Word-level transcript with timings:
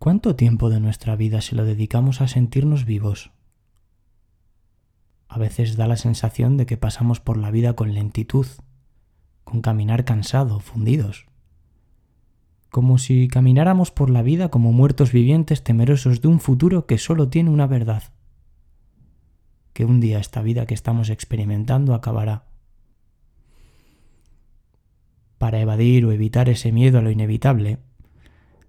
¿Cuánto 0.00 0.34
tiempo 0.34 0.70
de 0.70 0.80
nuestra 0.80 1.14
vida 1.14 1.42
se 1.42 1.54
lo 1.54 1.66
dedicamos 1.66 2.22
a 2.22 2.26
sentirnos 2.26 2.86
vivos? 2.86 3.32
A 5.28 5.38
veces 5.38 5.76
da 5.76 5.86
la 5.86 5.98
sensación 5.98 6.56
de 6.56 6.64
que 6.64 6.78
pasamos 6.78 7.20
por 7.20 7.36
la 7.36 7.50
vida 7.50 7.74
con 7.74 7.92
lentitud, 7.92 8.46
con 9.44 9.60
caminar 9.60 10.06
cansado, 10.06 10.58
fundidos. 10.58 11.26
Como 12.70 12.96
si 12.96 13.28
camináramos 13.28 13.90
por 13.90 14.08
la 14.08 14.22
vida 14.22 14.48
como 14.48 14.72
muertos 14.72 15.12
vivientes 15.12 15.62
temerosos 15.62 16.22
de 16.22 16.28
un 16.28 16.40
futuro 16.40 16.86
que 16.86 16.96
solo 16.96 17.28
tiene 17.28 17.50
una 17.50 17.66
verdad. 17.66 18.04
Que 19.74 19.84
un 19.84 20.00
día 20.00 20.18
esta 20.18 20.40
vida 20.40 20.64
que 20.64 20.72
estamos 20.72 21.10
experimentando 21.10 21.92
acabará. 21.92 22.46
Para 25.36 25.60
evadir 25.60 26.06
o 26.06 26.12
evitar 26.12 26.48
ese 26.48 26.72
miedo 26.72 27.00
a 27.00 27.02
lo 27.02 27.10
inevitable, 27.10 27.80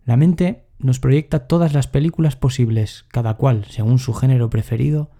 la 0.03 0.17
mente 0.17 0.67
nos 0.81 0.99
proyecta 0.99 1.47
todas 1.47 1.73
las 1.73 1.87
películas 1.87 2.35
posibles, 2.35 3.05
cada 3.09 3.35
cual 3.35 3.65
según 3.69 3.99
su 3.99 4.13
género 4.13 4.49
preferido, 4.49 5.11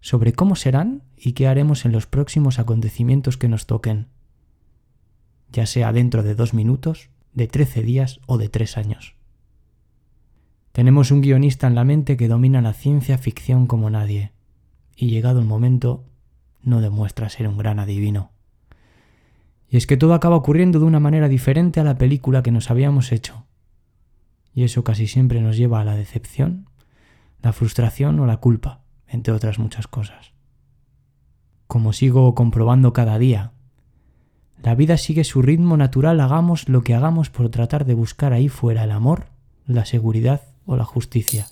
sobre 0.00 0.32
cómo 0.32 0.54
serán 0.54 1.02
y 1.16 1.32
qué 1.32 1.48
haremos 1.48 1.84
en 1.84 1.92
los 1.92 2.06
próximos 2.06 2.58
acontecimientos 2.58 3.36
que 3.36 3.48
nos 3.48 3.66
toquen, 3.66 4.06
ya 5.50 5.66
sea 5.66 5.92
dentro 5.92 6.22
de 6.22 6.34
dos 6.34 6.54
minutos, 6.54 7.10
de 7.32 7.48
trece 7.48 7.82
días 7.82 8.20
o 8.26 8.38
de 8.38 8.48
tres 8.48 8.76
años. 8.76 9.16
Tenemos 10.72 11.10
un 11.10 11.20
guionista 11.20 11.66
en 11.66 11.74
la 11.74 11.84
mente 11.84 12.16
que 12.16 12.28
domina 12.28 12.62
la 12.62 12.72
ciencia 12.72 13.18
ficción 13.18 13.66
como 13.66 13.90
nadie, 13.90 14.32
y 14.94 15.08
llegado 15.08 15.40
el 15.40 15.46
momento, 15.46 16.04
no 16.62 16.80
demuestra 16.80 17.28
ser 17.28 17.48
un 17.48 17.58
gran 17.58 17.80
adivino. 17.80 18.30
Y 19.68 19.76
es 19.76 19.86
que 19.86 19.96
todo 19.96 20.14
acaba 20.14 20.36
ocurriendo 20.36 20.78
de 20.78 20.84
una 20.84 21.00
manera 21.00 21.28
diferente 21.28 21.80
a 21.80 21.84
la 21.84 21.98
película 21.98 22.42
que 22.42 22.52
nos 22.52 22.70
habíamos 22.70 23.10
hecho, 23.10 23.47
y 24.54 24.64
eso 24.64 24.84
casi 24.84 25.06
siempre 25.06 25.40
nos 25.40 25.56
lleva 25.56 25.80
a 25.80 25.84
la 25.84 25.96
decepción, 25.96 26.68
la 27.42 27.52
frustración 27.52 28.18
o 28.20 28.26
la 28.26 28.38
culpa, 28.38 28.80
entre 29.06 29.32
otras 29.32 29.58
muchas 29.58 29.86
cosas. 29.86 30.32
Como 31.66 31.92
sigo 31.92 32.34
comprobando 32.34 32.92
cada 32.92 33.18
día, 33.18 33.52
la 34.62 34.74
vida 34.74 34.96
sigue 34.96 35.24
su 35.24 35.42
ritmo 35.42 35.76
natural, 35.76 36.20
hagamos 36.20 36.68
lo 36.68 36.82
que 36.82 36.94
hagamos 36.94 37.30
por 37.30 37.48
tratar 37.50 37.84
de 37.84 37.94
buscar 37.94 38.32
ahí 38.32 38.48
fuera 38.48 38.84
el 38.84 38.90
amor, 38.90 39.26
la 39.66 39.84
seguridad 39.84 40.42
o 40.66 40.76
la 40.76 40.84
justicia, 40.84 41.46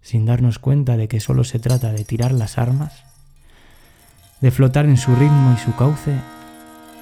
sin 0.00 0.26
darnos 0.26 0.58
cuenta 0.58 0.96
de 0.96 1.08
que 1.08 1.20
solo 1.20 1.44
se 1.44 1.58
trata 1.58 1.92
de 1.92 2.04
tirar 2.04 2.32
las 2.32 2.58
armas, 2.58 3.04
de 4.40 4.50
flotar 4.50 4.84
en 4.84 4.96
su 4.96 5.14
ritmo 5.14 5.54
y 5.54 5.58
su 5.58 5.74
cauce 5.76 6.16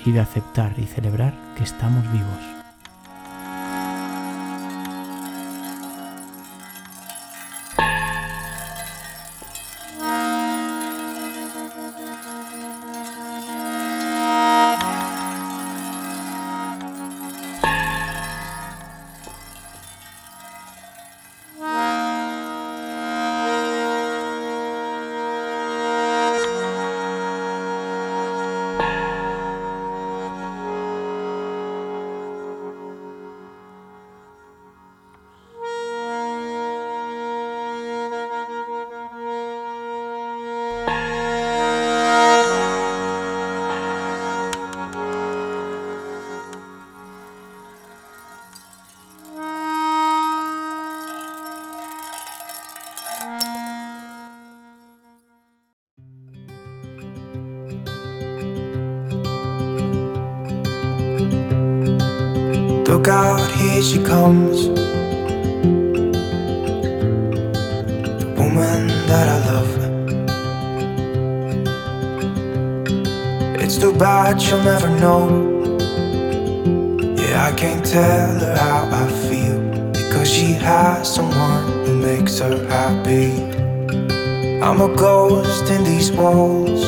y 0.06 0.12
de 0.12 0.20
aceptar 0.20 0.74
y 0.78 0.84
celebrar 0.84 1.34
que 1.56 1.64
estamos 1.64 2.11
vivos. 2.12 2.53
Look 63.04 63.12
out, 63.12 63.50
here 63.60 63.82
she 63.82 64.02
comes. 64.02 64.66
The 68.18 68.26
woman 68.38 68.88
that 69.08 69.28
I 69.28 69.38
love. 69.52 69.72
It's 73.60 73.76
too 73.76 73.92
bad 73.92 74.40
she'll 74.40 74.62
never 74.62 74.88
know. 74.88 75.28
Yeah, 77.18 77.50
I 77.52 77.52
can't 77.54 77.84
tell 77.84 78.38
her 78.38 78.56
how 78.56 78.88
I 78.90 79.06
feel. 79.28 79.60
Because 79.92 80.32
she 80.32 80.54
has 80.54 81.14
someone 81.14 81.84
who 81.84 81.96
makes 81.98 82.38
her 82.38 82.56
happy. 82.68 83.32
I'm 84.62 84.80
a 84.80 84.88
ghost 84.96 85.70
in 85.70 85.84
these 85.84 86.10
walls. 86.10 86.82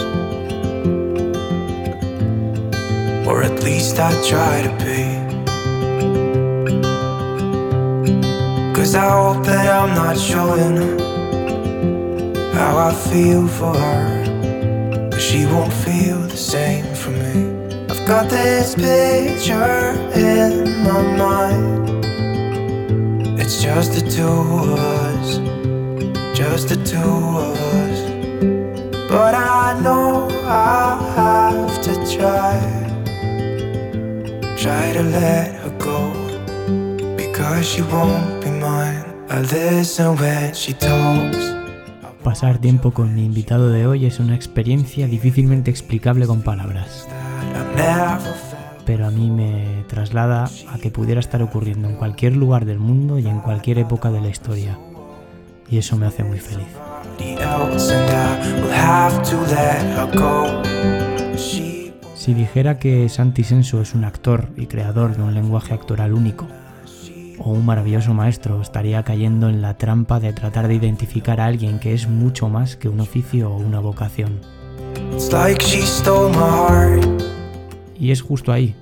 Or 3.28 3.42
at 3.42 3.62
least 3.62 3.98
I 3.98 4.12
try 4.26 4.62
to 4.62 4.72
be. 4.82 4.95
Cause 8.86 8.94
I 8.94 9.10
hope 9.10 9.44
that 9.46 9.66
I'm 9.68 9.96
not 9.96 10.16
showing 10.16 10.76
how 12.54 12.78
I 12.78 12.94
feel 12.94 13.48
for 13.48 13.74
her. 13.74 15.08
But 15.10 15.20
she 15.20 15.44
won't 15.44 15.72
feel 15.72 16.20
the 16.20 16.36
same 16.36 16.94
for 16.94 17.10
me. 17.10 17.50
I've 17.90 18.06
got 18.06 18.30
this 18.30 18.76
picture 18.76 19.90
in 20.14 20.84
my 20.84 21.02
mind. 21.16 22.04
It's 23.40 23.60
just 23.60 23.94
the 23.94 24.08
two 24.08 24.22
of 24.22 24.78
us, 24.78 25.38
just 26.38 26.68
the 26.68 26.76
two 26.76 27.18
of 27.48 27.58
us. 27.80 27.98
But 29.10 29.34
I 29.34 29.80
know 29.82 30.28
I 30.44 30.96
have 31.16 31.82
to 31.86 31.92
try, 32.16 32.54
try 34.56 34.92
to 34.92 35.02
let 35.02 35.56
her 35.56 35.70
go. 35.80 36.12
Because 37.16 37.68
she 37.68 37.82
won't 37.82 38.35
Pasar 42.24 42.56
tiempo 42.56 42.92
con 42.92 43.14
mi 43.14 43.26
invitado 43.26 43.68
de 43.68 43.86
hoy 43.86 44.06
es 44.06 44.18
una 44.18 44.34
experiencia 44.34 45.06
difícilmente 45.06 45.70
explicable 45.70 46.26
con 46.26 46.40
palabras, 46.40 47.06
pero 48.86 49.06
a 49.06 49.10
mí 49.10 49.30
me 49.30 49.84
traslada 49.88 50.48
a 50.72 50.78
que 50.78 50.90
pudiera 50.90 51.20
estar 51.20 51.42
ocurriendo 51.42 51.86
en 51.86 51.96
cualquier 51.96 52.34
lugar 52.34 52.64
del 52.64 52.78
mundo 52.78 53.18
y 53.18 53.26
en 53.26 53.40
cualquier 53.40 53.78
época 53.78 54.10
de 54.10 54.22
la 54.22 54.28
historia. 54.28 54.78
Y 55.68 55.76
eso 55.76 55.98
me 55.98 56.06
hace 56.06 56.24
muy 56.24 56.38
feliz. 56.38 56.68
Si 62.14 62.32
dijera 62.32 62.78
que 62.78 63.08
Santi 63.10 63.44
Senso 63.44 63.82
es 63.82 63.94
un 63.94 64.04
actor 64.04 64.48
y 64.56 64.64
creador 64.66 65.14
de 65.14 65.22
un 65.22 65.34
lenguaje 65.34 65.74
actoral 65.74 66.14
único, 66.14 66.46
o 67.38 67.50
un 67.50 67.64
maravilloso 67.64 68.14
maestro, 68.14 68.60
estaría 68.60 69.02
cayendo 69.02 69.48
en 69.48 69.62
la 69.62 69.76
trampa 69.76 70.20
de 70.20 70.32
tratar 70.32 70.68
de 70.68 70.74
identificar 70.74 71.40
a 71.40 71.46
alguien 71.46 71.78
que 71.78 71.94
es 71.94 72.08
mucho 72.08 72.48
más 72.48 72.76
que 72.76 72.88
un 72.88 73.00
oficio 73.00 73.50
o 73.50 73.56
una 73.56 73.80
vocación. 73.80 74.40
Y 77.98 78.10
es 78.10 78.22
justo 78.22 78.52
ahí, 78.52 78.74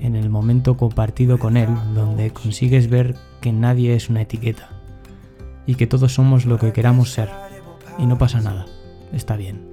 en 0.00 0.16
el 0.16 0.30
momento 0.30 0.76
compartido 0.76 1.38
con 1.38 1.56
él, 1.56 1.68
donde 1.94 2.30
consigues 2.30 2.88
ver 2.88 3.16
que 3.40 3.52
nadie 3.52 3.94
es 3.94 4.08
una 4.08 4.22
etiqueta 4.22 4.70
y 5.66 5.74
que 5.74 5.86
todos 5.86 6.14
somos 6.14 6.46
lo 6.46 6.58
que 6.58 6.72
queramos 6.72 7.12
ser. 7.12 7.28
Y 7.98 8.06
no 8.06 8.18
pasa 8.18 8.40
nada, 8.40 8.66
está 9.12 9.36
bien. 9.36 9.68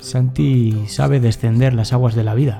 Santi 0.00 0.84
sabe 0.88 1.20
descender 1.20 1.72
las 1.72 1.92
aguas 1.92 2.14
de 2.14 2.24
la 2.24 2.34
vida 2.34 2.58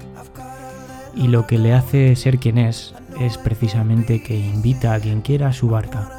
y 1.17 1.29
lo 1.29 1.47
que 1.47 1.59
le 1.59 1.75
hace 1.75 2.15
ser 2.17 2.39
quien 2.39 2.59
es 2.59 2.95
es 3.21 3.39
precisamente 3.39 4.23
que 4.23 4.37
invita 4.37 4.95
a 4.95 5.01
quien 5.01 5.21
quiera 5.21 5.49
a 5.49 5.53
su 5.53 5.69
barca, 5.69 6.11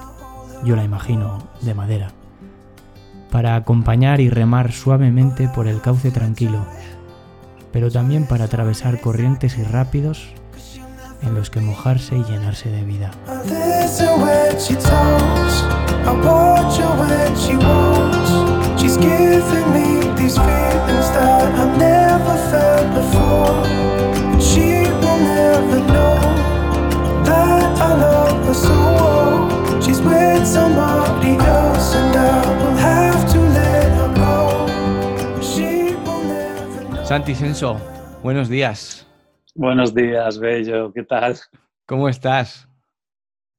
yo 0.63 0.75
la 0.75 0.83
imagino 0.83 1.47
de 1.61 1.73
madera, 1.73 2.11
para 3.31 3.55
acompañar 3.55 4.21
y 4.21 4.29
remar 4.29 4.71
suavemente 4.71 5.49
por 5.49 5.67
el 5.67 5.81
cauce 5.81 6.11
tranquilo, 6.11 6.65
pero 7.71 7.91
también 7.91 8.25
para 8.25 8.45
atravesar 8.45 9.01
corrientes 9.01 9.57
y 9.57 9.63
rápidos 9.63 10.29
en 11.21 11.35
los 11.35 11.49
que 11.49 11.61
mojarse 11.61 12.17
y 12.17 12.23
llenarse 12.23 12.69
de 12.69 12.83
vida. 12.83 13.11
I 16.05 16.15
listen 22.55 23.94
She's 29.81 30.01
with 30.01 30.45
somebody 30.45 31.35
else, 31.37 31.95
and 31.95 32.79
have 32.79 33.31
to 33.33 33.39
let 33.39 33.91
her 33.97 34.11
go. 34.15 34.65
Santi 37.05 37.35
Senso, 37.35 37.79
buenos 38.23 38.49
días. 38.49 39.05
Buenos 39.53 39.93
días, 39.93 40.39
Bello. 40.39 40.91
¿Qué 40.91 41.03
tal? 41.03 41.37
¿Cómo 41.85 42.09
estás? 42.09 42.67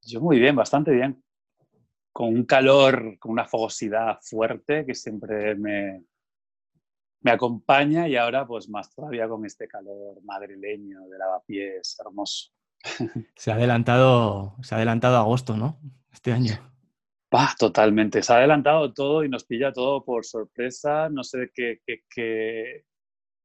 Yo 0.01 0.19
muy 0.19 0.39
bien, 0.39 0.55
bastante 0.55 0.91
bien. 0.91 1.23
Con 2.11 2.29
un 2.29 2.43
calor, 2.43 3.17
con 3.19 3.31
una 3.31 3.45
fogosidad 3.45 4.19
fuerte 4.21 4.85
que 4.85 4.93
siempre 4.93 5.55
me, 5.55 6.03
me 7.27 7.33
acompaña 7.33 8.07
y 8.07 8.15
ahora 8.15 8.47
pues 8.47 8.69
más 8.69 8.89
todavía 8.95 9.27
con 9.27 9.45
este 9.45 9.67
calor 9.67 10.23
madrileño 10.23 11.09
de 11.09 11.17
lavapiés 11.17 11.97
hermoso. 11.99 12.53
Se 13.35 13.51
ha 13.51 13.55
adelantado, 13.55 14.55
se 14.61 14.73
ha 14.73 14.77
adelantado 14.77 15.17
agosto, 15.17 15.57
¿no? 15.57 15.77
Este 16.09 16.31
año. 16.31 16.53
Bah, 17.29 17.53
totalmente. 17.59 18.23
Se 18.23 18.31
ha 18.31 18.37
adelantado 18.37 18.93
todo 18.93 19.25
y 19.25 19.29
nos 19.29 19.43
pilla 19.43 19.73
todo 19.73 20.05
por 20.05 20.23
sorpresa. 20.23 21.09
No 21.09 21.21
sé 21.21 21.51
qué, 21.53 21.81
qué, 21.85 22.03
qué, 22.09 22.85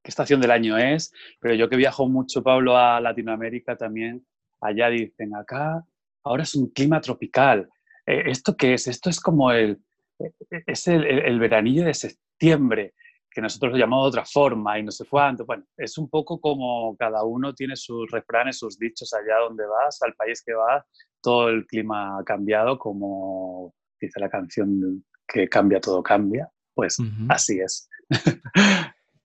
estación 0.05 0.41
del 0.41 0.53
año 0.53 0.79
es, 0.79 1.13
pero 1.41 1.55
yo 1.55 1.69
que 1.69 1.75
viajo 1.75 2.09
mucho, 2.09 2.41
Pablo, 2.41 2.77
a 2.77 3.01
Latinoamérica 3.01 3.77
también, 3.77 4.25
allá 4.61 4.91
dicen, 4.91 5.35
acá 5.35 5.85
ahora 6.23 6.45
es 6.45 6.55
un 6.55 6.71
clima 6.71 7.01
tropical. 7.01 7.69
Eh, 8.07 8.23
¿Esto 8.27 8.57
qué 8.57 8.75
es? 8.75 8.87
Esto 8.87 9.11
es 9.11 9.19
como 9.19 9.51
el, 9.51 9.81
eh, 10.21 10.63
es 10.69 10.87
el, 10.87 11.05
el 11.05 11.41
veranillo 11.41 11.85
de 11.85 11.95
septiembre 11.95 12.95
que 13.33 13.41
nosotros 13.41 13.73
lo 13.73 13.79
llamamos 13.79 14.07
de 14.07 14.19
otra 14.19 14.25
forma 14.25 14.79
y 14.79 14.83
no 14.83 14.91
sé 14.91 15.05
cuánto. 15.07 15.45
Bueno, 15.45 15.65
es 15.77 15.97
un 15.99 16.09
poco 16.09 16.41
como 16.41 16.97
cada 16.97 17.25
uno 17.25 17.55
tiene 17.55 17.77
sus 17.77 18.11
refranes, 18.11 18.59
sus 18.59 18.79
dichos 18.79 19.13
allá 19.15 19.39
donde 19.41 19.65
vas, 19.67 20.01
al 20.03 20.15
país 20.15 20.43
que 20.45 20.55
vas, 20.55 20.85
todo 21.21 21.49
el 21.49 21.67
clima 21.67 22.19
ha 22.19 22.25
cambiado, 22.25 22.79
como 22.79 23.75
dice 24.01 24.21
la 24.21 24.29
canción 24.29 25.05
que 25.27 25.49
cambia, 25.49 25.81
todo 25.81 26.03
cambia. 26.03 26.51
Pues 26.75 26.97
así 27.29 27.61
es. 27.61 27.89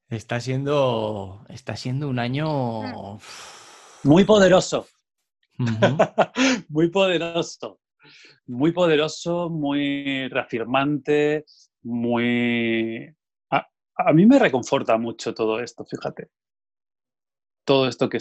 está, 0.09 0.39
siendo, 0.39 1.45
está 1.50 1.75
siendo 1.75 2.09
un 2.09 2.19
año... 2.19 3.18
Muy 4.04 4.25
poderoso. 4.25 4.88
muy 6.69 6.89
poderoso. 6.89 7.80
Muy 8.45 8.71
poderoso, 8.71 9.50
muy 9.50 10.30
reafirmante, 10.30 11.45
muy 11.81 13.16
a 13.97 14.13
mí 14.13 14.25
me 14.25 14.39
reconforta 14.39 14.97
mucho 14.97 15.33
todo 15.33 15.59
esto, 15.59 15.83
fíjate. 15.85 16.29
Todo 17.65 17.88
esto 17.88 18.09
que, 18.09 18.19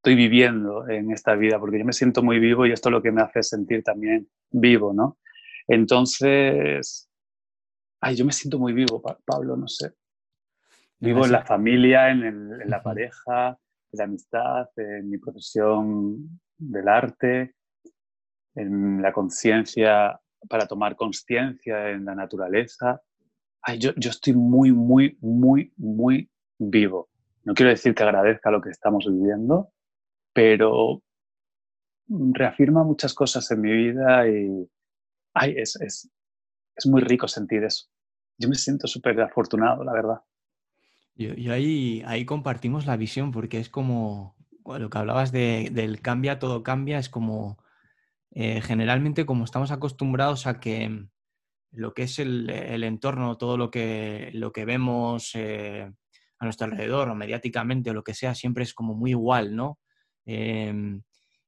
estoy 0.00 0.14
viviendo 0.14 0.88
en 0.88 1.12
esta 1.12 1.34
vida, 1.34 1.58
porque 1.58 1.78
yo 1.78 1.84
me 1.84 1.92
siento 1.92 2.22
muy 2.22 2.38
vivo 2.38 2.64
y 2.64 2.72
esto 2.72 2.88
es 2.88 2.92
lo 2.92 3.02
que 3.02 3.12
me 3.12 3.20
hace 3.20 3.42
sentir 3.42 3.82
también 3.82 4.30
vivo, 4.50 4.94
¿no? 4.94 5.18
Entonces, 5.68 7.10
ay, 8.00 8.16
yo 8.16 8.24
me 8.24 8.32
siento 8.32 8.58
muy 8.58 8.72
vivo, 8.72 9.02
Pablo, 9.26 9.56
no 9.56 9.68
sé. 9.68 9.92
Vivo 10.98 11.26
en 11.26 11.32
la 11.32 11.44
familia, 11.44 12.10
en, 12.10 12.68
la 12.68 12.82
pareja, 12.82 13.58
en 13.92 13.98
la 13.98 14.04
amistad, 14.04 14.68
en 14.76 15.10
mi 15.10 15.18
profesión 15.18 16.40
del 16.56 16.88
arte, 16.88 17.54
en 18.54 19.02
la 19.02 19.12
conciencia 19.12 20.18
para 20.48 20.66
tomar 20.66 20.96
conciencia 20.96 21.90
en 21.90 22.06
la 22.06 22.14
naturaleza 22.14 23.02
yo, 23.78 23.92
estoy 23.96 24.34
muy, 24.34 24.72
muy, 24.72 25.16
muy, 25.20 25.72
muy 25.76 26.30
vivo. 26.58 27.08
No 27.44 27.54
quiero 27.54 27.70
decir 27.70 27.94
que 27.94 28.02
agradezca 28.02 28.50
lo 28.50 28.60
que 28.60 28.70
estamos 28.70 29.06
viviendo, 29.06 29.72
pero 30.32 31.02
reafirma 32.08 32.84
muchas 32.84 33.14
cosas 33.14 33.50
en 33.50 33.60
mi 33.60 33.72
vida 33.72 34.28
y 34.28 34.68
ay, 35.34 35.54
es, 35.56 35.76
es, 35.80 36.10
muy 36.86 37.02
rico 37.02 37.28
sentir 37.28 37.62
eso. 37.64 37.86
Yo 38.38 38.48
me 38.48 38.54
siento 38.54 38.86
súper 38.86 39.20
afortunado, 39.20 39.84
la 39.84 39.92
verdad. 39.92 40.20
Y, 41.14 41.50
ahí, 41.50 42.02
ahí 42.06 42.24
compartimos 42.24 42.86
la 42.86 42.96
visión 42.96 43.30
porque 43.32 43.58
es 43.58 43.68
como 43.68 44.34
lo 44.64 44.88
que 44.88 44.98
hablabas 44.98 45.32
de, 45.32 45.68
del 45.72 46.00
cambia, 46.00 46.38
todo 46.38 46.62
cambia, 46.62 46.98
es 46.98 47.10
como 47.10 47.58
eh, 48.30 48.62
generalmente 48.62 49.26
como 49.26 49.44
estamos 49.44 49.70
acostumbrados 49.70 50.46
a 50.46 50.60
que 50.60 51.08
lo 51.72 51.94
que 51.94 52.04
es 52.04 52.18
el, 52.18 52.48
entorno, 52.84 53.36
todo 53.36 53.56
lo 53.56 53.70
que, 53.70 54.30
lo 54.34 54.52
que 54.52 54.64
vemos 54.64 55.30
eh, 55.34 55.90
a 56.38 56.44
nuestro 56.44 56.66
alrededor 56.66 57.08
o 57.08 57.14
mediáticamente 57.14 57.90
o 57.90 57.94
lo 57.94 58.02
que 58.02 58.14
sea, 58.14 58.34
siempre 58.34 58.64
es 58.64 58.74
como 58.74 58.94
muy 58.94 59.10
igual, 59.10 59.54
¿no? 59.54 59.78
Em, 60.24 61.02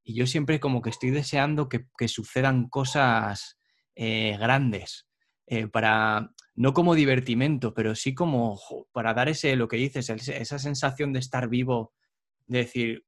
y 0.04 0.14
yo 0.14 0.26
siempre 0.26 0.60
como 0.60 0.82
que 0.82 0.90
estoy 0.90 1.10
deseando 1.10 1.68
que, 1.68 1.86
sucedan 2.08 2.68
cosas 2.68 3.58
eh, 3.94 4.36
grandes, 4.38 5.08
eh, 5.46 5.66
para, 5.68 6.30
no 6.54 6.72
como 6.72 6.94
divertimento, 6.94 7.74
pero 7.74 7.94
sí 7.94 8.14
como 8.14 8.58
para 8.92 9.14
dar 9.14 9.28
ese, 9.28 9.56
lo 9.56 9.68
que 9.68 9.76
dices, 9.76 10.10
esa 10.10 10.58
sensación 10.58 11.12
de 11.12 11.20
estar 11.20 11.48
vivo, 11.48 11.92
de 12.46 12.58
decir, 12.58 13.04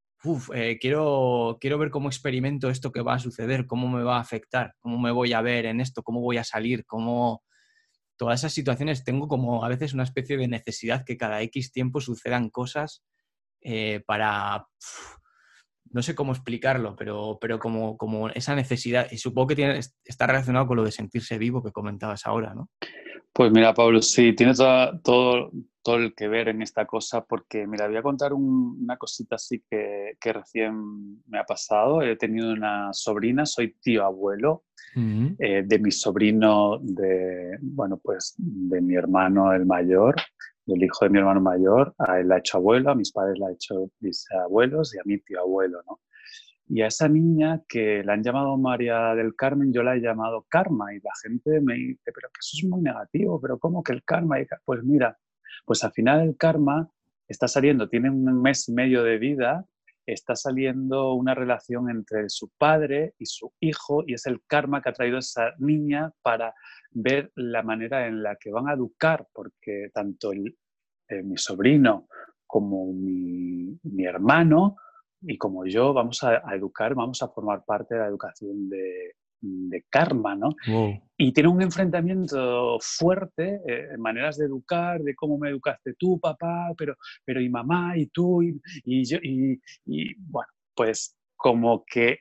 eh, 0.54 0.78
quiero, 0.80 1.58
quiero 1.60 1.78
ver 1.78 1.90
cómo 1.90 2.08
experimento 2.08 2.70
esto 2.70 2.92
que 2.92 3.02
va 3.02 3.14
a 3.14 3.18
suceder, 3.18 3.66
cómo 3.66 3.88
me 3.88 4.02
va 4.02 4.16
a 4.16 4.20
afectar, 4.20 4.74
cómo 4.80 4.98
me 4.98 5.10
voy 5.10 5.32
a 5.32 5.42
ver 5.42 5.66
en 5.66 5.80
esto, 5.80 6.02
cómo 6.02 6.20
voy 6.20 6.38
a 6.38 6.44
salir, 6.44 6.84
cómo... 6.86 7.42
Todas 8.16 8.40
esas 8.40 8.52
situaciones 8.52 9.02
tengo 9.02 9.26
como 9.26 9.64
a 9.64 9.68
veces 9.68 9.92
una 9.92 10.04
especie 10.04 10.36
de 10.36 10.46
necesidad 10.46 11.04
que 11.04 11.16
cada 11.16 11.42
X 11.42 11.72
tiempo 11.72 12.00
sucedan 12.00 12.48
cosas 12.48 13.02
eh, 13.60 14.02
para... 14.06 14.66
no 15.90 16.02
sé 16.02 16.14
cómo 16.14 16.32
explicarlo, 16.32 16.94
pero, 16.96 17.38
pero 17.40 17.58
como, 17.58 17.96
como 17.96 18.28
esa 18.28 18.54
necesidad, 18.54 19.08
y 19.10 19.18
supongo 19.18 19.48
que 19.48 19.56
tiene, 19.56 19.80
está 20.04 20.26
relacionado 20.26 20.66
con 20.66 20.76
lo 20.76 20.84
de 20.84 20.92
sentirse 20.92 21.38
vivo 21.38 21.62
que 21.62 21.72
comentabas 21.72 22.24
ahora, 22.26 22.54
¿no? 22.54 22.70
Pues 23.32 23.50
mira, 23.50 23.74
Pablo, 23.74 24.00
sí, 24.00 24.32
tiene 24.32 24.54
todo, 24.54 25.50
todo 25.84 25.96
el 25.96 26.14
que 26.14 26.28
ver 26.28 26.48
en 26.48 26.62
esta 26.62 26.86
cosa, 26.86 27.24
porque 27.24 27.66
mira, 27.66 27.86
voy 27.86 27.98
a 27.98 28.02
contar 28.02 28.32
una 28.32 28.96
cosita 28.96 29.36
así 29.36 29.62
que, 29.70 30.16
que, 30.18 30.32
recién 30.32 31.22
me 31.28 31.38
ha 31.38 31.44
pasado. 31.44 32.00
He 32.00 32.16
tenido 32.16 32.52
una 32.52 32.92
sobrina, 32.92 33.44
soy 33.44 33.76
tío 33.80 34.02
abuelo 34.02 34.64
eh, 34.96 35.62
de 35.66 35.78
mi 35.78 35.90
sobrino, 35.92 36.78
de, 36.80 37.58
bueno, 37.60 37.98
pues 38.02 38.34
de 38.38 38.80
mi 38.80 38.94
hermano 38.94 39.52
el 39.52 39.66
mayor, 39.66 40.16
del 40.64 40.82
hijo 40.82 41.04
de 41.04 41.10
mi 41.10 41.18
hermano 41.18 41.42
mayor. 41.42 41.94
A 41.98 42.18
él 42.18 42.28
la 42.28 42.36
ha 42.36 42.38
hecho 42.38 42.56
abuelo, 42.56 42.90
a 42.90 42.94
mis 42.94 43.12
padres 43.12 43.38
la 43.38 43.48
ha 43.48 43.52
hecho 43.52 43.90
abuelos 44.42 44.94
y 44.94 44.98
a 44.98 45.02
mí 45.04 45.18
tío 45.18 45.40
abuelo, 45.40 45.82
¿no? 45.86 46.00
Y 46.66 46.80
a 46.80 46.86
esa 46.86 47.10
niña 47.10 47.60
que 47.68 48.02
la 48.02 48.14
han 48.14 48.22
llamado 48.22 48.56
María 48.56 49.14
del 49.14 49.36
Carmen, 49.36 49.70
yo 49.70 49.82
la 49.82 49.96
he 49.96 50.00
llamado 50.00 50.46
Karma 50.48 50.94
y 50.94 51.00
la 51.00 51.12
gente 51.22 51.60
me 51.60 51.74
dice, 51.74 52.10
pero 52.10 52.28
que 52.28 52.38
eso 52.40 52.56
es 52.56 52.64
muy 52.64 52.80
negativo, 52.80 53.38
pero 53.38 53.58
¿cómo 53.58 53.82
que 53.82 53.92
el 53.92 54.02
karma? 54.02 54.36
Pues 54.64 54.82
mira, 54.82 55.18
pues 55.64 55.84
al 55.84 55.92
final 55.92 56.20
el 56.22 56.36
karma 56.36 56.90
está 57.28 57.48
saliendo, 57.48 57.88
tiene 57.88 58.10
un 58.10 58.42
mes 58.42 58.68
y 58.68 58.72
medio 58.72 59.02
de 59.02 59.18
vida, 59.18 59.66
está 60.06 60.36
saliendo 60.36 61.14
una 61.14 61.34
relación 61.34 61.90
entre 61.90 62.28
su 62.28 62.50
padre 62.58 63.14
y 63.18 63.26
su 63.26 63.52
hijo 63.60 64.04
y 64.06 64.14
es 64.14 64.26
el 64.26 64.42
karma 64.46 64.82
que 64.82 64.90
ha 64.90 64.92
traído 64.92 65.18
esa 65.18 65.52
niña 65.58 66.12
para 66.22 66.54
ver 66.90 67.32
la 67.34 67.62
manera 67.62 68.06
en 68.06 68.22
la 68.22 68.36
que 68.36 68.50
van 68.50 68.68
a 68.68 68.74
educar, 68.74 69.26
porque 69.32 69.90
tanto 69.92 70.32
eh, 70.32 71.22
mi 71.22 71.36
sobrino 71.36 72.08
como 72.46 72.92
mi, 72.92 73.78
hermano 74.04 74.76
y 75.22 75.38
como 75.38 75.64
yo 75.66 75.92
vamos 75.94 76.22
a, 76.22 76.54
educar, 76.54 76.94
vamos 76.94 77.22
a 77.22 77.28
formar 77.28 77.64
parte 77.64 77.94
de 77.94 78.00
la 78.00 78.06
educación 78.06 78.68
de, 78.68 79.16
de 79.44 79.84
karma, 79.90 80.34
¿no? 80.34 80.54
Y 81.16 81.32
tiene 81.32 81.48
un 81.48 81.62
enfrentamiento 81.62 82.78
fuerte 82.80 83.60
eh, 83.66 83.96
maneras 83.98 84.36
de 84.36 84.46
educar, 84.46 85.00
de 85.00 85.14
cómo 85.14 85.38
me 85.38 85.50
educaste 85.50 85.94
tú, 85.98 86.18
papá, 86.18 86.72
pero, 86.76 86.96
pero 87.24 87.40
y 87.40 87.48
mamá, 87.48 87.96
y 87.96 88.06
tú, 88.06 88.42
y, 88.42 89.04
yo, 89.04 89.18
y, 89.22 89.60
bueno, 90.16 90.48
pues 90.74 91.16
como 91.36 91.84
que 91.86 92.20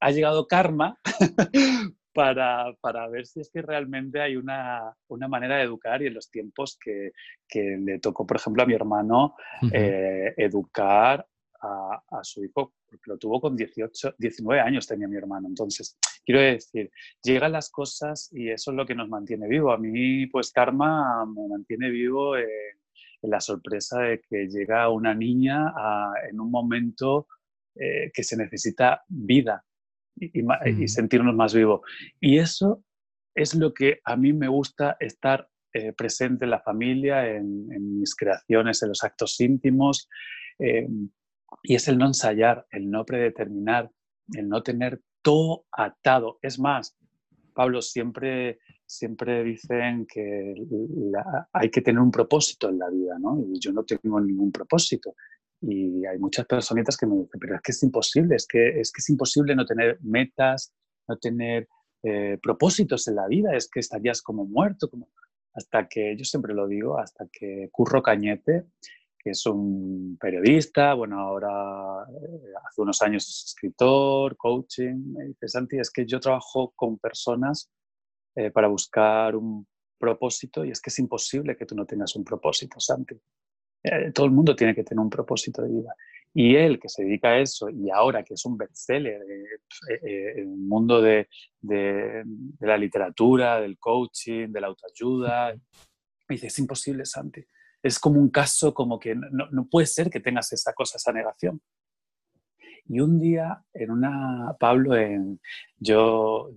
ha 0.00 0.10
llegado 0.10 0.46
karma 0.46 0.98
para, 2.12 2.74
para, 2.80 3.08
ver 3.08 3.26
si 3.26 3.40
es 3.40 3.50
que 3.50 3.62
realmente 3.62 4.20
hay 4.20 4.36
una, 4.36 4.94
una, 5.08 5.28
manera 5.28 5.56
de 5.56 5.62
educar 5.62 6.02
y 6.02 6.08
en 6.08 6.14
los 6.14 6.30
tiempos 6.30 6.78
que, 6.82 7.12
que 7.48 7.78
le 7.80 7.98
tocó, 7.98 8.26
por 8.26 8.36
ejemplo, 8.36 8.62
a 8.62 8.66
mi 8.66 8.74
hermano 8.74 9.36
eh, 9.72 10.34
educar 10.36 11.26
a, 11.62 12.02
a, 12.10 12.24
su 12.24 12.44
hijo, 12.44 12.74
porque 12.86 13.02
lo 13.06 13.18
tuvo 13.18 13.40
con 13.40 13.56
18, 13.56 14.16
19 14.18 14.60
años 14.60 14.86
tenía 14.86 15.08
mi 15.08 15.16
hermano. 15.16 15.48
Entonces, 15.48 15.96
Quiero 16.24 16.40
decir, 16.40 16.90
llegan 17.22 17.52
las 17.52 17.70
cosas 17.70 18.30
y 18.32 18.50
eso 18.50 18.70
es 18.70 18.76
lo 18.76 18.86
que 18.86 18.94
nos 18.94 19.08
mantiene 19.08 19.46
vivo. 19.46 19.72
A 19.72 19.78
mí, 19.78 20.26
pues 20.26 20.50
Karma 20.52 21.26
me 21.26 21.48
mantiene 21.48 21.90
vivo 21.90 22.36
en, 22.36 22.46
la 23.22 23.40
sorpresa 23.40 24.00
de 24.00 24.20
que 24.20 24.48
llega 24.48 24.90
una 24.90 25.14
niña 25.14 25.72
en 26.28 26.38
un 26.40 26.50
momento 26.50 27.26
eh, 27.74 28.10
que 28.12 28.22
se 28.22 28.36
necesita 28.36 29.02
vida 29.08 29.64
y, 30.16 30.42
mm. 30.42 30.88
sentirnos 30.88 31.34
más 31.34 31.54
vivos. 31.54 31.80
Y 32.20 32.36
eso 32.36 32.84
es 33.34 33.54
lo 33.54 33.72
que 33.72 34.00
a 34.04 34.16
mí 34.16 34.32
me 34.32 34.48
gusta 34.48 34.96
estar 35.00 35.48
eh, 35.72 35.92
presente 35.92 36.44
en 36.44 36.50
la 36.50 36.60
familia, 36.60 37.28
en, 37.28 37.98
mis 37.98 38.14
creaciones, 38.14 38.82
en 38.82 38.90
los 38.90 39.02
actos 39.02 39.40
íntimos. 39.40 40.08
Eh, 40.58 40.86
y 41.62 41.74
es 41.74 41.88
el 41.88 41.98
no 41.98 42.06
ensayar, 42.06 42.66
el 42.70 42.90
no 42.90 43.04
predeterminar, 43.04 43.90
el 44.34 44.48
no 44.48 44.62
tener 44.62 45.00
todo 45.24 45.64
atado. 45.72 46.38
Es 46.42 46.60
más, 46.60 46.96
Pablo, 47.52 47.82
siempre 47.82 48.60
siempre 48.86 49.42
dicen 49.44 50.06
que 50.06 50.54
hay 51.52 51.70
que 51.70 51.80
tener 51.80 52.00
un 52.00 52.10
propósito 52.10 52.68
en 52.68 52.78
la 52.78 52.90
vida, 52.90 53.18
¿no? 53.18 53.38
Y 53.40 53.58
yo 53.58 53.72
no 53.72 53.84
tengo 53.84 54.20
ningún 54.20 54.52
propósito. 54.52 55.14
Y 55.60 56.04
hay 56.06 56.18
muchas 56.18 56.46
personitas 56.46 56.96
que 56.96 57.06
me 57.06 57.16
dicen, 57.16 57.40
pero 57.40 57.56
es 57.56 57.62
que 57.62 57.72
es 57.72 57.82
imposible, 57.82 58.36
es 58.36 58.46
que 58.46 58.80
es, 58.80 58.92
que 58.92 59.00
es 59.00 59.08
imposible 59.08 59.56
no 59.56 59.64
tener 59.64 59.98
metas, 60.02 60.74
no 61.08 61.16
tener 61.16 61.68
eh, 62.02 62.38
propósitos 62.42 63.08
en 63.08 63.16
la 63.16 63.26
vida, 63.26 63.56
es 63.56 63.68
que 63.68 63.80
estarías 63.80 64.20
como 64.20 64.44
muerto, 64.44 64.90
como... 64.90 65.08
hasta 65.54 65.88
que, 65.88 66.16
yo 66.16 66.24
siempre 66.24 66.54
lo 66.54 66.66
digo, 66.66 66.98
hasta 66.98 67.26
que 67.32 67.70
Curro 67.72 68.02
Cañete, 68.02 68.66
que 69.24 69.30
es 69.30 69.46
un 69.46 70.18
periodista, 70.20 70.92
bueno, 70.92 71.18
ahora 71.18 72.04
eh, 72.10 72.52
hace 72.68 72.82
unos 72.82 73.00
años 73.00 73.26
es 73.26 73.44
escritor, 73.46 74.36
coaching, 74.36 75.14
me 75.14 75.24
dice, 75.24 75.48
Santi, 75.48 75.78
es 75.78 75.90
que 75.90 76.04
yo 76.04 76.20
trabajo 76.20 76.74
con 76.76 76.98
personas 76.98 77.70
eh, 78.36 78.50
para 78.50 78.68
buscar 78.68 79.34
un 79.34 79.66
propósito 79.98 80.64
y 80.64 80.70
es 80.70 80.80
que 80.82 80.90
es 80.90 80.98
imposible 80.98 81.56
que 81.56 81.64
tú 81.64 81.74
no 81.74 81.86
tengas 81.86 82.14
un 82.16 82.24
propósito, 82.24 82.78
Santi. 82.78 83.14
Eh, 83.82 84.12
todo 84.12 84.26
el 84.26 84.32
mundo 84.32 84.54
tiene 84.54 84.74
que 84.74 84.84
tener 84.84 85.00
un 85.00 85.10
propósito 85.10 85.62
de 85.62 85.68
vida. 85.68 85.94
Y 86.32 86.56
él, 86.56 86.80
que 86.80 86.88
se 86.88 87.04
dedica 87.04 87.28
a 87.28 87.38
eso, 87.38 87.70
y 87.70 87.90
ahora 87.90 88.24
que 88.24 88.34
es 88.34 88.44
un 88.44 88.58
bestseller 88.58 89.22
eh, 89.22 90.32
en 90.36 90.38
el 90.38 90.46
mundo 90.58 91.00
de, 91.00 91.28
de, 91.60 92.24
la 92.60 92.76
literatura, 92.76 93.60
del 93.60 93.78
coaching, 93.78 94.48
de 94.48 94.60
la 94.60 94.66
autoayuda, 94.66 95.54
me 95.54 96.34
dice, 96.34 96.48
es 96.48 96.58
imposible, 96.58 97.04
Santi. 97.04 97.44
Es 97.84 97.98
como 97.98 98.18
un 98.18 98.30
caso 98.30 98.72
como 98.72 98.98
que 98.98 99.14
no, 99.14 99.48
no 99.50 99.68
puede 99.68 99.86
ser 99.86 100.08
que 100.08 100.18
tengas 100.18 100.52
esa 100.52 100.72
cosa, 100.72 100.96
esa 100.96 101.12
negación. 101.12 101.60
Y 102.86 103.00
un 103.00 103.18
día, 103.18 103.64
en 103.72 103.90
una, 103.90 104.56
Pablo, 104.58 104.94
en, 104.96 105.40
yo, 105.76 106.50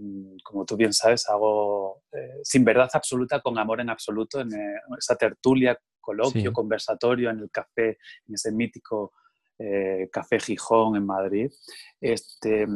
como 0.43 0.65
tú 0.65 0.75
bien 0.75 0.91
sabes, 0.91 1.29
hago 1.29 2.03
eh, 2.11 2.39
sin 2.43 2.65
verdad 2.65 2.89
absoluta, 2.93 3.41
con 3.41 3.57
amor 3.57 3.79
en 3.79 3.89
absoluto, 3.89 4.41
en 4.41 4.53
eh, 4.53 4.75
esa 4.97 5.15
tertulia, 5.15 5.77
coloquio, 6.01 6.51
conversatorio 6.51 7.29
en 7.29 7.39
el 7.39 7.51
café, 7.51 7.97
en 8.27 8.33
ese 8.33 8.51
mítico 8.51 9.13
eh, 9.57 10.09
Café 10.11 10.39
Gijón 10.39 10.97
en 10.97 11.05
Madrid. 11.05 11.51
Este, 11.99 12.67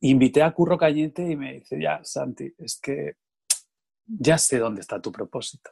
invité 0.00 0.42
a 0.42 0.52
Curro 0.52 0.76
Cañete 0.76 1.30
y 1.30 1.36
me 1.36 1.54
dice, 1.54 1.80
ya, 1.80 2.00
Santi, 2.02 2.52
es 2.58 2.78
que 2.80 3.16
ya 4.06 4.36
sé 4.36 4.58
dónde 4.58 4.82
está 4.82 5.00
tu 5.00 5.10
propósito 5.10 5.70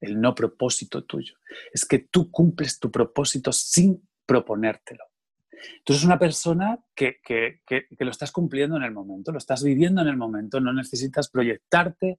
el 0.00 0.20
no 0.20 0.34
propósito 0.34 1.04
tuyo. 1.04 1.34
Es 1.72 1.84
que 1.84 1.98
tú 1.98 2.30
cumples 2.30 2.78
tu 2.78 2.90
propósito 2.90 3.52
sin 3.52 4.06
proponértelo. 4.24 5.04
Entonces, 5.78 6.02
es 6.02 6.06
una 6.06 6.18
persona 6.18 6.78
que, 6.94 7.18
que, 7.24 7.60
que, 7.66 8.04
lo 8.04 8.10
estás 8.10 8.30
cumpliendo 8.30 8.76
en 8.76 8.82
el 8.82 8.92
momento, 8.92 9.32
lo 9.32 9.38
estás 9.38 9.62
viviendo 9.62 10.02
en 10.02 10.08
el 10.08 10.16
momento, 10.16 10.60
no 10.60 10.72
necesitas 10.72 11.28
proyectarte 11.28 12.18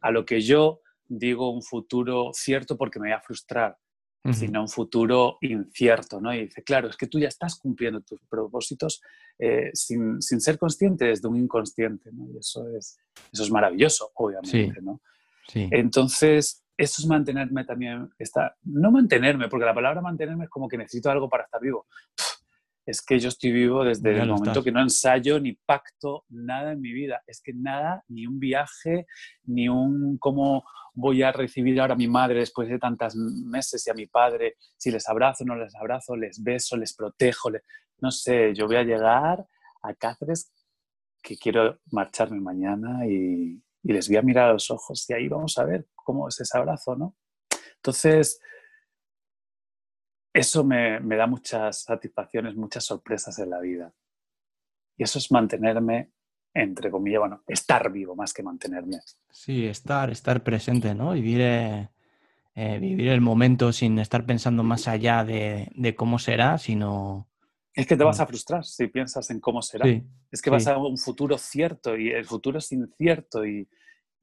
a 0.00 0.10
lo 0.10 0.24
que 0.24 0.40
yo 0.40 0.80
digo 1.08 1.50
un 1.50 1.62
futuro 1.62 2.30
cierto 2.32 2.76
porque 2.76 2.98
me 2.98 3.08
voy 3.08 3.16
a 3.16 3.20
frustrar, 3.20 3.76
sino 4.32 4.60
un 4.60 4.68
futuro 4.68 5.38
incierto, 5.40 6.20
¿no? 6.20 6.34
Y 6.34 6.46
dice, 6.46 6.64
claro, 6.64 6.88
es 6.88 6.96
que 6.96 7.06
tú 7.06 7.20
ya 7.20 7.28
estás 7.28 7.54
cumpliendo 7.60 8.00
tus 8.00 8.20
propósitos 8.28 9.00
eh, 9.38 9.70
sin, 9.72 10.20
sin, 10.20 10.40
ser 10.40 10.58
consciente 10.58 11.04
desde 11.04 11.28
un 11.28 11.36
inconsciente, 11.36 12.10
¿no? 12.12 12.28
Y 12.32 12.38
eso 12.38 12.68
es, 12.76 12.98
eso 13.32 13.44
es 13.44 13.50
maravilloso, 13.52 14.10
obviamente, 14.16 14.82
¿no? 14.82 15.00
Sí. 15.46 15.68
Entonces, 15.70 16.65
eso 16.76 17.02
es 17.02 17.06
mantenerme 17.06 17.64
también, 17.64 18.10
está, 18.18 18.56
no 18.64 18.90
mantenerme, 18.90 19.48
porque 19.48 19.66
la 19.66 19.74
palabra 19.74 20.00
mantenerme 20.00 20.44
es 20.44 20.50
como 20.50 20.68
que 20.68 20.76
necesito 20.76 21.10
algo 21.10 21.28
para 21.28 21.44
estar 21.44 21.60
vivo 21.60 21.86
es 22.86 23.02
que 23.02 23.18
yo 23.18 23.28
estoy 23.28 23.50
vivo 23.50 23.84
desde 23.84 24.16
el 24.16 24.28
momento 24.28 24.62
que 24.62 24.70
no 24.70 24.80
ensayo 24.80 25.40
ni 25.40 25.54
pacto 25.54 26.24
nada 26.28 26.72
en 26.72 26.80
mi 26.80 26.92
vida. 26.92 27.20
Es 27.26 27.42
que 27.42 27.52
nada, 27.52 28.04
ni 28.06 28.26
un 28.26 28.38
viaje, 28.38 29.06
ni 29.44 29.68
un 29.68 30.18
cómo 30.18 30.64
voy 30.94 31.22
a 31.22 31.32
recibir 31.32 31.80
ahora 31.80 31.94
a 31.94 31.96
mi 31.96 32.06
madre 32.06 32.38
después 32.38 32.68
de 32.68 32.78
tantos 32.78 33.16
meses 33.16 33.84
y 33.86 33.90
a 33.90 33.94
mi 33.94 34.06
padre, 34.06 34.54
si 34.76 34.92
les 34.92 35.08
abrazo, 35.08 35.44
no 35.44 35.56
les 35.56 35.74
abrazo, 35.74 36.16
les 36.16 36.40
beso, 36.42 36.76
les 36.76 36.94
protejo, 36.94 37.50
no 37.98 38.10
sé, 38.12 38.54
yo 38.54 38.66
voy 38.66 38.76
a 38.76 38.84
llegar 38.84 39.46
a 39.82 39.94
Cáceres 39.94 40.52
que 41.20 41.36
quiero 41.36 41.80
marcharme 41.90 42.40
mañana 42.40 43.04
y, 43.06 43.60
y 43.86 43.92
les 43.92 44.08
voy 44.08 44.16
a 44.16 44.22
mirar 44.22 44.50
a 44.50 44.52
los 44.54 44.70
ojos 44.70 45.08
y 45.08 45.12
ahí 45.12 45.28
vamos 45.28 45.56
a 45.58 45.64
ver 45.64 45.86
cómo 45.94 46.28
es 46.28 46.40
ese 46.40 46.58
abrazo, 46.58 46.96
¿no? 46.96 47.14
Entonces, 47.76 48.40
eso 50.32 50.64
me, 50.64 51.00
da 51.00 51.26
muchas 51.28 51.82
satisfacciones, 51.82 52.56
muchas 52.56 52.84
sorpresas 52.84 53.38
en 53.38 53.50
la 53.50 53.60
vida. 53.60 53.92
Y 54.96 55.04
eso 55.04 55.20
es 55.20 55.30
mantenerme, 55.30 56.10
entre 56.52 56.90
comillas, 56.90 57.20
bueno, 57.20 57.42
estar 57.46 57.92
vivo 57.92 58.16
más 58.16 58.34
que 58.34 58.42
mantenerme. 58.42 58.98
Sí, 59.30 59.66
estar, 59.66 60.10
estar 60.10 60.42
presente, 60.42 60.94
¿no? 60.94 61.12
Vivir, 61.12 61.40
eh, 61.42 61.88
eh, 62.56 62.78
vivir 62.80 63.08
el 63.08 63.20
momento 63.20 63.72
sin 63.72 64.00
estar 64.00 64.26
pensando 64.26 64.64
más 64.64 64.88
allá 64.88 65.24
de, 65.24 65.94
cómo 65.96 66.18
será, 66.18 66.58
sino... 66.58 67.28
Es 67.76 67.86
que 67.86 67.96
te 67.96 68.02
vas 68.02 68.18
a 68.18 68.26
frustrar 68.26 68.64
si 68.64 68.88
piensas 68.88 69.30
en 69.30 69.38
cómo 69.38 69.62
será. 69.62 69.86
es 70.30 70.42
que 70.42 70.50
vas 70.50 70.66
a 70.66 70.76
un 70.78 70.98
futuro 70.98 71.38
cierto 71.38 71.96
y 71.96 72.10
el 72.10 72.24
futuro 72.24 72.58
es 72.58 72.72
incierto 72.72 73.46
y, 73.46 73.68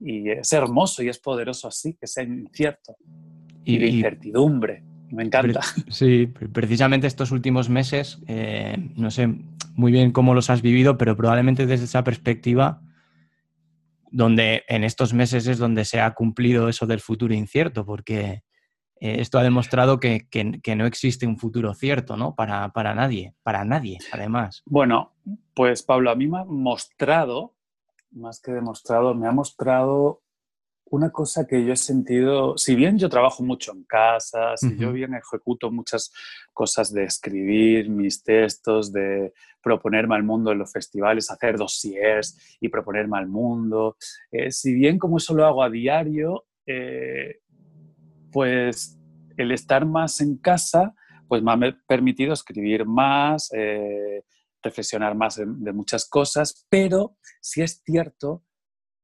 es 0.00 0.52
hermoso 0.52 1.02
y 1.02 1.08
es 1.08 1.18
poderoso 1.18 1.68
así, 1.68 1.94
que 1.94 2.06
sea 2.06 2.24
incierto. 2.24 2.96
Y, 3.64 3.76
y 3.76 3.78
de 3.78 3.86
incertidumbre 3.86 4.84
me 5.14 5.22
encanta. 5.22 5.60
Sí, 5.88 6.26
precisamente 6.26 7.06
estos 7.06 7.30
últimos 7.30 7.68
meses, 7.68 8.18
eh, 8.26 8.76
no 8.96 9.10
sé 9.10 9.28
muy 9.74 9.92
bien 9.92 10.12
cómo 10.12 10.34
los 10.34 10.50
has 10.50 10.62
vivido, 10.62 10.98
pero 10.98 11.16
probablemente 11.16 11.66
desde 11.66 11.84
esa 11.84 12.04
perspectiva, 12.04 12.82
donde 14.10 14.62
en 14.68 14.84
estos 14.84 15.12
meses 15.12 15.46
es 15.46 15.58
donde 15.58 15.84
se 15.84 16.00
ha 16.00 16.12
cumplido 16.14 16.68
eso 16.68 16.86
del 16.86 17.00
futuro 17.00 17.34
incierto, 17.34 17.84
porque 17.84 18.43
eh, 19.04 19.20
esto 19.20 19.38
ha 19.38 19.42
demostrado 19.42 20.00
que, 20.00 20.26
no 20.76 20.86
existe 20.86 21.26
un 21.26 21.36
futuro 21.36 21.74
cierto, 21.74 22.16
¿no? 22.16 22.34
Para, 22.34 22.70
para 22.70 22.94
nadie, 22.94 23.34
para 23.42 23.62
nadie, 23.62 23.98
además. 24.10 24.62
Bueno, 24.64 25.12
pues 25.52 25.82
Pablo, 25.82 26.10
a 26.10 26.14
mí 26.14 26.26
me 26.26 26.38
ha 26.38 26.44
mostrado, 26.44 27.54
más 28.12 28.40
que 28.40 28.52
demostrado, 28.52 29.14
me 29.14 29.28
ha 29.28 29.32
mostrado 29.32 30.22
una 30.86 31.10
cosa 31.10 31.46
que 31.46 31.66
yo 31.66 31.74
he 31.74 31.76
sentido, 31.76 32.56
si 32.56 32.74
bien 32.74 32.98
yo 32.98 33.10
trabajo 33.10 33.42
mucho 33.42 33.72
en 33.72 33.84
casa, 33.84 34.56
si 34.56 34.74
yo 34.78 34.90
bien 34.92 35.12
ejecuto 35.12 35.70
muchas 35.70 36.10
cosas 36.54 36.90
de 36.90 37.04
escribir 37.04 37.90
mis 37.90 38.22
textos, 38.22 38.90
de 38.90 39.34
proponerme 39.62 40.14
al 40.14 40.22
mundo 40.22 40.52
en 40.52 40.58
los 40.60 40.72
festivales, 40.72 41.30
hacer 41.30 41.58
dossiers 41.58 42.56
y 42.58 42.70
proponerme 42.70 43.18
al 43.18 43.26
mundo, 43.26 43.98
eh, 44.32 44.50
si 44.50 44.72
bien 44.72 44.98
como 44.98 45.18
eso 45.18 45.34
lo 45.34 45.44
hago 45.44 45.62
a 45.62 45.68
diario, 45.68 46.46
eh, 46.66 47.40
pues 48.34 48.98
el 49.36 49.52
estar 49.52 49.86
más 49.86 50.20
en 50.20 50.36
casa, 50.36 50.92
pues 51.28 51.40
me 51.40 51.52
ha 51.52 51.78
permitido 51.86 52.32
escribir 52.32 52.84
más, 52.84 53.48
eh, 53.54 54.24
reflexionar 54.60 55.14
más 55.14 55.36
de, 55.36 55.44
de 55.46 55.72
muchas 55.72 56.08
cosas, 56.08 56.66
pero 56.68 57.16
si 57.40 57.62
es 57.62 57.80
cierto 57.84 58.42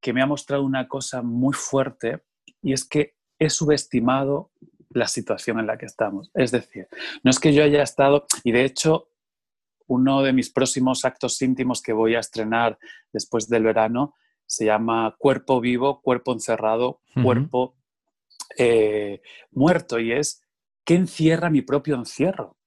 que 0.01 0.11
me 0.11 0.21
ha 0.21 0.25
mostrado 0.25 0.63
una 0.63 0.89
cosa 0.89 1.21
muy 1.21 1.53
fuerte 1.53 2.23
y 2.61 2.73
es 2.73 2.83
que 2.83 3.15
he 3.39 3.49
subestimado 3.49 4.51
la 4.89 5.07
situación 5.07 5.59
en 5.59 5.67
la 5.67 5.77
que 5.77 5.85
estamos. 5.85 6.29
Es 6.33 6.51
decir, 6.51 6.89
no 7.23 7.31
es 7.31 7.39
que 7.39 7.53
yo 7.53 7.63
haya 7.63 7.83
estado, 7.83 8.25
y 8.43 8.51
de 8.51 8.65
hecho, 8.65 9.07
uno 9.87 10.23
de 10.23 10.33
mis 10.33 10.51
próximos 10.51 11.05
actos 11.05 11.41
íntimos 11.41 11.81
que 11.81 11.93
voy 11.93 12.15
a 12.15 12.19
estrenar 12.19 12.77
después 13.13 13.47
del 13.47 13.63
verano 13.63 14.13
se 14.45 14.65
llama 14.65 15.15
Cuerpo 15.17 15.61
vivo, 15.61 16.01
cuerpo 16.01 16.33
encerrado, 16.33 16.99
cuerpo 17.23 17.77
eh, 18.57 19.21
muerto, 19.51 19.99
y 19.99 20.11
es 20.11 20.43
¿qué 20.85 20.95
encierra 20.95 21.49
mi 21.49 21.61
propio 21.61 21.95
encierro? 21.95 22.57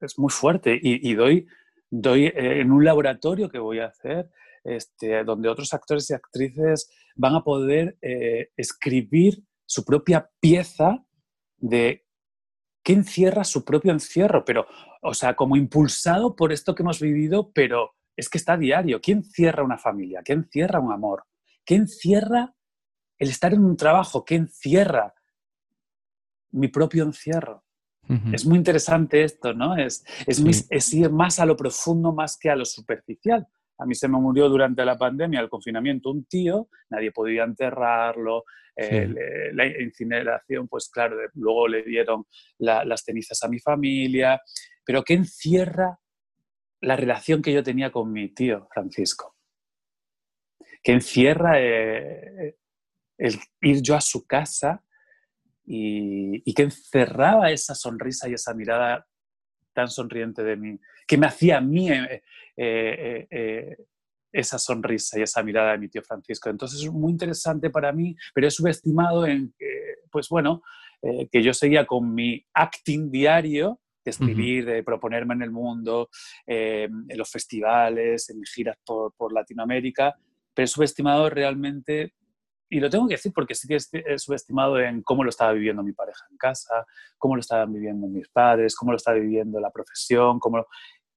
Es 0.00 0.18
muy 0.18 0.30
fuerte 0.30 0.78
y, 0.80 1.14
doy, 1.14 1.46
doy 1.90 2.26
eh, 2.26 2.60
en 2.60 2.72
un 2.72 2.84
laboratorio 2.84 3.50
que 3.50 3.58
voy 3.58 3.80
a 3.80 3.86
hacer 3.86 4.30
este, 4.64 5.24
donde 5.24 5.48
otros 5.48 5.72
actores 5.74 6.08
y 6.10 6.14
actrices 6.14 6.90
van 7.16 7.34
a 7.34 7.44
poder 7.44 7.98
eh, 8.02 8.50
escribir 8.56 9.42
su 9.66 9.84
propia 9.84 10.30
pieza 10.40 11.04
de 11.56 12.06
qué 12.82 12.94
encierra 12.94 13.44
su 13.44 13.64
propio 13.64 13.92
encierro, 13.92 14.44
pero, 14.44 14.66
o 15.02 15.14
sea, 15.14 15.34
como 15.34 15.56
impulsado 15.56 16.34
por 16.34 16.52
esto 16.52 16.74
que 16.74 16.82
hemos 16.82 17.00
vivido, 17.00 17.52
pero 17.52 17.94
es 18.16 18.28
que 18.28 18.38
está 18.38 18.56
diario. 18.56 19.00
¿Qué 19.00 19.12
encierra 19.12 19.62
una 19.62 19.78
familia? 19.78 20.22
¿Qué 20.24 20.32
encierra 20.32 20.80
un 20.80 20.92
amor? 20.92 21.24
¿Qué 21.64 21.74
encierra 21.74 22.54
el 23.20 23.28
estar 23.28 23.54
en 23.54 23.64
un 23.64 23.76
trabajo? 23.76 24.24
¿Qué 24.24 24.34
encierra 24.34 25.14
mi 26.50 26.66
propio 26.68 27.04
encierro? 27.04 27.64
Es 28.32 28.44
muy 28.44 28.58
interesante 28.58 29.22
esto, 29.22 29.54
¿no? 29.54 29.76
Es, 29.76 30.04
es 30.26 30.94
ir 30.94 31.10
más 31.10 31.38
a 31.38 31.46
lo 31.46 31.54
profundo 31.54 32.12
más 32.12 32.36
que 32.36 32.50
a 32.50 32.56
lo 32.56 32.64
superficial. 32.64 33.46
A 33.78 33.86
mí 33.86 33.94
se 33.94 34.08
me 34.08 34.18
murió 34.18 34.48
durante 34.48 34.84
la 34.84 34.98
pandemia, 34.98 35.38
el 35.38 35.48
confinamiento, 35.48 36.10
un 36.10 36.24
tío, 36.24 36.68
nadie 36.88 37.12
podía 37.12 37.44
enterrarlo, 37.44 38.42
eh, 38.74 39.08
la 39.52 39.66
incineración, 39.80 40.66
pues 40.66 40.88
claro, 40.88 41.18
luego 41.34 41.68
le 41.68 41.84
dieron 41.84 42.24
las 42.58 43.04
cenizas 43.04 43.40
a 43.44 43.48
mi 43.48 43.60
familia, 43.60 44.40
pero 44.84 45.04
¿qué 45.04 45.14
encierra 45.14 46.00
la 46.80 46.96
relación 46.96 47.40
que 47.40 47.52
yo 47.52 47.62
tenía 47.62 47.92
con 47.92 48.10
mi 48.10 48.34
tío 48.34 48.66
Francisco? 48.74 49.36
que 50.82 50.92
encierra 50.92 51.60
eh, 51.60 52.56
el 53.20 53.38
ir 53.60 53.82
yo 53.82 53.94
a 53.94 54.00
su 54.00 54.26
casa 54.26 54.82
y, 55.64 56.52
que 56.54 56.62
encerraba 56.62 57.52
esa 57.52 57.74
sonrisa 57.74 58.28
y 58.28 58.32
esa 58.32 58.54
mirada 58.54 59.06
tan 59.72 59.88
sonriente 59.88 60.42
de 60.42 60.56
mí, 60.56 60.80
que 61.06 61.16
me 61.16 61.26
hacía 61.26 61.58
a 61.58 61.60
mí 61.60 61.90
eh, 61.92 62.22
eh, 62.56 63.76
esa 64.32 64.58
sonrisa 64.58 65.18
y 65.18 65.22
esa 65.22 65.42
mirada 65.42 65.72
de 65.72 65.78
mi 65.78 65.88
tío 65.88 66.02
Francisco. 66.02 66.48
Entonces 66.50 66.82
es 66.82 66.90
muy 66.90 67.12
interesante 67.12 67.70
para 67.70 67.92
mí, 67.92 68.16
pero 68.34 68.48
he 68.48 68.50
subestimado 68.50 69.26
en 69.26 69.54
que, 69.56 69.96
pues 70.10 70.28
bueno, 70.28 70.62
que 71.00 71.42
yo 71.42 71.54
seguía 71.54 71.86
con 71.86 72.14
mi 72.14 72.44
acting 72.52 73.10
diario 73.10 73.80
de 74.04 74.10
escribir, 74.10 74.66
de 74.66 74.82
proponerme 74.82 75.34
en 75.34 75.42
el 75.42 75.50
mundo, 75.50 76.10
en 76.46 77.06
los 77.16 77.30
festivales, 77.30 78.28
en 78.28 78.40
mis 78.40 78.52
giras 78.52 78.76
por, 78.84 79.14
por 79.14 79.32
Latinoamérica, 79.32 80.14
pero 80.52 80.64
he 80.64 80.68
subestimado 80.68 81.30
realmente 81.30 82.14
y 82.70 82.80
lo 82.80 82.88
tengo 82.88 83.08
que 83.08 83.14
decir 83.14 83.32
porque 83.34 83.54
sí 83.54 83.66
que 83.66 83.78
he 83.92 84.18
subestimado 84.18 84.78
en 84.78 85.02
cómo 85.02 85.24
lo 85.24 85.30
estaba 85.30 85.52
viviendo 85.52 85.82
mi 85.82 85.92
pareja 85.92 86.24
en 86.30 86.36
casa, 86.36 86.86
cómo 87.18 87.34
lo 87.34 87.40
estaban 87.40 87.72
viviendo 87.72 88.06
mis 88.06 88.28
padres, 88.28 88.76
cómo 88.76 88.92
lo 88.92 88.96
estaba 88.96 89.18
viviendo 89.18 89.60
la 89.60 89.70
profesión, 89.70 90.38
cómo 90.38 90.66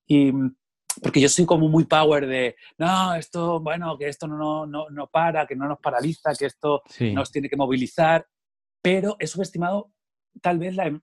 y 0.08 0.34
porque 1.02 1.22
yo 1.22 1.30
soy 1.30 1.46
como 1.46 1.70
muy 1.70 1.86
power 1.86 2.28
de, 2.28 2.56
no, 2.78 3.16
esto, 3.16 3.60
bueno, 3.60 3.98
que 3.98 4.08
esto 4.08 4.28
no, 4.28 4.66
no, 4.66 4.90
no 4.90 5.08
para, 5.08 5.48
que 5.48 5.56
no 5.56 5.68
nos 5.68 5.80
paraliza, 5.80 6.36
que 6.38 6.46
esto 6.46 6.84
nos 7.00 7.32
tiene 7.32 7.50
que 7.50 7.56
movilizar, 7.56 8.28
pero 8.82 9.16
he 9.20 9.26
subestimado 9.26 9.92
tal 10.42 10.60
vez 10.60 10.76
la, 10.76 11.02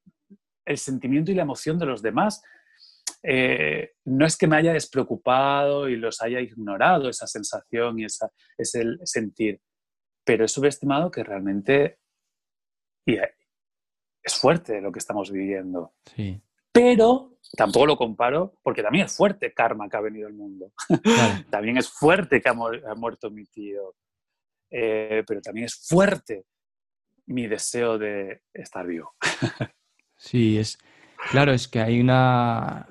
el 0.65 0.79
sentimiento 0.79 1.33
y 1.33 1.35
la 1.35 1.43
emoción 1.43 1.79
de 1.79 1.87
los 1.87 2.03
demás. 2.03 2.43
Eh, 3.23 3.93
no 4.05 4.25
es 4.25 4.37
que 4.37 4.47
me 4.47 4.57
haya 4.57 4.73
despreocupado 4.73 5.89
y 5.89 5.97
los 5.97 6.23
haya 6.23 6.41
ignorado 6.41 7.09
esa 7.09 7.27
sensación 7.27 7.99
y 7.99 8.05
esa, 8.05 8.31
ese 8.57 8.85
sentir, 9.05 9.61
pero 10.25 10.45
he 10.45 10.49
subestimado 10.49 11.11
que 11.11 11.25
realmente 11.25 11.99
es 13.07 14.35
fuerte 14.35 14.81
lo 14.81 14.93
que 14.93 14.99
estamos 14.99 15.31
viviendo. 15.31 15.95
Sí. 16.15 16.41
Pero 16.73 17.39
tampoco 17.57 17.87
lo 17.87 17.97
comparo 17.97 18.55
porque 18.63 18.83
también 18.83 19.07
es 19.07 19.17
fuerte 19.17 19.53
karma 19.53 19.89
que 19.89 19.97
ha 19.97 20.01
venido 20.01 20.29
al 20.29 20.35
mundo. 20.35 20.73
también 21.51 21.77
es 21.79 21.89
fuerte 21.89 22.41
que 22.41 22.49
ha, 22.49 22.55
muerto 22.55 23.31
mi 23.31 23.45
tío. 23.47 23.95
Eh, 24.71 25.25
pero 25.27 25.41
también 25.41 25.67
es 25.67 25.75
fuerte 25.89 26.47
mi 27.27 27.49
deseo 27.49 27.99
de 27.99 28.43
estar 28.53 28.87
vivo. 28.87 29.15
sí, 30.17 30.59
es 30.59 30.79
claro, 31.31 31.53
es 31.53 31.67
que 31.69 31.81
hay 31.81 32.01
una. 32.01 32.87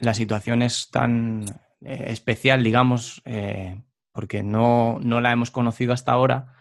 La 0.00 0.14
situación 0.14 0.62
es 0.62 0.90
tan 0.90 1.44
eh, 1.82 2.04
especial, 2.08 2.64
digamos, 2.64 3.20
eh, 3.26 3.82
porque 4.20 4.42
no, 4.42 4.98
no 5.02 5.22
la 5.22 5.32
hemos 5.32 5.50
conocido 5.50 5.94
hasta 5.94 6.12
ahora, 6.12 6.52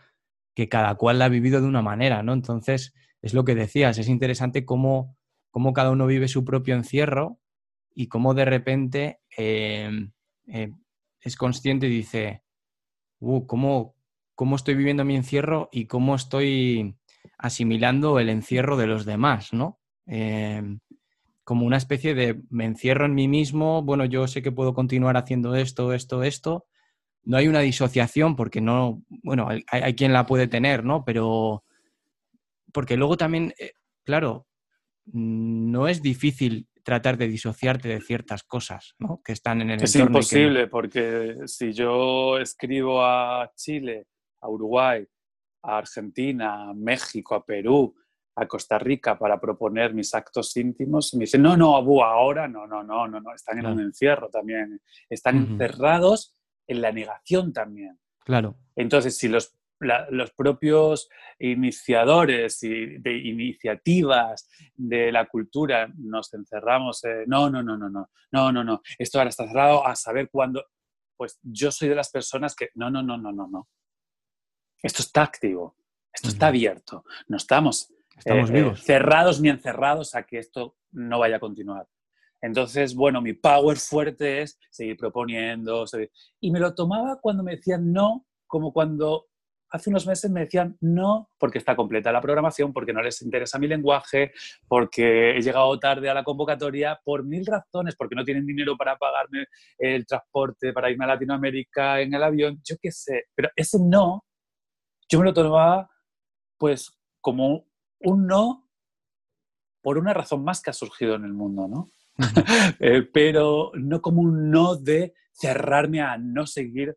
que 0.56 0.70
cada 0.70 0.96
cual 0.96 1.20
la 1.20 1.25
ha 1.25 1.28
vivido 1.28 1.60
de 1.60 1.68
una 1.68 1.82
manera, 1.82 2.24
¿no? 2.24 2.32
Entonces, 2.32 2.94
es 3.22 3.34
lo 3.34 3.44
que 3.44 3.54
decías, 3.54 3.98
es 3.98 4.08
interesante 4.08 4.63
cómo, 4.63 5.18
cómo 5.51 5.74
cada 5.74 5.92
uno 5.92 6.08
vive 6.08 6.30
su 6.30 6.46
propio 6.46 6.74
encierro 6.74 7.42
y 7.94 8.08
cómo 8.08 8.34
de 8.34 8.46
repente 8.46 9.20
em, 9.36 10.13
eh, 10.48 10.72
es 11.20 11.36
consciente 11.36 11.88
y 11.88 11.89
dice, 11.89 12.44
uh, 13.20 13.46
¿cómo, 13.46 13.94
¿cómo 14.36 14.56
estoy 14.56 14.75
viviendo 14.75 15.04
mi 15.04 15.18
encierro 15.18 15.68
y 15.70 15.88
cómo 15.88 16.16
estoy 16.16 16.96
asimilando 17.38 18.22
el 18.22 18.30
encierro 18.30 18.78
de 18.78 18.88
los 18.88 19.04
demás, 19.04 19.51
¿no? 19.51 19.82
Em, 20.06 20.80
como 21.44 21.66
una 21.66 21.75
especie 21.75 22.16
de 22.16 22.42
me 22.50 22.63
encierro 22.63 23.06
en 23.06 23.16
mí 23.16 23.28
mismo, 23.28 23.84
bueno, 23.84 24.06
yo 24.06 24.30
sé 24.30 24.42
que 24.42 24.54
puedo 24.54 24.74
continuar 24.74 25.18
haciendo 25.18 25.56
esto, 25.56 25.92
esto, 25.92 26.24
esto, 26.24 26.65
no 27.30 27.38
hay 27.38 27.48
una 27.48 27.60
disociación 27.60 28.36
porque 28.36 28.60
no, 28.60 29.04
bueno, 29.08 29.48
hay, 29.50 29.94
quien 29.94 30.13
la 30.13 30.26
puede 30.26 30.48
tener, 30.48 30.84
¿no? 30.84 31.06
Pero 31.06 31.63
porque 32.74 32.98
luego 32.98 33.18
también, 33.18 33.54
eh, 33.60 33.74
claro, 34.04 34.48
no 35.06 35.88
es 35.88 36.02
difícil 36.02 36.68
tratar 36.84 37.18
de 37.18 37.28
disociarte 37.28 37.88
de 37.88 38.02
ciertas 38.02 38.42
cosas, 38.42 38.96
¿no? 38.98 39.22
Que 39.24 39.34
están 39.34 39.62
en 39.62 39.70
el 39.70 39.84
es 39.84 39.96
imposible 39.96 40.65
porque 40.65 41.36
si 41.46 41.72
yo 41.72 42.39
escribo 42.39 43.04
a 43.04 43.52
Chile, 43.56 44.08
a 44.42 44.50
Uruguay, 44.50 45.06
a 45.62 45.78
Argentina, 45.78 46.72
a 46.72 46.74
México, 46.74 47.36
a 47.36 47.46
Perú, 47.46 47.94
a 48.38 48.48
Costa 48.48 48.80
Rica 48.80 49.20
para 49.20 49.39
proponer 49.39 49.94
mis 49.94 50.15
actos 50.15 50.58
íntimos, 50.58 51.13
me 51.13 51.26
dicen, 51.26 51.44
no, 51.44 51.56
no, 51.56 51.76
Abu, 51.76 52.02
ahora 52.02 52.48
no, 52.48 52.65
no, 52.65 52.82
no, 52.82 53.08
no, 53.08 53.20
no, 53.20 53.36
están 53.36 53.60
en 53.60 53.68
un 53.68 53.82
encierro 53.82 54.30
también, 54.30 54.82
están 55.08 55.38
encerrados 55.38 56.34
en 56.69 56.82
la 56.82 56.91
negación 56.91 57.51
también. 57.51 57.99
Claro. 58.23 58.55
Entonces, 58.75 59.17
si 59.17 59.27
los, 59.27 59.58
los 59.79 60.32
propios 60.32 61.10
iniciadores 61.39 62.62
y 62.63 62.99
de 62.99 63.17
iniciativas 63.17 64.47
de 64.75 65.12
la 65.12 65.25
cultura 65.25 65.91
nos 65.97 66.34
encerramos, 66.34 67.01
no, 67.25 67.49
no, 67.49 67.63
no, 67.63 67.75
no, 67.75 67.89
no, 67.89 68.10
no, 68.32 68.51
no, 68.51 68.63
no, 68.63 68.82
esto 68.97 69.17
ahora 69.17 69.32
está 69.32 69.47
cerrado 69.47 69.86
a 69.86 69.95
saber 69.95 70.29
cuándo, 70.29 70.63
pues 71.17 71.39
yo 71.41 71.71
soy 71.71 71.89
de 71.89 71.95
las 71.95 72.12
personas 72.12 72.55
que, 72.55 72.69
no, 72.75 72.89
no, 72.89 73.01
no, 73.01 73.17
no, 73.17 73.32
no, 73.32 73.47
no. 73.47 73.67
Esto 74.82 75.01
está 75.01 75.23
activo, 75.23 75.75
esto 76.13 76.29
está 76.29 76.47
abierto, 76.47 77.03
no 77.27 77.38
estamos, 77.38 77.91
estamos 78.15 78.49
eh, 78.51 78.73
cerrados 78.77 79.41
ni 79.41 79.49
encerrados 79.49 80.13
a 80.15 80.23
que 80.23 80.38
esto 80.38 80.77
no 80.91 81.19
vaya 81.19 81.38
a 81.38 81.39
continuar. 81.39 81.88
Entonces, 82.41 82.95
bueno, 82.95 83.21
mi 83.21 83.34
power 83.34 83.78
fuerte 83.78 84.41
es 84.41 84.60
seguir 84.69 84.97
proponiendo. 84.97 85.86
Y 86.39 86.52
me 86.52 86.60
lo 86.60 86.73
tomaba 86.73 87.19
cuando 87.21 87.43
me 87.43 87.56
decían 87.56 87.91
no, 87.91 88.25
como 88.47 88.71
cuando 88.71 89.28
hace 89.71 89.89
unos 89.89 90.08
meses 90.08 90.32
me 90.32 90.41
decían 90.41 90.75
no 90.82 91.30
porque 91.38 91.60
está 91.60 91.75
completa 91.75 92.12
la 92.12 92.21
programación, 92.21 92.73
porque 92.73 92.93
no 92.93 93.02
les 93.02 93.21
interesa 93.21 93.60
mi 93.60 93.67
lenguaje, 93.67 94.32
porque 94.67 95.38
he 95.38 95.41
llegado 95.41 95.78
tarde 95.80 96.10
a 96.10 96.13
la 96.13 96.23
convocatoria, 96.23 96.99
por 97.04 97.23
mil 97.23 97.45
razones, 97.45 97.95
porque 97.95 98.15
no 98.15 98.23
tienen 98.23 98.45
dinero 98.45 98.75
para 98.78 98.97
pagarme 98.97 99.45
el 99.78 100.06
transporte, 100.06 100.73
para 100.73 100.89
irme 100.89 101.06
a 101.06 101.10
Latinoamérica 101.10 102.02
en 102.02 102.13
el 102.13 102.23
avión, 102.23 102.60
yo 102.63 102.75
qué 102.82 102.91
sé. 102.91 103.25
Pero 103.36 103.49
ese 103.56 103.78
no, 103.80 104.25
yo 105.10 105.19
me 105.19 105.25
lo 105.25 105.34
tomaba 105.34 105.89
pues 106.58 106.97
como 107.21 107.65
un 108.02 108.28
no 108.28 108.69
por 109.82 109.97
una 109.97 110.13
razón 110.13 110.43
más 110.43 110.62
que 110.62 110.71
ha 110.71 110.73
surgido 110.73 111.15
en 111.15 111.23
el 111.23 111.34
mundo, 111.34 111.67
¿no? 111.67 111.88
Eh, 112.79 113.03
pero 113.13 113.71
no 113.75 114.01
como 114.01 114.21
un 114.21 114.51
no 114.51 114.75
de 114.75 115.13
cerrarme 115.32 116.01
a 116.01 116.17
no 116.17 116.45
seguir 116.45 116.95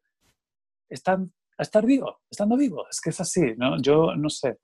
a 0.91 1.63
estar 1.63 1.87
vivo, 1.87 2.21
estando 2.31 2.57
vivo. 2.57 2.87
Es 2.91 3.01
que 3.01 3.11
es 3.11 3.21
así, 3.21 3.55
¿no? 3.57 3.81
Yo 3.81 4.15
no 4.15 4.29
sé. 4.29 4.59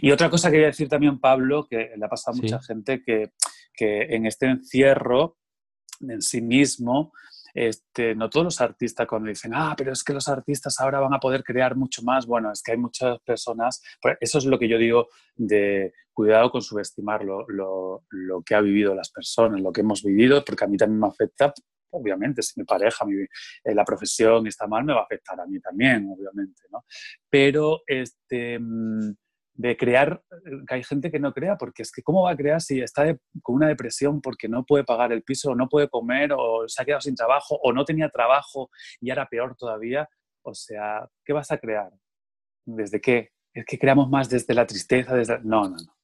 Y 0.00 0.10
otra 0.10 0.28
cosa 0.28 0.48
que 0.48 0.54
quería 0.54 0.66
decir 0.68 0.88
también, 0.88 1.18
Pablo, 1.18 1.66
que 1.68 1.92
le 1.96 2.04
ha 2.04 2.08
pasado 2.08 2.36
a 2.36 2.42
mucha 2.42 2.60
gente, 2.62 3.02
que, 3.02 3.32
que 3.74 4.02
en 4.14 4.26
este 4.26 4.46
encierro 4.46 5.38
en 6.00 6.20
sí 6.20 6.42
mismo 6.42 7.12
este, 7.54 8.14
no 8.14 8.30
todos 8.30 8.44
los 8.44 8.60
artistas 8.60 9.06
cuando 9.06 9.28
dicen, 9.28 9.52
ah, 9.54 9.74
pero 9.76 9.92
es 9.92 10.02
que 10.02 10.12
los 10.12 10.28
artistas 10.28 10.80
ahora 10.80 11.00
van 11.00 11.14
a 11.14 11.20
poder 11.20 11.42
crear 11.42 11.76
mucho 11.76 12.02
más, 12.02 12.26
bueno, 12.26 12.50
es 12.52 12.62
que 12.62 12.72
hay 12.72 12.78
muchas 12.78 13.18
personas, 13.20 13.82
eso 14.20 14.38
es 14.38 14.44
lo 14.44 14.58
que 14.58 14.68
yo 14.68 14.78
digo 14.78 15.08
de 15.34 15.92
cuidado 16.12 16.50
con 16.50 16.62
subestimar 16.62 17.24
lo, 17.24 17.46
lo, 17.48 18.04
lo 18.10 18.42
que 18.42 18.54
ha 18.54 18.60
vivido 18.60 18.94
las 18.94 19.10
personas, 19.10 19.60
lo 19.60 19.72
que 19.72 19.80
hemos 19.80 20.02
vivido, 20.02 20.44
porque 20.44 20.64
a 20.64 20.68
mí 20.68 20.76
también 20.76 21.00
me 21.00 21.08
afecta 21.08 21.52
obviamente, 21.92 22.42
si 22.42 22.58
mi 22.60 22.64
pareja, 22.64 23.04
eh, 23.64 23.74
la 23.74 23.84
profesión 23.84 24.46
está 24.46 24.66
mal, 24.66 24.84
me 24.84 24.94
va 24.94 25.00
a 25.00 25.04
afectar 25.04 25.38
a 25.40 25.46
mí 25.46 25.60
también, 25.60 26.08
obviamente, 26.10 26.62
¿no? 26.70 26.84
Pero 27.28 27.82
este, 27.86 28.58
mm, 28.58 29.14
de 29.54 29.76
crear, 29.76 30.22
eh, 30.30 30.50
que 30.66 30.74
hay 30.74 30.84
gente 30.84 31.10
que 31.10 31.20
no 31.20 31.32
crea, 31.32 31.56
porque 31.56 31.82
es 31.82 31.92
que 31.92 32.02
¿cómo 32.02 32.22
va 32.22 32.32
a 32.32 32.36
crear 32.36 32.60
si 32.60 32.80
está 32.80 33.16
con 33.42 33.56
una 33.56 33.68
depresión 33.68 34.20
porque 34.20 34.48
no 34.48 34.64
puede 34.64 34.84
pagar 34.84 35.12
el 35.12 35.22
piso, 35.22 35.50
o 35.50 35.54
no 35.54 35.68
puede 35.68 35.88
comer, 35.88 36.32
o 36.36 36.68
se 36.68 36.82
ha 36.82 36.84
quedado 36.84 37.00
sin 37.00 37.14
trabajo, 37.14 37.58
o 37.62 37.72
no 37.72 37.84
tenía 37.84 38.08
trabajo 38.08 38.70
y 39.00 39.10
ahora 39.10 39.26
peor 39.26 39.56
todavía? 39.56 40.08
O 40.42 40.54
sea, 40.54 41.08
¿qué 41.24 41.32
vas 41.32 41.50
a 41.50 41.58
crear? 41.58 41.92
¿Desde 42.64 43.00
qué? 43.00 43.30
¿Es 43.52 43.64
que 43.66 43.78
creamos 43.78 44.08
más 44.08 44.28
desde 44.28 44.54
la 44.54 44.66
tristeza? 44.66 45.14
Desde... 45.14 45.38
No, 45.40 45.68
no, 45.68 45.76
no. 45.76 45.96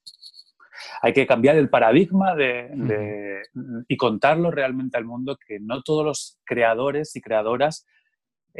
Hay 1.02 1.12
que 1.12 1.26
cambiar 1.26 1.56
el 1.56 1.68
paradigma 1.68 2.34
de, 2.34 3.42
y 3.88 3.96
contarlo 3.96 4.50
realmente 4.50 4.96
al 4.96 5.04
mundo 5.04 5.36
que 5.36 5.58
no 5.60 5.82
todos 5.82 6.04
los 6.04 6.38
creadores 6.44 7.14
y 7.16 7.20
creadoras 7.20 7.86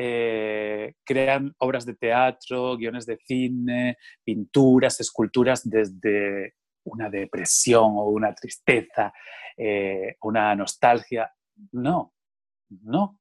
eh, 0.00 0.94
crean 1.04 1.52
obras 1.58 1.84
de 1.84 1.96
teatro, 1.96 2.76
guiones 2.76 3.04
de 3.04 3.18
cine, 3.18 3.96
pinturas, 4.22 5.00
esculturas 5.00 5.68
desde 5.68 6.54
una 6.84 7.11
depresión 7.11 7.96
o 7.96 8.04
una 8.04 8.32
tristeza, 8.32 9.12
eh, 9.56 10.14
una 10.22 10.54
nostalgia. 10.54 11.28
No, 11.72 12.14
no. 12.68 13.18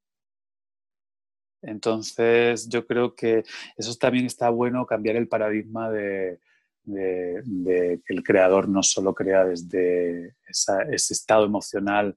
Entonces 1.64 2.70
yo 2.70 2.86
creo 2.86 3.16
que 3.16 3.44
eso 3.76 3.96
también 3.96 4.28
está 4.28 4.52
bueno, 4.52 4.86
cambiar 4.86 5.16
el 5.16 5.28
paradigma 5.28 5.90
de, 5.90 6.40
que 6.86 8.14
el 8.14 8.24
creador 8.24 8.70
no 8.70 8.84
solo 8.84 9.16
crea 9.16 9.46
desde 9.46 10.36
ese 10.48 11.14
estado 11.14 11.44
emocional 11.44 12.16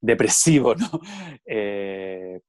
depresivo, 0.00 0.74
¿no? 0.74 0.90
Eh, 1.46 2.40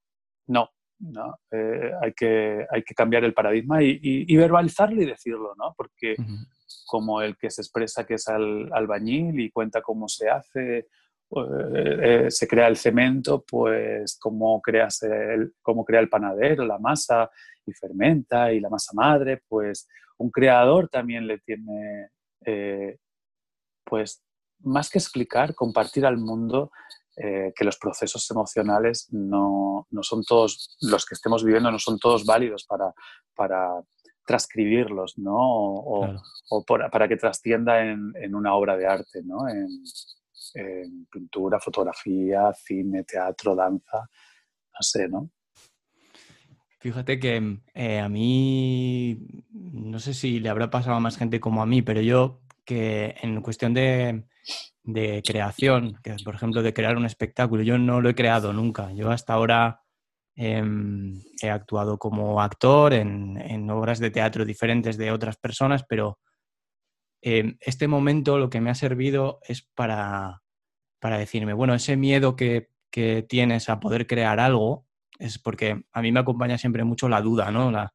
no, 0.48 0.72
¿no? 1.12 1.40
Eh, 1.52 1.92
hay, 2.02 2.14
que, 2.14 2.66
hay 2.70 2.84
que 2.84 2.96
cambiar 2.96 3.24
el 3.24 3.34
paradigma 3.34 3.82
y, 3.82 4.36
verbalizarlo 4.36 5.02
y 5.02 5.06
decirlo, 5.06 5.54
¿no? 5.58 5.74
Porque 5.76 6.16
como 6.86 7.22
el 7.22 7.38
que 7.38 7.50
se 7.50 7.62
expresa 7.62 8.06
que 8.06 8.16
es 8.16 8.28
albañil 8.28 9.40
y 9.40 9.52
cuenta 9.52 9.82
cómo 9.82 10.08
se 10.08 10.30
hace, 10.30 10.88
eh, 11.76 12.28
se 12.30 12.48
crea 12.48 12.68
el 12.68 12.78
cemento, 12.78 13.44
pues 13.48 14.18
cómo, 14.20 14.62
creas 14.62 15.04
el, 15.04 15.54
cómo 15.62 15.84
crea 15.84 16.00
el 16.00 16.10
panadero, 16.10 16.66
la 16.66 16.80
masa 16.80 17.30
y 17.66 17.74
fermenta 17.74 18.54
y 18.54 18.60
la 18.60 18.70
masa 18.70 18.92
madre, 18.94 19.42
pues 19.48 19.88
un 20.18 20.30
creador 20.30 20.90
también 20.90 21.28
le 21.28 21.40
tiene, 21.40 22.10
pues 23.84 24.24
más 24.60 24.90
que 24.90 25.00
explicar, 25.00 25.54
compartir 25.56 26.06
al 26.06 26.18
mundo 26.18 26.72
eh, 27.16 27.54
que 27.56 27.64
los 27.64 27.78
procesos 27.78 28.30
emocionales 28.32 29.08
no, 29.12 29.88
no, 29.92 30.04
son 30.04 30.24
todos, 30.24 30.78
los 30.82 31.06
que 31.06 31.14
estemos 31.14 31.44
viviendo 31.44 31.72
no 31.72 31.80
son 31.80 32.00
todos 32.00 32.26
válidos 32.26 32.66
para, 32.66 32.94
para 33.36 33.70
transcribirlos, 34.26 35.18
¿no? 35.18 35.36
O, 35.36 36.16
o 36.50 36.66
para 36.66 37.08
que 37.08 37.18
trascienda 37.18 37.82
en, 37.82 38.14
en, 38.16 38.34
una 38.36 38.56
obra 38.56 38.78
de 38.78 38.88
arte, 38.88 39.22
¿no? 39.24 39.48
En, 39.48 39.68
en, 40.56 41.06
pintura, 41.06 41.60
fotografía, 41.60 42.52
cine, 42.54 43.04
teatro, 43.04 43.56
danza, 43.56 44.00
no 44.00 44.82
sé, 44.82 45.08
¿no? 45.08 45.30
Fíjate 46.80 47.20
que 47.20 47.60
eh, 47.74 48.00
a 48.00 48.10
mí, 48.10 49.18
no 49.52 50.00
sé 50.00 50.14
si 50.14 50.40
le 50.40 50.50
habrá 50.50 50.70
pasado 50.70 50.98
a 50.98 51.00
más 51.00 51.18
gente 51.18 51.40
como 51.40 51.62
a 51.62 51.66
mí, 51.66 51.82
pero 51.82 52.02
yo 52.02 52.42
que 52.66 53.16
en 53.22 53.42
cuestión 53.42 53.74
de, 53.74 54.26
de 54.84 55.24
creación, 55.26 56.00
que 56.04 56.16
por 56.24 56.36
ejemplo 56.36 56.62
de 56.62 56.74
crear 56.74 56.98
un 56.98 57.06
espectáculo. 57.06 57.64
Yo 57.64 57.78
no 57.78 58.02
lo 58.02 58.10
he 58.10 58.16
creado 58.16 58.54
nunca. 58.54 58.92
Yo 58.94 59.12
hasta 59.12 59.34
ahora 59.34 59.82
em, 60.36 61.22
he 61.42 61.50
actuado 61.50 61.98
como 61.98 62.42
actor 62.42 62.94
en, 62.94 63.70
obras 63.70 64.00
de 64.00 64.12
teatro 64.12 64.46
diferentes 64.46 64.98
de 64.98 65.12
otras 65.12 65.38
personas, 65.38 65.84
pero 65.88 66.20
em, 67.22 67.58
este 67.62 67.88
momento 67.88 68.38
lo 68.38 68.50
que 68.50 68.62
me 68.62 68.70
ha 68.70 68.76
servido 68.76 69.40
es 69.48 69.62
para, 69.62 70.42
para 71.00 71.18
decirme, 71.18 71.54
bueno, 71.54 71.74
ese 71.74 71.96
miedo 71.98 72.36
que, 72.36 72.70
que, 72.92 73.24
tienes 73.24 73.70
a 73.70 73.80
poder 73.80 74.08
crear 74.08 74.40
algo 74.40 74.86
es 75.20 75.40
porque 75.40 75.84
a 75.94 76.02
mí 76.02 76.12
me 76.12 76.20
acompaña 76.20 76.58
siempre 76.58 76.84
mucho 76.84 77.08
la 77.08 77.22
duda, 77.22 77.52
¿no? 77.52 77.72
La, 77.72 77.94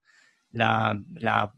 la 0.51 1.53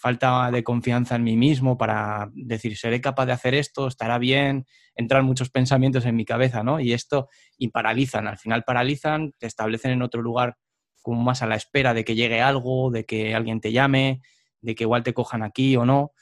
falta 0.00 0.50
de 0.50 0.64
confianza 0.64 1.16
en 1.16 1.24
mí 1.24 1.36
mismo 1.36 1.76
para 1.76 2.30
decir, 2.32 2.76
seré 2.78 3.02
capaz 3.02 3.26
de 3.26 3.32
hacer 3.32 3.54
esto, 3.54 3.86
estará 3.86 4.18
bien, 4.18 4.64
entran 4.94 5.26
muchos 5.26 5.50
pensamientos 5.50 6.06
en 6.06 6.16
mi 6.16 6.24
cabeza, 6.24 6.64
¿no? 6.64 6.80
Y 6.80 6.94
esto, 6.94 7.28
y 7.58 7.68
paralizan, 7.68 8.26
al 8.26 8.38
final 8.38 8.64
paralizan, 8.64 9.32
te 9.38 9.46
establecen 9.46 9.90
en 9.90 10.00
otro 10.00 10.22
lugar 10.22 10.56
como 11.02 11.22
más 11.22 11.42
a 11.42 11.46
la 11.46 11.54
espera 11.54 11.92
de 11.92 12.04
que 12.04 12.14
llegue 12.14 12.40
algo, 12.40 12.90
de 12.90 13.04
que 13.04 13.34
alguien 13.34 13.60
te 13.60 13.72
llame, 13.72 14.22
de 14.62 14.74
que 14.74 14.84
igual 14.84 15.02
te 15.02 15.12
cojan 15.12 15.42
aquí 15.42 15.76
o 15.76 15.84
no. 15.84 16.12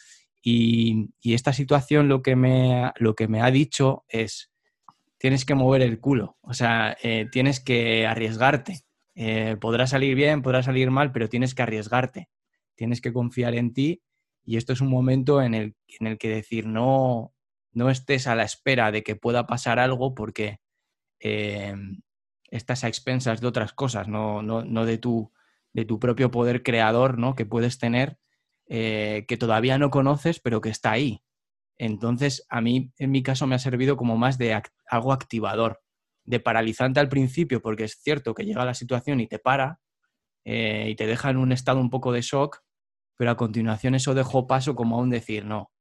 Y, 0.43 1.11
esta 1.23 1.53
situación 1.53 2.09
lo 2.09 2.21
que, 2.21 2.35
me, 2.35 2.91
lo 2.97 3.15
que 3.15 3.29
me 3.29 3.43
ha 3.43 3.51
dicho 3.53 4.05
es, 4.09 4.51
tienes 5.19 5.45
que 5.45 5.55
mover 5.55 5.83
el 5.83 6.01
culo, 6.01 6.37
o 6.41 6.53
sea, 6.53 6.97
eh, 7.03 7.27
tienes 7.31 7.61
que 7.61 8.07
arriesgarte. 8.09 8.81
Eh, 9.15 9.57
podrá 9.61 9.87
salir 9.87 10.17
bien, 10.17 10.43
podrá 10.43 10.65
salir 10.65 10.91
mal, 10.91 11.13
pero 11.13 11.29
tienes 11.29 11.55
que 11.55 11.63
arriesgarte 11.63 12.29
tienes 12.79 13.01
que 13.01 13.13
confiar 13.13 13.55
en 13.57 13.75
ti 13.75 14.03
y 14.45 14.57
esto 14.57 14.73
es 14.73 14.81
un 14.81 14.89
momento 14.89 15.43
en 15.43 15.53
el, 15.53 15.77
en 16.01 16.07
el 16.07 16.17
que 16.17 16.29
decir 16.31 16.67
no, 16.67 17.35
no 17.73 17.91
estés 17.91 18.27
a 18.27 18.35
la 18.35 18.45
espera 18.45 18.91
de 18.93 19.03
que 19.03 19.17
pueda 19.17 19.47
pasar 19.47 19.79
algo 19.79 20.15
porque 20.15 20.61
eh, 21.21 21.75
estás 22.51 22.85
a 22.85 22.89
expensas 22.89 23.41
de 23.41 23.49
otras 23.49 23.73
cosas, 23.75 24.09
no, 24.09 24.43
no, 24.43 24.85
de, 24.87 24.97
tu, 24.97 25.33
de 25.75 25.85
tu 25.85 25.99
propio 25.99 26.31
poder 26.31 26.63
creador 26.63 27.19
¿no? 27.19 27.35
que 27.35 27.45
puedes 27.45 27.79
tener, 27.79 28.19
eh, 28.69 29.27
que 29.29 29.37
todavía 29.37 29.77
no 29.77 29.91
conoces, 29.91 30.41
pero 30.41 30.61
que 30.61 30.71
está 30.71 30.93
ahí. 30.93 31.23
Entonces, 31.77 32.47
a 32.49 32.61
mí, 32.61 32.93
en 32.97 33.11
mi 33.11 33.23
caso, 33.23 33.47
me 33.47 33.55
ha 33.55 33.61
servido 33.61 33.97
como 33.97 34.17
más 34.17 34.39
de 34.39 34.61
algo 34.89 35.13
activador, 35.13 35.81
de 36.25 36.41
paralizante 36.41 37.01
al 37.01 37.09
principio, 37.09 37.61
porque 37.61 37.85
es 37.85 37.99
cierto 38.01 38.35
que 38.35 38.45
llega 38.45 38.65
la 38.65 38.75
situación 38.75 39.21
y 39.21 39.27
te 39.27 39.39
para 39.39 39.81
eh, 40.45 40.89
y 40.89 40.97
te 40.97 41.07
deja 41.07 41.31
en 41.31 41.37
un 41.37 41.53
estado 41.53 41.79
un 41.79 41.91
poco 41.91 42.11
de 42.13 42.23
shock, 42.23 42.63
pero 43.19 43.33
a 43.33 43.37
continuación 43.37 43.97
eso 43.97 44.15
dejó 44.15 44.47
paso 44.47 44.77
como 44.77 44.97
a 44.97 45.03
un 45.03 45.11
decir, 45.11 45.45
no, 45.45 45.73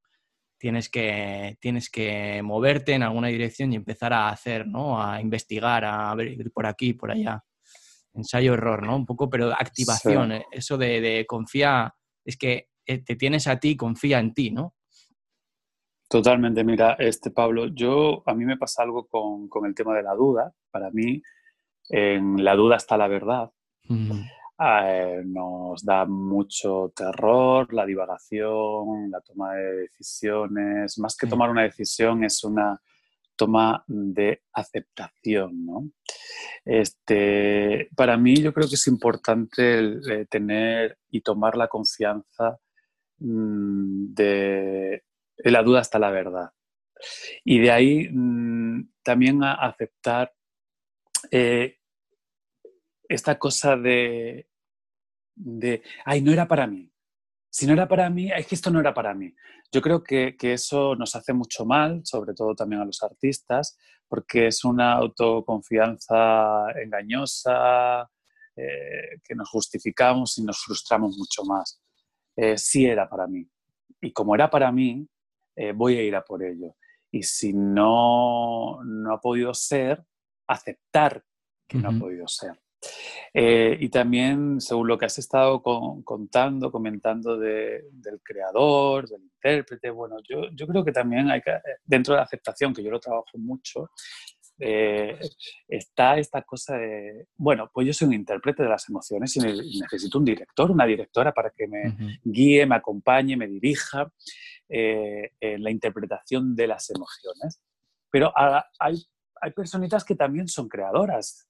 tienes 0.57 0.89
que, 0.89 1.55
tienes 1.61 1.89
que 1.89 2.41
moverte 2.41 2.93
en 2.93 3.03
alguna 3.03 3.27
dirección 3.27 3.71
y 3.71 3.75
empezar 3.75 4.11
a 4.11 4.29
hacer, 4.29 4.67
¿no? 4.67 5.01
A 5.01 5.21
investigar, 5.21 5.85
a 5.85 6.13
ver 6.15 6.51
por 6.51 6.65
aquí, 6.65 6.93
por 6.93 7.11
allá. 7.11 7.43
Ensayo-error, 8.15 8.83
¿no? 8.87 8.95
Un 8.95 9.05
poco, 9.05 9.29
pero 9.29 9.51
activación, 9.51 10.33
eso 10.51 10.79
de, 10.79 10.99
de 10.99 11.25
confía, 11.27 11.93
es 12.25 12.35
que 12.37 12.69
eh, 12.87 13.03
te 13.03 13.15
tienes 13.15 13.45
a 13.45 13.59
ti, 13.59 13.77
confía 13.77 14.17
en 14.17 14.33
ti, 14.33 14.49
¿no? 14.49 14.73
Totalmente, 16.09 16.63
mira, 16.63 16.93
este 16.93 17.29
Pablo, 17.29 17.67
yo 17.67 18.23
a 18.25 18.33
mí 18.33 18.45
me 18.45 18.57
pasa 18.57 18.81
algo 18.81 19.05
con, 19.05 19.47
con 19.47 19.67
el 19.67 19.75
tema 19.75 19.95
de 19.95 20.01
la 20.01 20.15
duda. 20.15 20.51
Para 20.71 20.89
mí, 20.89 21.21
en 21.89 22.43
la 22.43 22.55
duda 22.55 22.77
está 22.77 22.97
la 22.97 23.07
verdad. 23.07 23.51
Eh, 24.59 25.21
nos 25.23 25.85
da 25.85 26.05
mucho 26.05 26.91
terror, 26.95 27.71
la 27.73 27.85
divagación, 27.85 29.11
la 29.11 29.21
toma 29.21 29.53
de 29.53 29.75
decisiones. 29.81 30.97
Más 30.97 31.15
que 31.15 31.27
tomar 31.27 31.51
una 31.51 31.63
decisión 31.63 32.23
es 32.23 32.43
una 32.43 32.81
toma 33.35 33.83
de 33.87 34.41
aceptación. 34.53 35.65
¿no? 35.65 35.91
Este, 36.65 37.87
para 37.95 38.17
mí 38.17 38.35
yo 38.37 38.51
creo 38.51 38.67
que 38.67 38.75
es 38.75 38.87
importante 38.87 39.79
eh, 39.79 40.25
tener 40.29 40.97
y 41.11 41.21
tomar 41.21 41.55
la 41.55 41.67
confianza 41.67 42.57
mm, 43.19 44.13
de, 44.15 45.03
la 45.37 45.61
duda 45.61 45.81
hasta 45.81 45.99
la 45.99 46.09
verdad. 46.09 46.49
Y 47.45 47.59
de 47.59 47.71
ahí 47.71 48.09
mm, 48.11 48.89
también 49.03 49.43
a 49.43 49.53
aceptar 49.53 50.33
eh, 51.29 51.77
esta 53.09 53.37
cosa 53.37 53.75
de, 53.75 54.47
de, 55.35 55.81
ay, 56.05 56.21
no 56.21 56.31
era 56.31 56.47
para 56.47 56.67
mí. 56.67 56.91
Si 57.49 57.65
no 57.65 57.73
era 57.73 57.87
para 57.87 58.09
mí, 58.09 58.31
es 58.31 58.45
que 58.47 58.55
esto 58.55 58.69
no 58.69 58.79
era 58.79 58.93
para 58.93 59.13
mí. 59.13 59.33
Yo 59.71 59.81
creo 59.81 60.03
que, 60.03 60.35
que 60.37 60.53
eso 60.53 60.95
nos 60.95 61.15
hace 61.15 61.33
mucho 61.33 61.65
mal, 61.65 62.01
sobre 62.03 62.33
todo 62.33 62.55
también 62.55 62.81
a 62.81 62.85
los 62.85 63.01
artistas, 63.03 63.77
porque 64.07 64.47
es 64.47 64.63
una 64.63 64.93
autoconfianza 64.93 66.71
engañosa, 66.81 68.09
eh, 68.55 69.19
que 69.23 69.35
nos 69.35 69.49
justificamos 69.49 70.37
y 70.39 70.43
nos 70.43 70.59
frustramos 70.63 71.15
mucho 71.17 71.43
más. 71.43 71.79
Eh, 72.35 72.57
sí 72.57 72.87
era 72.87 73.07
para 73.07 73.27
mí. 73.27 73.47
Y 74.01 74.11
como 74.11 74.33
era 74.33 74.49
para 74.49 74.71
mí, 74.71 75.07
eh, 75.55 75.73
voy 75.73 75.97
a 75.97 76.03
ir 76.03 76.15
a 76.15 76.23
por 76.23 76.43
ello. 76.43 76.75
Y 77.11 77.23
si 77.23 77.53
no, 77.53 78.83
no 78.83 79.13
ha 79.13 79.21
podido 79.21 79.53
ser, 79.53 80.03
aceptar 80.47 81.23
que 81.67 81.77
no 81.77 81.89
ha 81.89 81.99
podido 81.99 82.27
ser. 82.27 82.59
Eh, 83.33 83.77
y 83.79 83.89
también, 83.89 84.61
según 84.61 84.87
lo 84.87 84.97
que 84.97 85.05
has 85.05 85.17
estado 85.17 85.61
contando, 85.61 86.71
comentando 86.71 87.37
del 87.37 88.21
creador, 88.23 89.07
del 89.07 89.23
intérprete, 89.23 89.89
bueno, 89.89 90.17
yo, 90.27 90.49
yo, 90.53 90.67
creo 90.67 90.83
que 90.83 90.91
también 90.91 91.29
hay 91.29 91.41
que, 91.41 91.51
dentro 91.85 92.13
de 92.13 92.19
la 92.19 92.23
aceptación, 92.23 92.73
que 92.73 92.83
yo 92.83 92.89
lo 92.89 92.99
trabajo 92.99 93.37
mucho, 93.37 93.89
eh, 94.59 95.19
está 95.67 96.17
esta 96.17 96.41
cosa 96.41 96.77
de, 96.77 97.27
bueno, 97.35 97.69
pues 97.71 97.85
yo 97.85 97.93
soy 97.93 98.07
un 98.07 98.15
intérprete 98.15 98.63
de 98.63 98.69
las 98.69 98.89
emociones 98.89 99.35
y, 99.35 99.39
necesito 99.39 100.17
un 100.17 100.25
director, 100.25 100.71
una 100.71 100.85
directora 100.85 101.31
para 101.31 101.51
que 101.51 101.67
me 101.67 102.19
guíe, 102.23 102.65
me 102.65 102.75
acompañe, 102.75 103.37
me 103.37 103.47
dirija 103.47 104.11
eh, 104.67 105.31
en 105.39 105.63
la 105.63 105.69
interpretación 105.69 106.55
de 106.55 106.67
las 106.67 106.89
emociones. 106.89 107.61
Pero 108.09 108.33
hay, 108.35 108.95
hay 109.41 109.51
personitas 109.51 110.03
que 110.03 110.15
también 110.15 110.47
son 110.47 110.67
creadoras, 110.67 111.46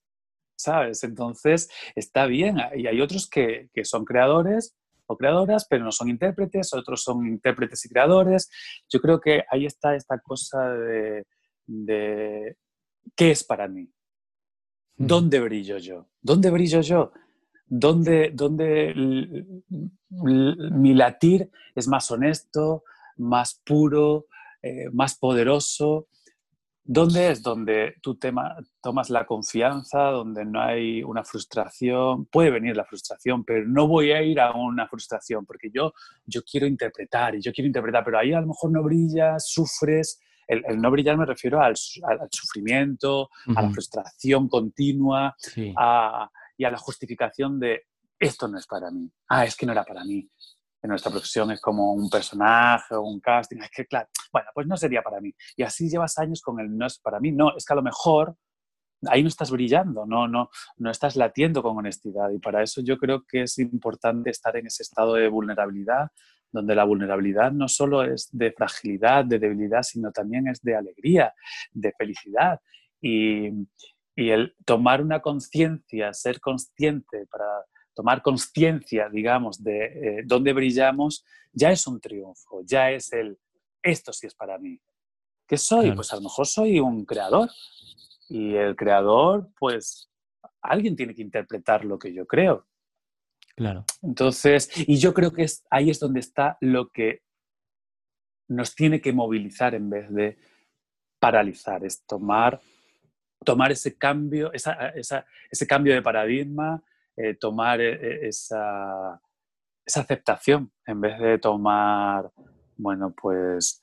¿sabes? 0.57 1.03
Entonces, 1.03 1.69
está 1.95 2.25
bien. 2.25 2.57
Y 2.75 2.87
hay 2.87 2.99
otros 2.99 3.29
que, 3.29 3.69
son 3.83 4.03
creadores 4.03 4.75
o 5.05 5.15
creadoras, 5.15 5.65
pero 5.69 5.85
no 5.85 5.91
son 5.91 6.09
intérpretes, 6.09 6.73
otros 6.73 7.03
son 7.03 7.25
intérpretes 7.25 7.85
y 7.85 7.89
creadores. 7.89 8.49
Yo 8.89 8.99
creo 8.99 9.21
que 9.21 9.43
ahí 9.49 9.65
está 9.65 9.95
esta 9.95 10.19
cosa 10.19 10.69
de, 10.73 11.25
¿qué 13.15 13.31
es 13.31 13.43
para 13.43 13.67
mí? 13.67 13.89
¿Dónde 14.97 15.39
brillo 15.39 15.77
yo? 15.77 16.09
¿Dónde 16.21 16.49
brillo 16.49 16.81
yo? 16.81 17.11
¿Dónde, 17.67 18.31
dónde 18.33 18.93
mi 20.09 20.93
latir 20.93 21.51
es 21.75 21.87
más 21.87 22.09
honesto, 22.09 22.83
más 23.17 23.61
puro, 23.63 24.25
eh, 24.61 24.89
más 24.91 25.17
poderoso? 25.17 26.07
¿Dónde 26.89 27.31
es 27.31 27.43
donde 27.43 27.95
tú 28.01 28.15
tema, 28.15 28.55
tomas 28.81 29.09
la 29.09 29.25
confianza, 29.25 30.03
donde 30.03 30.45
no 30.45 30.61
hay 30.61 31.03
una 31.03 31.25
frustración? 31.25 32.27
Puede 32.27 32.49
venir 32.49 32.77
la 32.77 32.85
frustración, 32.85 33.43
pero 33.43 33.67
no 33.67 33.89
voy 33.89 34.11
a 34.11 34.21
ir 34.21 34.39
a 34.39 34.53
una 34.53 34.87
frustración 34.87 35.45
porque 35.45 35.69
yo, 35.69 35.91
yo 36.25 36.43
quiero 36.43 36.65
interpretar 36.65 37.35
y 37.35 37.41
yo 37.41 37.51
quiero 37.51 37.67
interpretar, 37.67 38.05
pero 38.05 38.17
ahí 38.17 38.31
a 38.31 38.39
lo 38.39 38.47
mejor 38.47 38.71
no 38.71 38.83
brillas, 38.83 39.49
sufres. 39.49 40.21
El, 40.47 40.63
no 40.79 40.89
brillar 40.89 41.17
me 41.17 41.25
refiero 41.25 41.61
al, 41.61 41.75
sufrimiento, 41.75 43.29
a 43.53 43.63
la 43.63 43.69
frustración 43.69 44.47
continua, 44.47 45.35
a, 45.75 46.31
y 46.57 46.63
a 46.63 46.71
la 46.71 46.77
justificación 46.77 47.59
de 47.59 47.81
esto 48.17 48.47
no 48.47 48.57
es 48.57 48.65
para 48.65 48.89
mí, 48.91 49.11
ah, 49.27 49.43
es 49.43 49.57
que 49.57 49.65
no 49.65 49.73
era 49.73 49.83
para 49.83 50.05
mí. 50.05 50.25
En 50.87 50.91
nuestra 50.91 51.11
profesión 51.11 51.51
es 51.51 51.59
como 51.59 51.91
un 51.91 52.09
personaje 52.09 52.95
o 52.95 53.01
un 53.01 53.19
casting, 53.19 53.57
es 53.61 53.69
que 53.69 53.85
claro, 53.85 54.07
bueno, 54.31 54.47
pues 54.53 54.67
no 54.67 54.77
sería 54.77 55.01
para 55.01 55.19
mí. 55.19 55.33
Y 55.57 55.63
así 55.63 55.89
llevas 55.89 56.17
años 56.17 56.41
con 56.41 56.61
el 56.61 56.77
no 56.77 56.85
es 56.85 56.97
para 56.99 57.19
mí, 57.19 57.33
no, 57.33 57.57
es 57.57 57.65
que 57.65 57.73
a 57.73 57.75
lo 57.75 57.83
mejor 57.83 58.37
ahí 59.07 59.21
no 59.21 59.27
estás 59.27 59.51
brillando, 59.51 60.05
no, 60.05 60.29
no, 60.29 60.49
no 60.77 60.89
estás 60.89 61.17
latiendo 61.17 61.61
con 61.61 61.77
honestidad. 61.77 62.29
Y 62.29 62.39
para 62.39 62.63
eso 62.63 62.79
yo 62.81 62.97
creo 62.97 63.25
que 63.27 63.41
es 63.41 63.59
importante 63.59 64.29
estar 64.29 64.55
en 64.55 64.67
ese 64.67 64.83
estado 64.83 65.15
de 65.15 65.27
vulnerabilidad, 65.27 66.07
donde 66.53 66.73
la 66.73 66.85
vulnerabilidad 66.85 67.51
no 67.51 67.67
solo 67.67 68.03
es 68.03 68.29
de 68.31 68.53
fragilidad, 68.53 69.25
de 69.25 69.39
debilidad, 69.39 69.83
sino 69.83 70.13
también 70.13 70.47
es 70.47 70.61
de 70.61 70.77
alegría, 70.77 71.33
de 71.73 71.91
felicidad. 71.97 72.61
Y, 73.01 73.49
y 74.15 74.29
el 74.29 74.55
tomar 74.63 75.01
una 75.01 75.19
conciencia, 75.19 76.13
ser 76.13 76.39
consciente 76.39 77.27
para 77.29 77.45
tomar 77.97 78.21
conciencia, 78.21 79.09
digamos, 79.09 79.63
de 79.63 79.85
eh, 80.19 80.23
dónde 80.23 80.53
brillamos, 80.53 81.25
ya 81.51 81.71
es 81.71 81.87
un 81.87 81.99
triunfo, 81.99 82.61
ya 82.63 82.91
es 82.91 83.11
el, 83.11 83.39
esto 83.81 84.13
sí 84.13 84.27
es 84.27 84.35
para 84.35 84.59
mí. 84.59 84.79
¿Qué 85.47 85.57
soy? 85.57 85.93
Pues 85.93 86.13
a 86.13 86.17
lo 86.17 86.21
mejor 86.21 86.45
soy 86.45 86.79
un 86.79 87.05
creador. 87.05 87.49
Y 88.29 88.53
el 88.53 88.75
creador, 88.75 89.49
pues 89.57 90.11
alguien 90.61 90.95
tiene 90.95 91.15
que 91.15 91.23
interpretar 91.23 91.85
lo 91.85 91.97
que 91.97 92.13
yo 92.13 92.27
creo. 92.27 92.67
Claro. 93.55 93.83
Entonces, 94.03 94.69
y 94.75 94.97
yo 94.97 95.11
creo 95.15 95.33
que 95.33 95.43
es, 95.43 95.65
ahí 95.71 95.89
es 95.89 95.99
donde 95.99 96.19
está 96.19 96.59
lo 96.61 96.89
que 96.89 97.23
nos 98.47 98.75
tiene 98.75 99.01
que 99.01 99.11
movilizar 99.11 99.73
en 99.73 99.89
vez 99.89 100.13
de 100.13 100.37
paralizar, 101.19 101.83
es 101.83 102.05
tomar 102.05 102.61
tomar 103.43 103.71
ese 103.71 103.97
cambio, 103.97 104.51
ese 104.53 105.67
cambio 105.67 105.93
de 105.93 106.01
paradigma, 106.01 106.83
eh, 107.17 107.35
tomar 107.35 107.81
eh, 107.81 107.93
eh, 107.93 108.27
esa, 108.27 109.19
aceptación 109.85 110.71
en 110.85 111.01
vez 111.01 111.19
de 111.19 111.39
tomar, 111.39 112.31
bueno, 112.75 113.13
pues, 113.19 113.81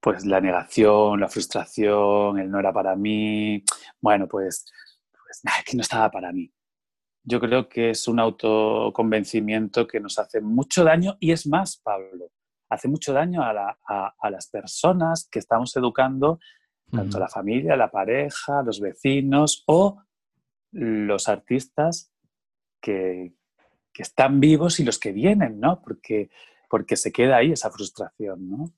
pues 0.00 0.24
la 0.24 0.40
negación, 0.40 1.20
la 1.20 1.28
frustración, 1.28 2.38
el 2.38 2.50
no 2.50 2.60
era 2.60 2.72
para 2.72 2.94
mí, 2.94 3.64
bueno, 4.00 4.28
pues, 4.28 4.66
pues 5.10 5.42
que 5.64 5.76
no 5.76 5.80
estaba 5.82 6.10
para 6.10 6.32
mí. 6.32 6.52
Yo 7.24 7.40
creo 7.40 7.68
que 7.68 7.90
es 7.90 8.06
un 8.06 8.20
autoconvencimiento 8.20 9.86
que 9.86 9.98
nos 9.98 10.18
hace 10.18 10.40
mucho 10.40 10.84
daño 10.84 11.16
y 11.18 11.32
es 11.32 11.46
más, 11.46 11.78
Pablo, 11.78 12.30
hace 12.70 12.86
mucho 12.86 13.12
daño 13.12 13.42
a, 13.42 13.78
a 14.18 14.30
las 14.30 14.48
personas 14.48 15.28
que 15.30 15.40
estamos 15.40 15.74
educando 15.76 16.38
tanto 16.90 17.18
la 17.18 17.28
familia, 17.28 17.76
la 17.76 17.90
pareja, 17.90 18.62
los 18.62 18.80
vecinos 18.80 19.64
o 19.66 20.02
los 20.72 21.28
artistas 21.28 22.12
que, 22.80 23.32
están 23.98 24.40
vivos 24.40 24.78
y 24.78 24.84
los 24.84 24.98
que 24.98 25.10
vienen, 25.10 25.58
¿no? 25.58 25.80
Porque, 25.80 26.28
porque 26.68 26.96
se 26.96 27.12
queda 27.12 27.38
ahí 27.38 27.52
esa 27.52 27.70
frustración, 27.70 28.50
¿no? 28.50 28.70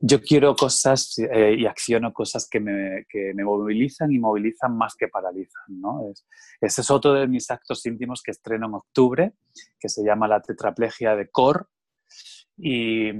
Yo 0.00 0.20
quiero 0.20 0.54
cosas 0.54 1.18
eh, 1.18 1.56
y 1.58 1.64
acciono 1.64 2.12
cosas 2.12 2.46
que 2.46 2.60
me, 2.60 3.06
que 3.08 3.32
me, 3.32 3.42
movilizan 3.42 4.12
y 4.12 4.18
movilizan 4.18 4.76
más 4.76 4.96
que 4.96 5.08
paralizan, 5.08 5.80
¿no? 5.80 6.10
Es, 6.10 6.26
ese 6.60 6.82
es 6.82 6.90
otro 6.90 7.14
de 7.14 7.26
mis 7.26 7.50
actos 7.50 7.86
íntimos 7.86 8.22
que 8.22 8.32
estreno 8.32 8.66
en 8.66 8.74
octubre, 8.74 9.32
que 9.80 9.88
se 9.88 10.04
llama 10.04 10.28
la 10.28 10.42
tetraplegia 10.42 11.16
de 11.16 11.30
Cor. 11.30 11.70
Y, 12.58 13.12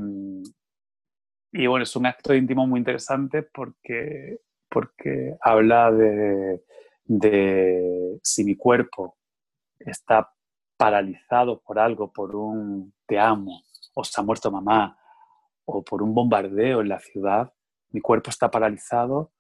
y 1.53 1.67
bueno, 1.67 1.85
es 1.85 1.97
un 1.97 2.05
acto 2.05 2.35
íntimo 2.35 2.67
muy 2.67 2.81
interesante 2.81 3.45
porque, 3.45 4.41
porque 4.69 5.37
habla 5.41 5.91
de, 5.91 6.65
de 7.05 8.19
si 8.23 8.45
mi 8.45 8.57
cuerpo 8.57 9.17
está 9.79 10.33
paralizado 10.77 11.61
por 11.63 11.79
algo, 11.79 12.13
por 12.13 12.35
un 12.35 12.95
te 13.07 13.19
amo, 13.19 13.63
o 13.95 14.05
se 14.05 14.21
ha 14.21 14.25
muerto 14.25 14.51
mamá, 14.51 14.99
o 15.65 15.83
por 15.83 16.03
un 16.03 16.15
bombardeo 16.15 16.81
en 16.81 16.89
la 16.89 17.01
ciudad, 17.01 17.53
mi 17.91 18.01
cuerpo 18.01 18.31
está 18.31 18.51
paralizado, 18.51 19.33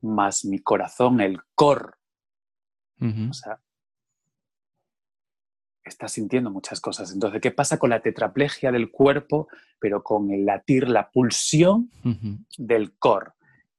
más 0.00 0.44
mi 0.44 0.60
corazón, 0.60 1.20
el 1.20 1.40
cor, 1.54 1.98
o 3.00 3.32
sea, 3.32 3.60
está 5.84 6.06
sintiendo 6.06 6.50
muchas 6.50 6.80
cosas. 6.80 7.12
Entonces, 7.12 7.40
¿qué 7.40 7.50
pasa 7.50 7.78
con 7.78 7.90
la 7.90 8.00
tetraplegia 8.00 8.70
del 8.70 8.92
cuerpo, 8.92 9.48
pero 9.80 10.04
con 10.04 10.30
el 10.30 10.46
latir, 10.46 10.88
la 10.88 11.10
pulsión 11.10 11.90
del 12.56 12.96
core? 12.98 13.32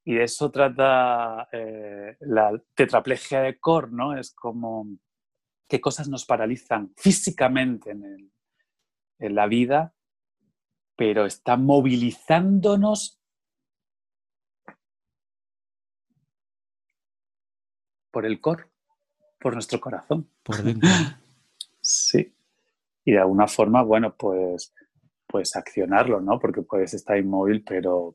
Y 0.04 0.16
de 0.16 0.26
eso 0.26 0.52
trata 0.52 1.48
eh, 1.54 2.18
la 2.20 2.52
tetraplegia 2.76 3.42
de 3.42 3.58
core, 3.58 3.88
¿no? 3.92 4.18
Es 4.18 4.34
como 4.34 4.88
qué 5.74 5.82
cosas 5.82 6.08
nos 6.08 6.24
paralizan 6.24 6.94
físicamente 6.96 7.90
en, 7.90 8.32
en 9.18 9.34
la 9.34 9.48
vida, 9.48 9.96
pero 10.96 11.26
está 11.26 11.58
movilizándonos 11.58 13.20
por 18.12 18.28
el 18.28 18.40
core, 18.40 18.66
por 19.40 19.56
nuestro 19.56 19.82
corazón. 19.82 20.30
Por 20.44 20.62
dentro. 20.62 20.88
Sí. 21.82 22.34
Y 23.04 23.12
de 23.12 23.20
alguna 23.20 23.48
forma, 23.48 23.82
bueno, 23.82 24.16
pues, 24.16 24.74
pues 25.26 25.56
accionarlo, 25.56 26.22
¿no? 26.22 26.40
Porque 26.40 26.62
puedes 26.62 26.94
estar 26.94 27.18
inmóvil, 27.18 27.64
pero 27.64 28.14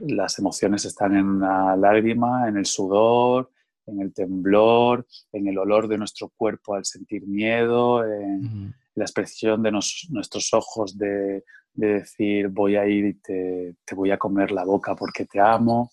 las 0.00 0.38
emociones 0.40 0.84
están 0.84 1.16
en 1.16 1.38
la 1.38 1.76
lágrima, 1.76 2.48
en 2.48 2.56
el 2.58 2.66
sudor, 2.66 3.52
en 3.86 4.00
el 4.00 4.12
temblor, 4.12 5.06
en 5.32 5.48
el 5.48 5.58
olor 5.58 5.88
de 5.88 5.98
nuestro 5.98 6.32
cuerpo 6.36 6.74
al 6.74 6.84
sentir 6.84 7.26
miedo, 7.26 8.04
en 8.04 8.74
la 8.94 9.04
expresión 9.04 9.62
de 9.62 9.72
nuestros 9.72 10.52
ojos 10.52 10.96
de, 10.96 11.44
decir 11.74 12.48
voy 12.48 12.76
a 12.76 12.86
ir 12.86 13.04
y 13.04 13.14
te, 13.14 13.76
te, 13.84 13.94
voy 13.94 14.10
a 14.10 14.16
comer 14.16 14.50
la 14.50 14.64
boca 14.64 14.94
porque 14.96 15.26
te 15.26 15.40
amo. 15.40 15.90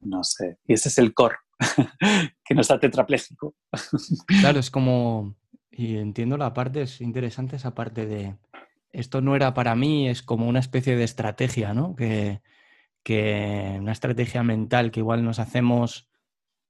No 0.00 0.24
sé. 0.24 0.58
Y 0.66 0.72
ese 0.72 0.88
es 0.88 0.98
el 0.98 1.12
core, 1.12 1.36
que 2.44 2.54
no 2.54 2.60
está 2.62 2.80
tetrapléjico. 2.80 3.54
Claro, 4.40 4.58
es 4.58 4.70
como 4.70 5.34
y 5.76 5.98
entiendo 5.98 6.38
la 6.38 6.54
parte, 6.54 6.82
es 6.82 7.02
interesante 7.02 7.56
esa 7.56 7.74
parte 7.74 8.06
de 8.06 8.36
esto 8.92 9.20
no 9.20 9.36
era 9.36 9.52
para 9.52 9.74
mí, 9.74 10.08
es 10.08 10.22
como 10.22 10.48
una 10.48 10.60
especie 10.60 10.96
de 10.96 11.04
estrategia, 11.04 11.74
¿no? 11.74 11.94
Que, 11.94 12.40
una 13.78 13.92
estrategia 13.92 14.42
mental 14.42 14.90
que 14.90 14.98
igual 14.98 15.22
nos 15.22 15.38
hacemos 15.38 16.08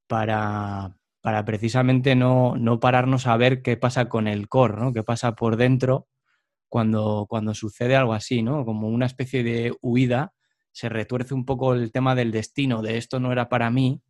para, 0.07 0.97
para 1.21 1.45
precisamente 1.45 2.15
no, 2.15 2.57
no, 2.57 2.81
pararnos 2.81 3.27
a 3.27 3.37
ver 3.37 3.63
qué 3.63 3.77
pasa 3.77 4.09
con 4.09 4.29
el 4.29 4.49
core, 4.49 4.77
¿no? 4.77 4.93
Qué 4.93 5.03
pasa 5.03 5.35
por 5.35 5.57
dentro 5.57 6.09
cuando, 6.69 7.27
cuando 7.29 7.55
sucede 7.55 7.97
algo 7.97 8.13
así, 8.13 8.43
¿no? 8.43 8.65
Como 8.65 8.89
una 8.89 9.07
especie 9.07 9.43
de 9.43 9.75
huida, 9.83 10.33
se 10.73 10.89
retuerce 10.89 11.35
un 11.35 11.45
poco 11.45 11.75
el 11.75 11.93
tema 11.93 12.15
del 12.15 12.33
destino, 12.33 12.83
de 12.83 12.99
esto 12.99 13.21
no 13.21 13.33
era 13.33 13.49
para 13.49 13.71
mí, 13.71 14.03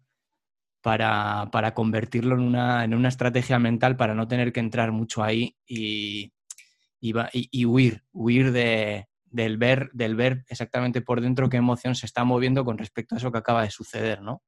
para, 0.82 1.72
convertirlo 1.74 2.36
en 2.36 2.42
una, 2.42 2.84
en 2.84 2.94
una, 2.94 3.08
estrategia 3.08 3.58
mental 3.58 3.96
para 3.96 4.14
no 4.14 4.28
tener 4.28 4.52
que 4.52 4.60
entrar 4.60 4.92
mucho 4.92 5.24
ahí 5.24 5.56
y, 5.66 6.32
y, 7.00 7.64
huir, 7.64 8.04
huir 8.12 8.52
de, 8.52 9.08
del, 9.24 9.58
ver, 9.58 9.90
del 9.92 10.14
ver 10.14 10.44
exactamente 10.48 11.00
por 11.00 11.20
dentro 11.20 11.48
qué 11.48 11.56
emoción 11.56 11.96
se 11.96 12.06
está 12.06 12.22
moviendo 12.22 12.64
con 12.64 12.78
respecto 12.78 13.14
a 13.14 13.18
eso 13.18 13.32
que 13.32 13.38
acaba 13.38 13.62
de 13.62 13.70
suceder, 13.70 14.22
¿no? 14.22 14.42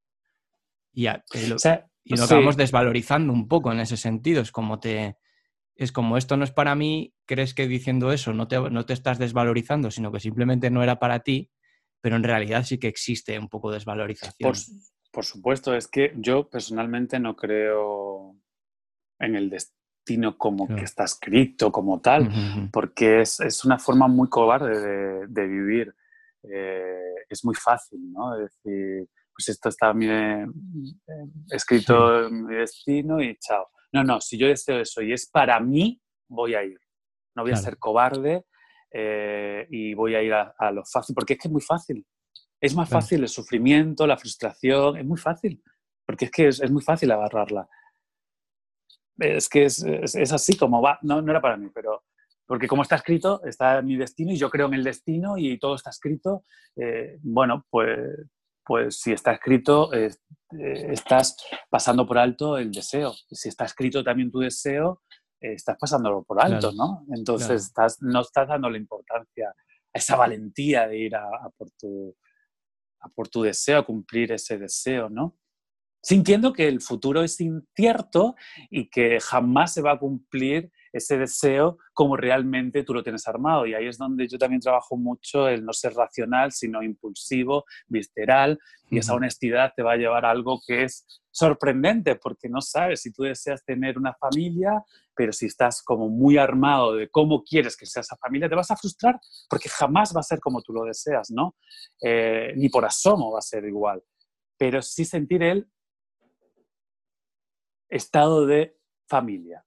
Y, 0.99 1.07
eh, 1.07 1.85
y 2.03 2.15
nos 2.15 2.29
vamos 2.29 2.57
desvalorizando 2.57 3.33
un 3.33 3.47
poco 3.47 3.71
en 3.71 3.79
ese 3.79 3.97
sentido. 3.97 4.43
Es 4.43 4.51
como 4.51 4.81
te, 4.81 5.17
es 5.77 5.93
como 5.93 6.17
esto 6.17 6.37
no 6.37 6.43
es 6.43 6.51
para 6.51 6.75
mí, 6.75 7.15
crees 7.25 7.55
que 7.55 7.69
diciendo 7.69 8.11
eso 8.11 8.33
no 8.33 8.49
te, 8.49 8.59
no 8.59 8.85
te, 8.85 8.95
estás 8.95 9.17
desvalorizando, 9.21 9.93
sino 9.93 10.11
que 10.11 10.19
simplemente 10.19 10.71
no 10.71 10.83
era 10.83 10.99
para 10.99 11.21
ti, 11.21 11.53
pero 12.01 12.17
en 12.17 12.25
realidad 12.25 12.65
sí 12.65 12.79
que 12.79 12.89
existe 12.89 13.39
un 13.39 13.49
poco 13.49 13.71
de 13.71 13.77
desvalorización. 13.77 14.53
Por 15.13 15.25
supuesto, 15.25 15.73
es 15.73 15.87
que 15.87 16.13
yo 16.17 16.49
personalmente 16.49 17.21
no 17.21 17.37
creo 17.37 18.37
en 19.21 19.37
el 19.37 19.51
destino 19.51 20.37
como 20.37 20.67
que 20.67 20.83
está 20.83 21.05
escrito, 21.05 21.71
como 21.71 22.01
tal, 22.01 22.29
porque 22.73 23.21
es, 23.21 23.65
una 23.65 23.79
forma 23.79 24.09
muy 24.09 24.29
cobarde 24.29 25.29
de, 25.29 25.47
vivir. 25.47 25.95
Eh, 26.43 27.15
es 27.29 27.45
muy 27.45 27.55
fácil, 27.55 28.13
¿no? 28.13 28.37
decir, 28.37 29.09
pues 29.39 29.51
esto 29.51 29.69
está 29.69 29.95
eh, 30.01 30.47
escrito 31.51 32.27
en 32.27 32.45
mi 32.45 32.57
destino 32.57 33.23
y 33.23 33.37
chao. 33.39 33.69
No, 33.93 34.03
no, 34.03 34.21
si 34.21 34.37
yo 34.37 34.49
deseo 34.49 34.81
eso 34.81 35.01
y 35.01 35.13
es 35.13 35.31
para 35.31 35.61
mí, 35.61 36.03
voy 36.29 36.55
a 36.55 36.65
ir. 36.65 36.79
No 37.37 37.45
voy 37.45 37.53
a 37.53 37.57
ser 37.57 37.79
cobarde 37.79 38.45
eh, 38.93 39.65
y 39.71 39.95
voy 39.95 40.17
a 40.17 40.23
ir 40.25 40.35
a, 40.35 40.55
a, 40.59 40.73
lo 40.73 40.85
fácil, 40.85 41.15
porque 41.15 41.35
es 41.35 41.39
que 41.39 41.47
es 41.47 41.53
muy 41.53 41.61
fácil. 41.61 42.05
Es 42.61 42.75
más 42.75 42.89
fácil 42.89 43.23
el 43.23 43.29
sufrimiento, 43.29 44.09
la 44.09 44.17
frustración, 44.17 44.97
es 44.97 45.07
muy 45.07 45.19
fácil, 45.19 45.63
porque 46.05 46.25
es 46.25 46.31
que 46.33 46.49
es, 46.49 46.71
muy 46.73 46.83
fácil 46.83 47.13
agarrarla. 47.13 47.69
Es 49.19 49.49
que 49.49 49.67
es, 49.67 49.85
así 50.33 50.57
como 50.57 50.83
va, 50.83 50.99
no, 51.03 51.23
no 51.23 51.31
era 51.31 51.41
para 51.41 51.57
mí, 51.57 51.71
pero 51.73 52.03
porque 52.45 52.67
como 52.67 52.83
está 52.83 52.97
escrito, 52.97 53.41
está 53.45 53.83
mi 53.83 53.97
destino 53.97 54.33
y 54.33 54.37
yo 54.37 54.51
creo 54.51 54.67
en 54.67 54.75
el 54.75 54.83
destino 54.83 55.39
y 55.39 55.59
todo 55.59 55.77
está 55.77 55.91
escrito, 55.91 56.45
eh, 56.75 57.19
bueno, 57.23 57.65
pues, 57.71 58.01
pues 58.69 59.01
si 59.01 59.13
está 59.13 59.33
escrito, 59.33 59.91
eh, 59.95 60.11
estás 60.51 61.39
pasando 61.71 62.07
por 62.07 62.19
alto 62.19 62.59
el 62.59 62.71
deseo. 62.71 63.15
Si 63.31 63.49
está 63.49 63.65
escrito 63.65 64.05
también 64.05 64.31
tu 64.31 64.41
deseo, 64.41 65.01
eh, 65.41 65.55
estás 65.55 65.79
pasándolo 65.81 66.23
por 66.23 66.39
alto, 66.45 66.71
¿no? 66.73 67.07
Entonces 67.15 67.65
estás, 67.65 68.03
no 68.03 68.21
estás 68.21 68.47
dando 68.47 68.69
la 68.69 68.77
importancia 68.77 69.49
a 69.49 69.55
esa 69.99 70.17
valentía 70.17 70.87
de 70.87 70.99
ir 70.99 71.17
a, 71.17 71.27
por 71.57 71.71
tu, 71.71 72.15
a 73.01 73.09
por 73.09 73.29
tu 73.29 73.41
deseo, 73.41 73.79
a 73.79 73.87
cumplir 73.87 74.33
ese 74.33 74.59
deseo, 74.59 75.09
¿no? 75.09 75.39
Sintiendo 76.03 76.53
que 76.53 76.69
el 76.69 76.83
futuro 76.83 77.23
es 77.23 77.41
incierto 77.41 78.37
y 78.69 78.91
que 78.91 79.19
jamás 79.19 79.73
se 79.73 79.81
va 79.81 79.93
a 79.93 79.99
cumplir 79.99 80.71
ese 80.93 81.19
deseo 81.19 81.79
como 81.93 82.17
realmente 82.17 82.85
tú 82.85 82.95
lo 82.95 83.03
tienes 83.03 83.27
armado. 83.29 83.67
Y 83.67 83.75
ahí 83.75 83.87
es 83.87 83.99
donde 83.99 84.29
yo 84.29 84.39
también 84.39 84.61
trabajo 84.61 84.97
mucho 84.97 85.49
el 85.49 85.65
no 85.65 85.73
ser 85.73 85.95
racional, 85.95 86.53
sino 86.53 86.83
impulsivo, 86.83 87.65
visceral, 87.87 88.59
y 88.91 88.99
esa 88.99 89.15
honestidad 89.15 89.73
te 89.77 89.83
va 89.83 89.93
a 89.93 89.97
llevar 89.97 90.25
a 90.25 90.31
algo 90.31 90.61
que 90.67 90.85
es 90.85 91.05
sorprendente, 91.31 92.17
porque 92.17 92.49
no 92.49 92.61
sabes 92.61 93.03
si 93.03 93.13
tú 93.13 93.23
deseas 93.23 93.63
tener 93.65 93.99
una 93.99 94.15
familia, 94.15 94.83
pero 95.15 95.33
si 95.33 95.47
estás 95.47 95.83
como 95.83 96.09
muy 96.09 96.39
armado 96.39 96.95
de 96.95 97.09
cómo 97.11 97.43
quieres 97.45 97.77
que 97.77 97.87
sea 97.87 98.01
esa 98.01 98.17
familia, 98.17 98.49
te 98.49 98.55
vas 98.55 98.71
a 98.71 98.77
frustrar 98.77 99.21
porque 99.49 99.69
jamás 99.69 100.15
va 100.17 100.21
a 100.21 100.25
ser 100.25 100.41
como 100.41 100.63
tú 100.63 100.73
lo 100.73 100.85
deseas, 100.85 101.31
¿no? 101.31 101.57
Eh, 102.03 102.55
ni 102.57 102.69
por 102.69 102.85
asomo 102.85 103.33
va 103.33 103.41
a 103.41 103.43
ser 103.43 103.65
igual. 103.65 104.03
Pero 104.57 104.81
sí 104.81 105.05
sentir 105.05 105.43
el 105.43 105.71
estado 107.89 108.47
de 108.47 108.77
familia. 109.07 109.65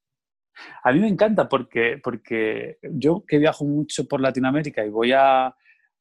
A 0.84 0.92
mí 0.92 1.00
me 1.00 1.08
encanta 1.08 1.48
porque, 1.48 2.00
porque 2.04 2.78
yo 2.82 3.24
que 3.28 3.38
viajo 3.38 3.66
mucho 3.66 4.08
por 4.08 4.22
Latinoamérica 4.22 4.86
y 4.86 4.90
voy 4.90 5.12
a, 5.14 5.56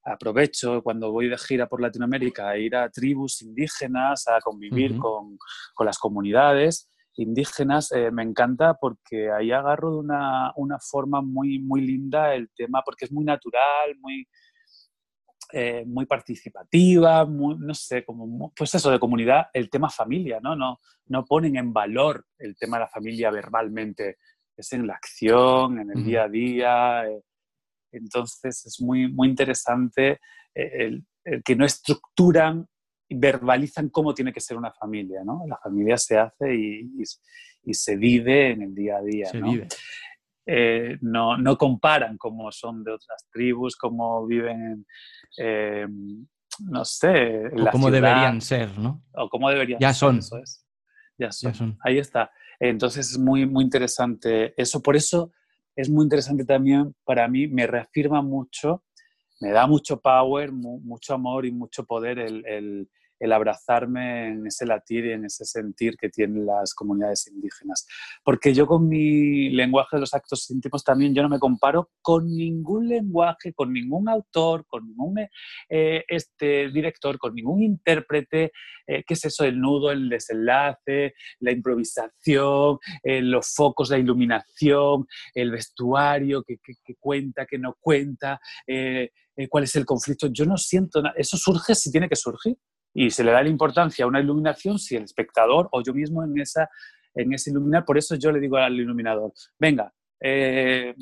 aprovecho 0.04 0.82
cuando 0.82 1.12
voy 1.12 1.28
de 1.28 1.38
gira 1.38 1.68
por 1.68 1.80
Latinoamérica 1.80 2.48
a 2.48 2.58
ir 2.58 2.74
a 2.76 2.90
tribus 2.90 3.42
indígenas, 3.42 4.26
a 4.28 4.40
convivir 4.40 4.96
con, 4.98 5.38
con, 5.74 5.86
las 5.86 5.98
comunidades 5.98 6.88
indígenas, 7.16 7.92
eh, 7.92 8.10
me 8.10 8.22
encanta 8.22 8.74
porque 8.74 9.30
ahí 9.30 9.52
agarro 9.52 9.92
de 9.92 9.98
una, 9.98 10.52
una, 10.56 10.78
forma 10.78 11.20
muy, 11.20 11.58
muy 11.58 11.82
linda 11.82 12.34
el 12.34 12.50
tema, 12.54 12.82
porque 12.84 13.04
es 13.04 13.12
muy 13.12 13.24
natural, 13.24 13.96
muy, 14.00 14.26
eh, 15.52 15.84
muy 15.86 16.06
participativa, 16.06 17.26
no 17.26 17.74
sé, 17.74 18.04
como, 18.04 18.52
pues 18.54 18.74
eso, 18.74 18.90
de 18.90 19.00
comunidad, 19.00 19.48
el 19.52 19.68
tema 19.68 19.90
familia, 19.90 20.38
¿no? 20.40 20.56
¿no? 20.56 20.78
No 21.06 21.24
ponen 21.24 21.56
en 21.56 21.72
valor 21.72 22.24
el 22.38 22.56
tema 22.56 22.78
de 22.78 22.84
la 22.84 22.88
familia 22.88 23.30
verbalmente, 23.30 24.18
es 24.60 24.72
en 24.72 24.86
la 24.86 24.94
acción, 24.94 25.80
en 25.80 25.90
el 25.90 26.04
día 26.04 26.24
a 26.24 26.28
día. 26.28 27.06
Eh, 27.06 27.22
entonces 27.92 28.64
es 28.66 28.80
muy, 28.80 29.12
muy 29.12 29.28
interesante 29.28 30.20
eh, 30.54 31.02
el, 31.24 31.42
que 31.44 31.56
no 31.56 31.64
estructuran 31.64 32.66
y 33.08 33.16
verbalizan 33.16 33.88
cómo 33.88 34.14
tiene 34.14 34.32
que 34.32 34.40
ser 34.40 34.56
una 34.56 34.72
familia, 34.72 35.22
¿no? 35.24 35.44
La 35.46 35.58
familia 35.58 35.96
se 35.96 36.16
hace 36.18 36.54
y, 36.54 37.04
se 37.74 37.96
vive 37.96 38.52
en 38.52 38.62
el 38.62 38.74
día 38.74 38.96
a 38.96 39.02
día, 39.02 39.30
¿no? 39.34 39.52
Eh, 40.46 40.96
no, 41.02 41.36
no, 41.36 41.56
comparan 41.58 42.16
cómo 42.16 42.50
son 42.50 42.82
de 42.82 42.92
otras 42.92 43.28
tribus, 43.30 43.76
cómo 43.76 44.26
viven, 44.26 44.86
no 46.60 46.84
sé, 46.84 47.46
o 47.48 47.70
cómo 47.70 47.90
deberían 47.90 48.40
ser, 48.40 48.76
¿no? 48.78 49.04
O 49.12 49.28
cómo 49.28 49.50
deberían 49.50 49.78
ya 49.80 49.92
ser. 49.92 50.22
Son. 50.22 50.42
Ya 51.18 51.30
son. 51.30 51.52
Ya 51.52 51.54
son. 51.54 51.78
Ahí 51.82 51.98
está. 51.98 52.30
Entonces 52.60 53.10
es 53.10 53.18
muy, 53.18 53.46
muy 53.46 53.64
interesante 53.64 54.54
eso. 54.60 54.82
Por 54.82 54.94
eso 54.94 55.32
es 55.74 55.88
muy 55.88 56.04
interesante 56.04 56.44
también 56.44 56.94
para 57.04 57.26
mí, 57.26 57.48
me 57.48 57.66
reafirma 57.66 58.22
mucho, 58.22 58.84
me 59.40 59.50
da 59.50 59.66
mucho 59.66 60.00
power, 60.00 60.52
mucho 60.52 61.14
amor 61.14 61.46
y 61.46 61.52
mucho 61.52 61.84
poder 61.84 62.18
el, 62.18 62.44
el 62.46 62.90
abrazarme 63.32 64.28
en 64.28 64.46
ese 64.46 64.66
latir 64.66 65.04
y 65.06 65.12
en 65.12 65.26
ese 65.26 65.44
sentir 65.44 65.96
que 65.96 66.08
tienen 66.08 66.46
las 66.46 66.74
comunidades 66.74 67.26
indígenas. 67.28 67.86
Porque 68.24 68.54
yo 68.54 68.66
con 68.66 68.88
mi 68.88 69.50
lenguaje 69.50 69.96
de 69.96 70.00
los 70.00 70.14
actos 70.14 70.50
íntimos 70.50 70.82
también, 70.82 71.14
yo 71.14 71.22
no 71.22 71.28
me 71.28 71.38
comparo 71.38 71.90
con 72.00 72.26
ningún 72.26 72.88
lenguaje, 72.88 73.52
con 73.52 73.72
ningún 73.72 74.08
autor, 74.08 74.64
con 74.66 74.86
ningún 74.86 75.18
eh, 75.68 76.04
este, 76.08 76.70
director, 76.70 77.18
con 77.18 77.34
ningún 77.34 77.62
intérprete. 77.62 78.52
Eh, 78.86 79.04
¿Qué 79.06 79.14
es 79.14 79.24
eso? 79.26 79.44
El 79.44 79.60
nudo, 79.60 79.90
el 79.90 80.08
desenlace, 80.08 81.14
la 81.40 81.52
improvisación, 81.52 82.78
eh, 83.02 83.20
los 83.20 83.54
focos, 83.54 83.90
la 83.90 83.98
iluminación, 83.98 85.06
el 85.34 85.50
vestuario, 85.50 86.42
que, 86.42 86.58
cuenta, 86.98 87.46
que 87.46 87.58
no 87.58 87.76
cuenta. 87.80 88.40
cuál 89.48 89.64
es 89.64 89.76
el 89.76 89.86
conflicto. 89.86 90.28
Yo 90.28 90.44
no 90.44 90.56
siento 90.56 91.02
nada. 91.02 91.14
Eso 91.16 91.36
surge 91.36 91.74
si 91.74 91.90
tiene 91.90 92.08
que 92.08 92.16
surgir 92.16 92.56
y 92.92 93.10
se 93.10 93.24
le 93.24 93.32
da 93.32 93.42
la 93.42 93.48
importancia 93.48 94.04
a 94.04 94.08
una 94.08 94.20
iluminación 94.20 94.78
si 94.78 94.96
el 94.96 95.04
espectador 95.04 95.68
o 95.72 95.82
yo 95.82 95.94
mismo 95.94 96.24
en 96.24 96.38
esa 96.40 96.68
en 97.14 97.32
ese 97.32 97.50
iluminar, 97.50 97.84
por 97.84 97.98
eso 97.98 98.14
yo 98.14 98.30
le 98.30 98.40
digo 98.40 98.56
al 98.56 98.78
iluminador, 98.78 99.32
venga, 99.58 99.92
eh, 100.20 100.94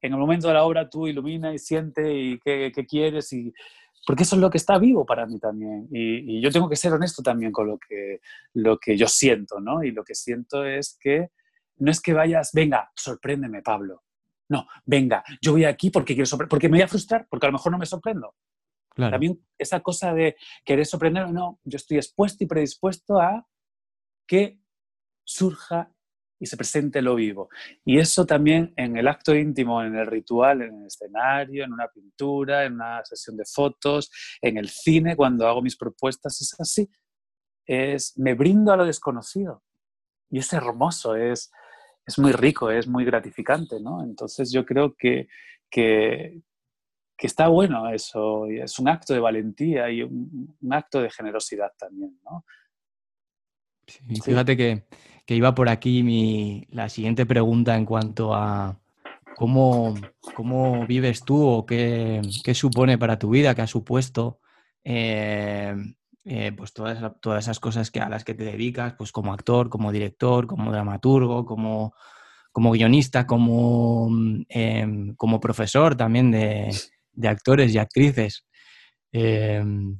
en 0.00 0.12
el 0.12 0.18
momento 0.18 0.48
de 0.48 0.54
la 0.54 0.64
obra 0.64 0.88
tú 0.88 1.06
ilumina 1.06 1.52
y 1.54 1.58
siente 1.58 2.12
y 2.12 2.38
qué, 2.40 2.72
quieres 2.88 3.32
y 3.32 3.52
porque 4.06 4.22
eso 4.22 4.36
es 4.36 4.42
lo 4.42 4.50
que 4.50 4.58
está 4.58 4.78
vivo 4.78 5.04
para 5.04 5.26
mí 5.26 5.38
también 5.38 5.88
y, 5.90 6.40
yo 6.40 6.50
tengo 6.50 6.68
que 6.68 6.76
ser 6.76 6.92
honesto 6.92 7.22
también 7.22 7.52
con 7.52 7.66
lo 7.66 7.78
que, 7.78 8.20
lo 8.54 8.78
que 8.78 8.96
yo 8.96 9.06
siento, 9.08 9.60
¿no? 9.60 9.82
Y 9.82 9.90
lo 9.92 10.04
que 10.04 10.14
siento 10.14 10.64
es 10.64 10.96
que 11.00 11.30
no 11.78 11.90
es 11.90 12.00
que 12.00 12.12
vayas, 12.12 12.50
venga, 12.52 12.90
sorpréndeme, 12.96 13.62
Pablo. 13.62 14.02
No, 14.48 14.66
venga, 14.84 15.22
yo 15.42 15.52
voy 15.52 15.64
aquí 15.64 15.90
porque 15.90 16.14
quiero 16.14 16.48
porque 16.48 16.68
me 16.68 16.78
voy 16.78 16.82
a 16.82 16.88
frustrar, 16.88 17.26
porque 17.28 17.46
a 17.46 17.50
lo 17.50 17.52
mejor 17.52 17.72
no 17.72 17.78
me 17.78 17.86
sorprendo. 17.86 18.34
También 18.98 19.40
esa 19.56 19.80
cosa 19.80 20.12
de 20.12 20.36
querer 20.64 20.84
sorprender, 20.84 21.30
no, 21.30 21.60
yo 21.62 21.76
estoy 21.76 21.98
expuesto 21.98 22.42
y 22.42 22.48
predispuesto 22.48 23.20
a 23.20 23.46
que 24.26 24.60
surja 25.24 25.92
y 26.40 26.46
se 26.46 26.56
presente 26.56 27.02
lo 27.02 27.14
vivo. 27.14 27.48
Y 27.84 27.98
eso 27.98 28.26
también 28.26 28.72
en 28.76 28.96
el 28.96 29.08
acto 29.08 29.34
íntimo, 29.34 29.82
en 29.82 29.96
el 29.96 30.06
ritual, 30.06 30.62
en 30.62 30.80
el 30.80 30.86
escenario, 30.86 31.64
en 31.64 31.72
una 31.72 31.88
pintura, 31.88 32.64
en 32.64 32.74
una 32.74 33.04
sesión 33.04 33.36
de 33.36 33.44
fotos, 33.44 34.10
en 34.40 34.56
el 34.56 34.68
cine, 34.68 35.16
cuando 35.16 35.46
hago 35.46 35.62
mis 35.62 35.76
propuestas, 35.76 36.40
es 36.40 36.54
así. 36.60 36.88
Es, 37.66 38.16
me 38.18 38.34
brindo 38.34 38.72
a 38.72 38.76
lo 38.76 38.84
desconocido. 38.84 39.62
Y 40.30 40.38
es 40.38 40.52
hermoso, 40.52 41.16
es, 41.16 41.50
es 42.06 42.18
muy 42.18 42.32
rico, 42.32 42.70
es 42.70 42.86
muy 42.86 43.04
gratificante, 43.04 43.80
¿no? 43.80 44.02
Entonces 44.02 44.52
yo 44.52 44.64
creo 44.64 44.94
que, 44.96 45.28
que, 45.70 46.40
que 47.18 47.26
está 47.26 47.48
bueno 47.48 47.90
eso, 47.90 48.48
y 48.48 48.60
es 48.60 48.78
un 48.78 48.88
acto 48.88 49.12
de 49.12 49.18
valentía 49.18 49.90
y 49.90 50.02
un, 50.02 50.56
acto 50.70 51.02
de 51.02 51.10
generosidad 51.10 51.72
también, 51.76 52.16
¿no? 52.24 52.44
Fíjate 54.22 54.56
que, 54.56 54.84
iba 55.26 55.52
por 55.54 55.68
aquí 55.68 56.04
mi, 56.04 56.68
la 56.70 56.88
siguiente 56.88 57.26
pregunta 57.26 57.76
en 57.76 57.84
cuanto 57.86 58.34
a 58.34 58.78
cómo, 59.36 59.94
cómo 60.34 60.86
vives 60.86 61.24
tú 61.24 61.44
o 61.44 61.66
qué, 61.66 62.22
supone 62.54 62.98
para 62.98 63.18
tu 63.18 63.30
vida, 63.30 63.54
qué 63.54 63.62
ha 63.62 63.66
supuesto 63.66 64.38
eh, 64.84 65.74
eh, 66.24 66.52
pues 66.52 66.72
todas, 66.72 67.02
todas 67.20 67.44
esas 67.44 67.58
cosas 67.58 67.90
que, 67.90 68.00
a 68.00 68.08
las 68.08 68.22
que 68.22 68.34
te 68.34 68.44
dedicas, 68.44 68.94
pues 68.96 69.10
como 69.10 69.32
actor, 69.32 69.68
como 69.68 69.90
director, 69.90 70.46
como 70.46 70.70
dramaturgo, 70.70 71.44
como, 71.44 71.94
como 72.52 72.70
guionista, 72.70 73.26
como, 73.26 74.08
em, 74.48 75.16
como 75.16 75.40
profesor 75.40 75.96
también 75.96 76.30
de, 76.30 76.70
de 77.18 77.28
actores 77.28 77.74
y 77.74 77.78
actrices. 77.78 78.46
Em, 79.12 79.98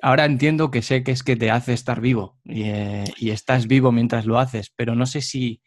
ahora 0.00 0.24
entiendo 0.24 0.70
que 0.70 0.82
sé 0.82 1.02
que 1.02 1.10
es 1.10 1.22
que 1.22 1.36
te 1.36 1.50
hace 1.50 1.72
estar 1.72 2.00
vivo 2.00 2.38
eh, 2.44 3.04
y, 3.18 3.30
estás 3.30 3.66
vivo 3.66 3.90
mientras 3.92 4.26
lo 4.26 4.38
haces, 4.38 4.72
pero 4.76 4.94
no 4.94 5.06
sé 5.06 5.20
si, 5.22 5.60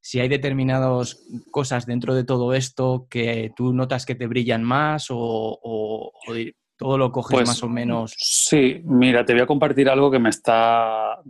si 0.00 0.18
hay 0.18 0.28
determinadas 0.28 1.24
cosas 1.50 1.86
dentro 1.86 2.14
de 2.14 2.24
todo 2.24 2.54
esto 2.54 3.06
que 3.08 3.52
tú 3.54 3.72
notas 3.72 4.04
que 4.04 4.16
te 4.16 4.26
brillan 4.26 4.64
más 4.64 5.06
o, 5.10 6.12
todo 6.76 6.98
lo 6.98 7.12
coges 7.12 7.36
pues, 7.36 7.48
más 7.48 7.62
o 7.62 7.68
menos. 7.68 8.14
Sí, 8.18 8.80
mira, 8.84 9.24
te 9.24 9.32
voy 9.32 9.42
a 9.42 9.46
compartir 9.46 9.88
algo 9.88 10.10
que 10.10 10.18
me 10.18 10.30
está 10.30 11.20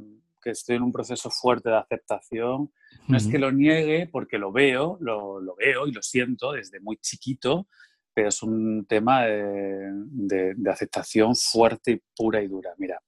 que 0.43 0.53
estoy 0.53 0.77
en 0.77 0.83
un 0.83 0.93
proceso 0.93 1.29
fuerte 1.29 1.71
de 1.71 1.77
aceptación. 1.77 2.71
No 3.09 3.17
es 3.17 3.27
que 3.27 3.39
lo 3.39 3.51
niegue 3.51 4.09
porque 4.11 4.39
lo 4.39 4.53
veo, 4.53 4.97
lo, 5.01 5.41
lo, 5.41 5.57
veo 5.57 5.89
y 5.89 5.93
lo 5.93 6.03
siento 6.03 6.53
desde 6.53 6.79
muy 6.79 6.97
chiquito, 6.99 7.67
pero 8.17 8.31
es 8.31 8.43
un 8.43 8.87
tema 8.87 9.27
de, 9.27 10.57
aceptación 10.71 11.37
fuerte 11.37 11.91
y 11.93 12.03
pura 12.17 12.43
y 12.43 12.49
dura. 12.49 12.73
Mira, 12.79 12.99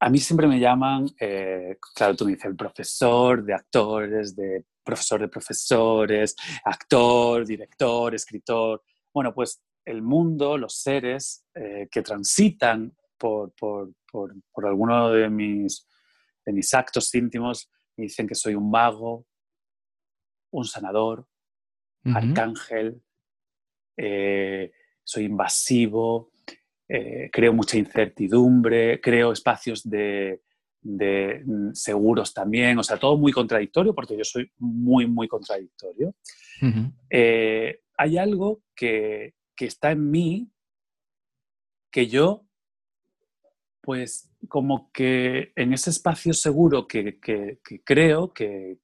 a 0.00 0.10
mí 0.10 0.18
siempre 0.18 0.46
me 0.46 0.60
llaman, 0.60 1.06
eh, 1.18 1.78
claro, 1.94 2.14
tú 2.14 2.26
me 2.26 2.32
dices, 2.32 2.44
el 2.44 2.56
profesor 2.56 3.42
de 3.42 3.54
actores, 3.54 4.36
de 4.36 4.66
profesor 4.84 5.22
de 5.22 5.28
profesores, 5.28 6.36
actor, 6.62 7.46
director, 7.46 8.14
escritor. 8.14 8.82
Bueno, 9.14 9.32
pues 9.32 9.62
el 9.86 10.02
mundo, 10.02 10.58
los 10.58 10.74
seres 10.74 11.46
eh, 11.54 11.88
que 11.90 12.02
transitan 12.02 12.94
por, 13.16 13.54
por, 13.54 13.94
por, 14.12 14.66
alguno 14.66 15.08
de 15.08 15.30
mis, 15.30 15.88
de 16.44 16.52
mis 16.52 16.74
actos 16.74 17.14
íntimos 17.14 17.70
me 17.96 18.04
dicen 18.04 18.26
que 18.26 18.34
soy 18.34 18.56
un 18.56 18.70
mago, 18.70 19.24
un 20.50 20.66
sanador, 20.66 21.26
arcángel, 22.04 23.02
eh, 23.96 24.72
soy 25.02 25.24
invasivo, 25.24 26.30
eh, 26.88 27.30
creo 27.32 27.52
mucha 27.52 27.78
incertidumbre, 27.78 29.00
creo 29.00 29.32
espacios 29.32 29.88
de, 29.88 30.40
mm, 30.82 31.72
seguros 31.72 32.34
también, 32.34 32.78
o 32.78 32.82
sea, 32.82 32.98
todo 32.98 33.16
muy 33.16 33.32
contradictorio 33.32 33.94
porque 33.94 34.16
yo 34.16 34.24
soy 34.24 34.50
muy, 34.58 35.06
muy 35.06 35.28
contradictorio. 35.28 36.14
Eh, 37.10 37.80
hay 37.96 38.18
algo 38.18 38.62
que, 38.74 39.34
que 39.56 39.66
está 39.66 39.92
en 39.92 40.10
mí 40.10 40.50
que 41.90 42.08
yo, 42.08 42.44
pues 43.80 44.28
como 44.48 44.90
que 44.92 45.52
en 45.54 45.72
ese 45.72 45.90
espacio 45.90 46.32
seguro 46.32 46.86
que, 46.86 47.18
que, 47.20 47.60
creo 47.84 48.32
que, 48.32 48.78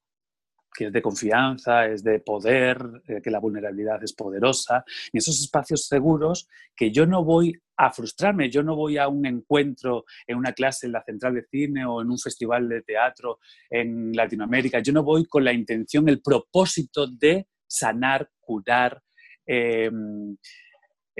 que, 0.74 0.86
es 0.86 0.92
de 0.92 1.02
confianza, 1.02 1.86
es 1.86 2.02
de 2.02 2.20
poder, 2.20 3.02
eh, 3.06 3.20
que 3.22 3.30
la 3.30 3.40
vulnerabilidad 3.40 4.02
es 4.02 4.12
poderosa, 4.12 4.84
en 5.12 5.18
esos 5.18 5.40
espacios 5.40 5.86
seguros 5.86 6.48
que 6.76 6.90
yo 6.90 7.06
no 7.06 7.24
voy 7.24 7.52
a 7.76 7.90
frustrarme, 7.92 8.50
yo 8.50 8.62
no 8.62 8.76
voy 8.76 8.98
a 8.98 9.08
un 9.08 9.24
encuentro 9.26 10.04
en 10.26 10.36
una 10.36 10.52
clase 10.52 10.86
en 10.86 10.92
la 10.92 11.02
central 11.02 11.34
de 11.34 11.46
cine 11.50 11.84
o 11.86 12.02
en 12.02 12.10
un 12.10 12.18
festival 12.18 12.68
de 12.68 12.82
teatro 12.82 13.38
en 13.68 14.12
Latinoamérica, 14.12 14.80
yo 14.80 14.92
no 14.92 15.02
voy 15.02 15.24
con 15.26 15.44
la 15.44 15.52
intención, 15.52 16.08
el 16.08 16.20
propósito 16.20 17.06
de 17.06 17.46
sanar, 17.66 18.28
curar. 18.40 19.02
Eh, 19.46 19.90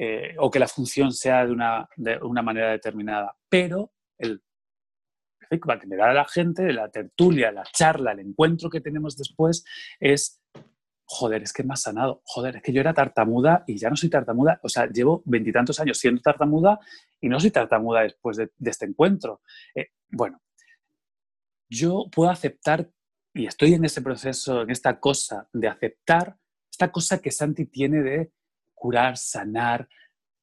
eh, 0.02 0.34
o 0.38 0.50
que 0.50 0.58
la 0.58 0.66
función 0.66 1.12
sea 1.12 1.44
de 1.44 1.52
una, 1.52 1.86
de 1.94 2.16
una 2.22 2.40
manera 2.40 2.70
determinada. 2.70 3.36
Pero 3.50 3.92
el 4.16 4.42
feedback 5.50 5.80
que 5.80 5.86
me 5.86 5.96
da 5.96 6.12
la 6.12 6.24
gente, 6.24 6.72
la 6.72 6.88
tertulia, 6.88 7.50
la 7.50 7.64
charla, 7.64 8.12
el 8.12 8.20
encuentro 8.20 8.70
que 8.70 8.80
tenemos 8.80 9.16
después 9.16 9.64
es, 9.98 10.40
joder, 11.04 11.42
es 11.42 11.52
que 11.52 11.64
me 11.64 11.74
ha 11.74 11.76
sanado, 11.76 12.22
joder, 12.24 12.56
es 12.56 12.62
que 12.62 12.72
yo 12.72 12.80
era 12.80 12.94
tartamuda 12.94 13.64
y 13.66 13.76
ya 13.76 13.90
no 13.90 13.96
soy 13.96 14.08
tartamuda, 14.08 14.60
o 14.62 14.68
sea, 14.68 14.86
llevo 14.86 15.22
veintitantos 15.26 15.80
años 15.80 15.98
siendo 15.98 16.22
tartamuda 16.22 16.78
y 17.20 17.28
no 17.28 17.40
soy 17.40 17.50
tartamuda 17.50 18.02
después 18.02 18.36
de, 18.36 18.50
este 18.64 18.86
encuentro. 18.86 19.42
Eh, 19.74 19.88
bueno, 20.08 20.40
yo 21.68 22.06
puedo 22.10 22.30
aceptar, 22.30 22.88
y 23.34 23.46
estoy 23.46 23.74
en 23.74 23.84
ese 23.84 24.02
proceso, 24.02 24.62
en 24.62 24.70
esta 24.70 24.98
cosa 24.98 25.48
de 25.52 25.68
aceptar, 25.68 26.36
esta 26.70 26.90
cosa 26.90 27.18
que 27.18 27.30
Santi 27.30 27.66
tiene 27.66 28.02
de 28.02 28.32
curar, 28.74 29.16
sanar, 29.16 29.88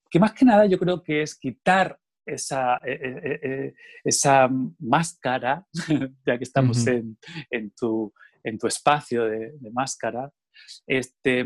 que 0.10 0.20
más 0.20 0.34
que 0.34 0.46
nada 0.46 0.66
yo 0.66 0.78
creo 0.78 1.02
que 1.02 1.22
es 1.22 1.36
quitar 1.36 2.00
esa, 2.28 2.76
eh, 2.78 3.00
eh, 3.02 3.40
eh, 3.42 3.74
esa 4.04 4.50
máscara, 4.80 5.66
ya 6.26 6.38
que 6.38 6.44
estamos 6.44 6.86
en, 6.88 7.18
tu, 7.76 8.14
en, 8.44 8.58
tu, 8.58 8.68
espacio 8.68 9.26
de, 9.26 9.54
máscara, 9.72 10.32
este, 10.86 11.46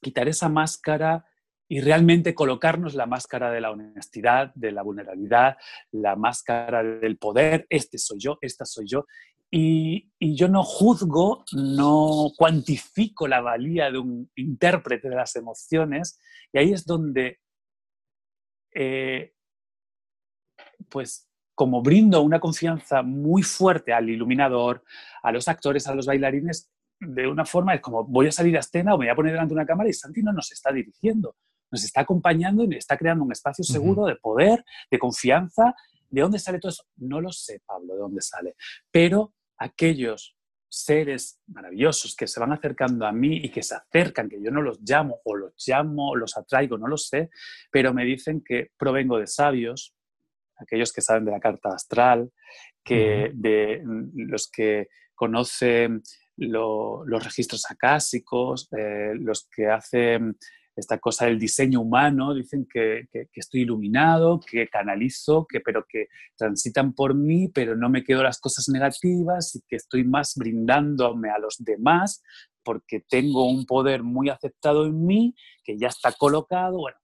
quitar 0.00 0.28
esa 0.28 0.48
máscara 0.48 1.24
y 1.68 1.80
realmente 1.80 2.34
colocarnos 2.34 2.94
la 2.94 3.06
máscara 3.06 3.50
de 3.50 3.60
la 3.60 3.70
honestidad, 3.70 4.52
de 4.54 4.72
la 4.72 4.82
vulnerabilidad, 4.82 5.56
la 5.90 6.14
máscara 6.14 6.82
del 6.82 7.16
poder, 7.16 7.66
este 7.70 7.98
soy 7.98 8.18
yo, 8.18 8.38
esta 8.40 8.64
soy 8.64 8.86
yo. 8.86 9.06
Y, 9.50 10.12
y, 10.18 10.36
yo 10.36 10.48
no 10.48 10.64
juzgo, 10.64 11.44
no 11.52 12.30
cuantifico 12.36 13.28
la 13.28 13.40
valía 13.40 13.90
de 13.90 13.98
un 13.98 14.30
intérprete 14.34 15.08
de 15.08 15.16
las 15.16 15.36
emociones, 15.36 16.20
y 16.52 16.58
ahí 16.58 16.72
es 16.72 16.84
donde 16.84 17.38
eh, 18.74 19.33
pues 20.88 21.28
como 21.54 21.82
brindo 21.82 22.22
una 22.22 22.40
confianza 22.40 23.02
muy 23.02 23.42
fuerte 23.42 23.92
al 23.92 24.08
iluminador, 24.10 24.82
a 25.22 25.30
los 25.30 25.46
actores, 25.48 25.86
a 25.86 25.94
los 25.94 26.06
bailarines, 26.06 26.70
de 27.00 27.26
una 27.26 27.44
forma 27.44 27.74
es 27.74 27.80
como 27.80 28.04
voy 28.04 28.28
a 28.28 28.32
salir 28.32 28.56
a 28.56 28.60
escena 28.60 28.94
o 28.94 28.98
me 28.98 29.06
voy 29.06 29.12
a 29.12 29.16
poner 29.16 29.32
delante 29.32 29.54
de 29.54 29.60
una 29.60 29.66
cámara 29.66 29.88
y 29.88 29.92
Santi 29.92 30.22
no 30.22 30.32
nos 30.32 30.50
está 30.52 30.72
dirigiendo, 30.72 31.36
nos 31.70 31.84
está 31.84 32.00
acompañando 32.00 32.64
y 32.64 32.76
está 32.76 32.96
creando 32.96 33.24
un 33.24 33.32
espacio 33.32 33.64
seguro 33.64 34.06
de 34.06 34.16
poder, 34.16 34.64
de 34.90 34.98
confianza. 34.98 35.74
¿De 36.08 36.20
dónde 36.20 36.38
sale 36.38 36.60
todo 36.60 36.70
eso? 36.70 36.84
No 36.96 37.20
lo 37.20 37.32
sé, 37.32 37.60
Pablo, 37.66 37.94
de 37.94 38.00
dónde 38.00 38.20
sale. 38.20 38.54
Pero 38.92 39.34
aquellos 39.58 40.36
seres 40.68 41.40
maravillosos 41.46 42.16
que 42.16 42.26
se 42.26 42.40
van 42.40 42.52
acercando 42.52 43.06
a 43.06 43.12
mí 43.12 43.36
y 43.36 43.50
que 43.50 43.62
se 43.62 43.74
acercan, 43.74 44.28
que 44.28 44.42
yo 44.42 44.50
no 44.50 44.60
los 44.60 44.80
llamo 44.80 45.20
o 45.24 45.36
los 45.36 45.54
llamo, 45.66 46.16
los 46.16 46.36
atraigo, 46.36 46.78
no 46.78 46.88
lo 46.88 46.96
sé, 46.96 47.30
pero 47.70 47.94
me 47.94 48.04
dicen 48.04 48.42
que 48.44 48.70
provengo 48.76 49.18
de 49.18 49.26
sabios, 49.26 49.94
aquellos 50.56 50.92
que 50.92 51.00
saben 51.00 51.24
de 51.24 51.32
la 51.32 51.40
carta 51.40 51.70
astral, 51.70 52.30
que 52.82 53.30
de 53.34 53.82
mm, 53.84 54.30
los 54.30 54.50
que 54.50 54.88
conocen 55.14 56.02
los 56.36 57.24
registros 57.24 57.70
acásicos, 57.70 58.68
eh, 58.76 59.12
los 59.14 59.48
que 59.54 59.68
hacen 59.68 60.36
esta 60.76 60.98
cosa 60.98 61.26
del 61.26 61.38
diseño 61.38 61.80
humano, 61.80 62.34
dicen 62.34 62.66
que, 62.68 63.06
estoy 63.32 63.60
iluminado, 63.60 64.40
que 64.40 64.66
canalizo, 64.66 65.46
que, 65.48 65.60
pero 65.60 65.86
que 65.88 66.08
transitan 66.36 66.94
por 66.94 67.14
mí, 67.14 67.48
pero 67.48 67.76
no 67.76 67.88
me 67.88 68.02
quedo 68.02 68.22
las 68.22 68.40
cosas 68.40 68.68
negativas 68.68 69.54
y 69.54 69.62
que 69.68 69.76
estoy 69.76 70.02
más 70.04 70.34
brindándome 70.36 71.30
a 71.30 71.38
los 71.38 71.56
demás 71.58 72.22
porque 72.64 73.04
tengo 73.08 73.48
un 73.48 73.66
poder 73.66 74.02
muy 74.02 74.30
aceptado 74.30 74.86
en 74.86 75.04
mí, 75.04 75.34
que 75.62 75.78
ya 75.78 75.88
está 75.88 76.12
colocado, 76.12 76.78
bueno, 76.78 76.98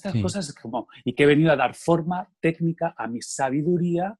todas 0.00 0.14
estas 0.14 0.22
cosas 0.22 0.54
como, 0.54 0.88
y 1.04 1.14
que 1.14 1.24
he 1.24 1.26
venido 1.26 1.52
a 1.52 1.56
dar 1.56 1.74
forma 1.74 2.28
técnica 2.40 2.94
a 2.96 3.06
mi 3.06 3.20
sabiduría 3.20 4.18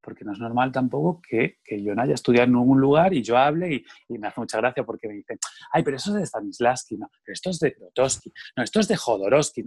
porque 0.00 0.24
no 0.24 0.32
es 0.32 0.38
normal 0.38 0.72
tampoco 0.72 1.20
que, 1.20 1.58
que, 1.62 1.82
yo 1.82 1.94
no 1.94 2.02
haya 2.02 2.14
estudiado 2.14 2.46
en 2.46 2.54
ningún 2.54 2.80
lugar 2.80 3.12
y 3.12 3.22
yo 3.22 3.36
hable 3.36 3.74
y, 3.74 3.84
y, 4.08 4.18
me 4.18 4.28
hace 4.28 4.40
mucha 4.40 4.56
gracia 4.58 4.84
porque 4.84 5.08
me 5.08 5.14
dicen, 5.14 5.38
ay, 5.72 5.82
pero 5.82 5.96
eso 5.96 6.10
es 6.10 6.20
de 6.20 6.26
Stanislavski, 6.26 6.96
no, 6.96 7.10
pero 7.22 7.34
esto 7.34 7.50
es 7.50 7.58
de 7.58 7.74
Krotowski, 7.74 8.32
no, 8.56 8.62
esto 8.62 8.80
es 8.80 8.88
de 8.88 8.96
Jodorowsky. 8.96 9.64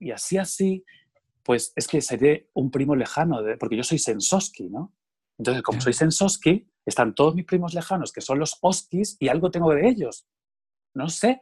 y 0.00 0.10
así, 0.10 0.36
así, 0.36 0.84
pues 1.42 1.72
es 1.76 1.86
que 1.86 2.00
seré 2.00 2.50
un 2.54 2.70
primo 2.70 2.96
lejano, 2.96 3.42
de, 3.42 3.56
porque 3.56 3.76
yo 3.76 3.84
soy 3.84 3.98
Sensowski, 3.98 4.68
¿no? 4.68 4.94
Entonces, 5.38 5.62
como 5.62 5.80
soy 5.80 5.92
Sensowski, 5.92 6.68
están 6.84 7.14
todos 7.14 7.34
mis 7.34 7.44
primos 7.44 7.74
lejanos, 7.74 8.12
que 8.12 8.20
son 8.20 8.38
los 8.38 8.58
Oskis, 8.60 9.16
y 9.18 9.28
algo 9.28 9.50
tengo 9.50 9.72
de 9.74 9.88
ellos. 9.88 10.26
No 10.94 11.08
sé, 11.08 11.40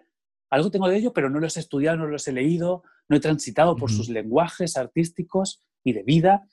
algo 0.53 0.71
tengo 0.71 0.87
de 0.87 0.99
ellos, 0.99 1.13
pero 1.15 1.31
no 1.31 1.41
los 1.41 1.57
he 1.57 1.61
estudiado, 1.61 1.97
no 1.97 2.07
los 2.07 2.29
he 2.29 2.33
leído, 2.33 2.83
no 3.09 3.17
he 3.17 3.21
transitado 3.21 3.75
por 3.75 3.91
sus 3.91 4.11
lenguajes 4.11 4.77
artísticos 4.77 5.65
y 5.83 5.95
de 5.95 6.03
vida. 6.03 6.47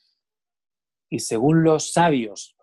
Y 1.10 1.20
según 1.20 1.62
los 1.62 1.92
sabios 1.92 2.56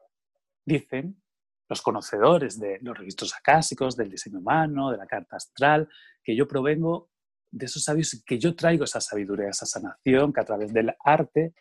dicen, 0.65 1.21
los 1.69 1.83
conocedores 1.83 2.59
de 2.59 2.79
los 2.81 2.97
registros 2.97 3.35
acásicos, 3.35 3.95
del 3.95 4.09
diseño 4.09 4.39
humano, 4.39 4.89
de 4.89 4.97
la 4.97 5.05
carta 5.05 5.35
astral, 5.35 5.87
que 6.23 6.35
yo 6.35 6.47
provengo 6.47 7.11
de 7.51 7.67
esos 7.67 7.83
sabios 7.83 8.15
y 8.15 8.23
que 8.23 8.39
yo 8.39 8.55
traigo 8.55 8.85
esa 8.85 8.99
sabiduría, 8.99 9.49
esa 9.49 9.67
sanación, 9.67 10.33
que 10.33 10.41
a 10.41 10.45
través 10.45 10.73
del 10.73 10.95
arte, 11.03 11.53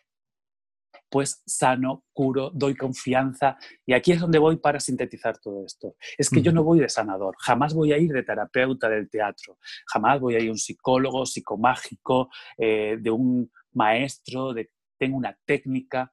pues 1.09 1.41
sano, 1.45 2.03
curo, 2.13 2.51
doy 2.53 2.75
confianza. 2.75 3.57
Y 3.85 3.93
aquí 3.93 4.11
es 4.11 4.19
donde 4.19 4.39
voy 4.39 4.57
para 4.57 4.79
sintetizar 4.79 5.37
todo 5.37 5.65
esto. 5.65 5.95
Es 6.17 6.29
que 6.29 6.41
yo 6.41 6.51
no 6.51 6.63
voy 6.63 6.79
de 6.79 6.89
sanador, 6.89 7.35
jamás 7.39 7.73
voy 7.73 7.93
a 7.93 7.97
ir 7.97 8.11
de 8.11 8.23
terapeuta 8.23 8.89
del 8.89 9.09
teatro, 9.09 9.57
jamás 9.87 10.19
voy 10.19 10.35
a 10.35 10.39
ir 10.39 10.49
un 10.49 10.57
psicólogo, 10.57 11.25
psicomágico, 11.25 12.29
eh, 12.57 12.97
de 12.99 13.11
un 13.11 13.51
maestro, 13.73 14.53
de 14.53 14.71
tengo 14.97 15.17
una 15.17 15.37
técnica 15.45 16.11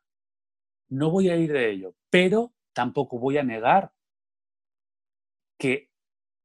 no 0.94 1.10
voy 1.10 1.28
a 1.28 1.36
ir 1.36 1.52
de 1.52 1.70
ello, 1.70 1.96
pero 2.10 2.54
tampoco 2.72 3.18
voy 3.18 3.38
a 3.38 3.42
negar 3.42 3.92
que 5.58 5.90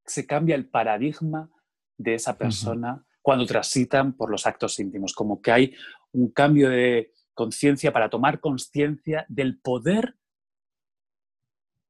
se 0.06 0.26
cambia 0.26 0.56
el 0.56 0.70
paradigma 0.70 1.50
de 1.98 2.16
esa 2.16 2.38
persona 2.38 3.06
cuando 3.22 3.46
transitan 3.46 4.14
por 4.14 4.32
los 4.32 4.48
actos 4.48 4.80
íntimos, 4.80 5.14
como 5.14 5.42
que 5.42 5.52
hay 5.52 5.76
un 6.14 6.32
cambio 6.32 6.70
de 6.70 7.14
conciencia 7.40 7.94
para 7.94 8.10
tomar 8.10 8.42
conciencia 8.42 9.26
del 9.30 9.62
poder 9.62 10.16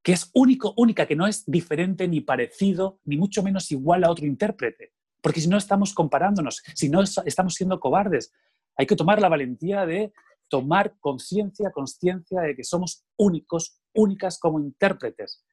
que 0.03 0.11
es 0.11 0.29
único, 0.35 0.75
única, 0.77 1.07
que 1.07 1.15
no 1.15 1.25
es 1.25 1.43
diferente 1.47 2.07
ni 2.07 2.21
parecido, 2.21 2.99
ni 3.03 3.17
mucho 3.17 3.41
menos 3.41 3.71
igual 3.71 4.03
a 4.03 4.11
otro 4.11 4.27
intérprete. 4.27 4.93
Porque 5.21 5.41
si 5.41 5.49
no 5.49 5.57
estamos 5.57 5.95
comparándonos, 5.95 6.61
si 6.75 6.87
no 6.87 7.01
estamos 7.01 7.55
siendo 7.55 7.79
cobardes, 7.79 8.31
hay 8.77 8.85
que 8.85 8.95
tomar 8.95 9.19
la 9.19 9.27
valentía 9.27 9.87
de 9.87 10.13
tomar 10.49 10.95
conciencia, 10.99 11.71
conciencia 11.71 12.41
de 12.41 12.55
que 12.55 12.63
somos 12.63 13.03
únicos, 13.17 13.81
únicas 13.95 14.37
como 14.37 14.59
intérpretes. 14.59 15.43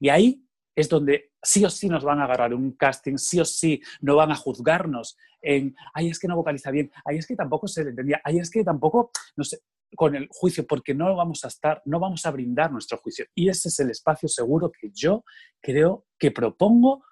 Y 0.00 0.08
ahí 0.08 0.44
es 0.76 0.88
donde 0.88 1.32
sí 1.42 1.64
o 1.64 1.70
sí 1.70 1.88
nos 1.88 2.04
van 2.04 2.20
a 2.20 2.24
agarrar 2.24 2.54
un 2.54 2.72
casting, 2.72 3.16
sí 3.16 3.40
o 3.40 3.44
sí 3.44 3.80
no 4.02 4.14
van 4.14 4.30
a 4.30 4.36
juzgarnos 4.36 5.16
en, 5.40 5.74
ay, 5.94 6.10
es 6.10 6.18
que 6.18 6.28
no 6.28 6.36
vocaliza 6.36 6.70
bien, 6.70 6.90
ay, 7.04 7.16
es 7.18 7.26
que 7.26 7.34
tampoco 7.34 7.66
se 7.66 7.82
le 7.82 7.90
entendía, 7.90 8.20
ay, 8.22 8.38
es 8.38 8.50
que 8.50 8.62
tampoco, 8.62 9.10
no 9.36 9.44
sé, 9.44 9.60
con 9.94 10.14
el 10.14 10.28
juicio, 10.30 10.66
porque 10.66 10.94
no 10.94 11.16
vamos 11.16 11.44
a 11.44 11.48
estar, 11.48 11.80
no 11.86 11.98
vamos 11.98 12.26
a 12.26 12.30
brindar 12.30 12.70
nuestro 12.70 12.98
juicio. 12.98 13.24
Y 13.34 13.48
ese 13.48 13.68
es 13.68 13.80
el 13.80 13.90
espacio 13.90 14.28
seguro 14.28 14.70
que 14.70 14.90
yo 14.92 15.24
creo 15.62 16.06
que 16.18 16.30
propongo, 16.30 17.04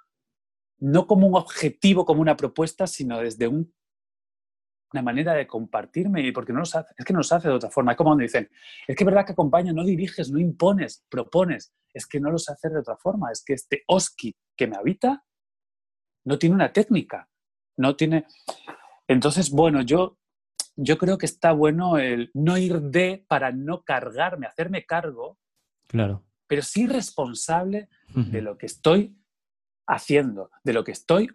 no 0.79 1.07
como 1.07 1.27
un 1.27 1.37
objetivo, 1.37 2.05
como 2.05 2.21
una 2.21 2.37
propuesta, 2.37 2.87
sino 2.87 3.21
desde 3.21 3.49
un 3.49 3.73
una 4.95 5.03
manera 5.03 5.35
de 5.35 5.47
compartirme 5.47 6.23
y 6.23 6.33
porque 6.33 6.53
no 6.53 6.61
los 6.61 6.75
hace, 6.75 6.95
es 6.97 7.05
que 7.05 7.13
no 7.13 7.19
los 7.19 7.33
hace 7.33 7.49
de 7.49 7.55
otra 7.55 7.71
forma. 7.71 7.93
Es 7.93 7.99
como 7.99 8.11
cuando 8.11 8.23
dicen, 8.23 8.49
es 8.87 8.97
que 8.97 9.03
es 9.03 9.07
verdad 9.07 9.27
que 9.27 9.33
acompaña, 9.33 9.73
no 9.73 9.85
diriges, 9.85 10.31
no 10.31 10.39
impones, 10.39 11.05
propones. 11.09 11.75
Es 11.93 12.07
que 12.07 12.21
no 12.21 12.31
los 12.31 12.49
hace 12.49 12.69
de 12.71 12.79
otra 12.79 12.97
forma. 12.97 13.31
Es 13.33 13.43
que 13.45 13.55
este 13.55 13.83
Oski 13.89 14.35
que 14.57 14.67
me 14.67 14.77
habita 14.77 15.25
no 16.25 16.39
tiene 16.39 16.55
una 16.55 16.73
técnica, 16.73 17.29
no 17.77 17.97
tiene... 17.97 18.27
Entonces, 19.09 19.51
bueno, 19.51 19.83
yo 19.83 20.19
yo 20.77 20.99
creo 20.99 21.19
que 21.19 21.27
está 21.27 21.53
bueno 21.53 21.99
el 21.99 22.31
no 22.35 22.57
ir 22.59 22.81
de 22.81 23.25
para 23.29 23.53
no 23.53 23.83
cargarme, 23.85 24.47
hacerme 24.47 24.85
cargo, 24.85 25.39
Claro. 25.87 26.25
pero 26.47 26.63
sí 26.63 26.87
responsable 26.87 27.89
de 28.09 28.43
lo 28.43 28.57
que 28.59 28.67
estoy 28.67 29.17
haciendo, 29.87 30.51
de 30.65 30.73
lo 30.73 30.83
que 30.83 30.93
estoy 30.93 31.29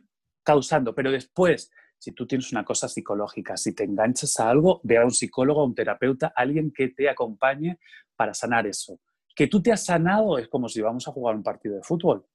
causando. 0.43 0.93
Pero 0.95 1.11
después, 1.11 1.71
si 1.99 2.13
tú 2.13 2.25
tienes 2.25 2.51
una 2.51 2.63
cosa 2.65 2.87
psicológica, 2.87 3.57
si 3.57 3.75
te 3.75 3.83
enganchas 3.83 4.39
a 4.39 4.49
algo, 4.49 4.79
ve 4.83 4.97
a 4.97 5.03
un 5.03 5.11
psicólogo, 5.11 5.61
a 5.61 5.65
un 5.65 5.75
terapeuta, 5.75 6.31
alguien 6.35 6.71
que 6.71 6.87
te 6.87 7.09
acompañe 7.09 7.77
para 8.15 8.33
sanar 8.33 8.65
eso. 8.65 8.99
Que 9.35 9.47
tú 9.47 9.61
te 9.61 9.71
has 9.71 9.83
sanado 9.85 10.37
es 10.37 10.47
como 10.47 10.67
si 10.69 10.81
vamos 10.81 11.07
a 11.07 11.11
jugar 11.11 11.35
un 11.35 11.43
partido 11.43 11.75
de 11.75 11.83
fútbol 11.83 12.25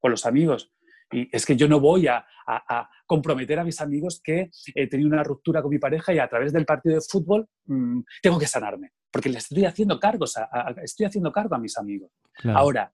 con 0.00 0.10
los 0.10 0.24
amigos. 0.26 0.72
Y 1.10 1.28
es 1.34 1.46
que 1.46 1.56
yo 1.56 1.68
no 1.68 1.80
voy 1.80 2.06
a, 2.06 2.18
a- 2.46 2.78
a 2.80 2.90
comprometer 3.06 3.58
a 3.58 3.64
mis 3.64 3.80
amigos 3.80 4.20
que 4.22 4.50
he 4.74 4.86
tenido 4.88 5.08
una 5.08 5.22
ruptura 5.22 5.62
con 5.62 5.70
mi 5.70 5.78
pareja 5.78 6.12
y 6.12 6.18
a 6.18 6.28
través 6.28 6.52
del 6.52 6.64
partido 6.66 6.94
de 6.96 7.00
fútbol 7.00 7.48
mm, 7.66 8.00
tengo 8.22 8.38
que 8.38 8.46
sanarme, 8.46 8.92
porque 9.10 9.28
le 9.30 9.38
estoy 9.38 9.64
haciendo 9.64 9.98
cargos, 9.98 10.36
a- 10.36 10.48
a- 10.50 10.74
estoy 10.82 11.06
haciendo 11.06 11.30
cargo 11.32 11.54
a 11.54 11.58
mis 11.58 11.76
amigos. 11.78 12.10
Claro. 12.34 12.58
Ahora, 12.58 12.92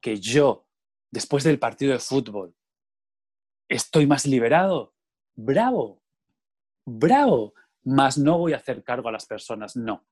que 0.00 0.16
yo, 0.16 0.66
después 1.10 1.44
del 1.44 1.58
partido 1.60 1.92
de 1.92 1.98
fútbol, 2.00 2.54
estoy 3.68 4.06
más 4.06 4.26
liberado, 4.26 4.94
bravo, 5.34 6.02
bravo, 6.84 7.54
más 7.84 8.18
no 8.18 8.38
voy 8.38 8.52
a 8.52 8.56
hacer 8.56 8.82
cargo 8.84 9.08
a 9.08 9.12
las 9.12 9.26
personas, 9.26 9.76
no. 9.76 10.04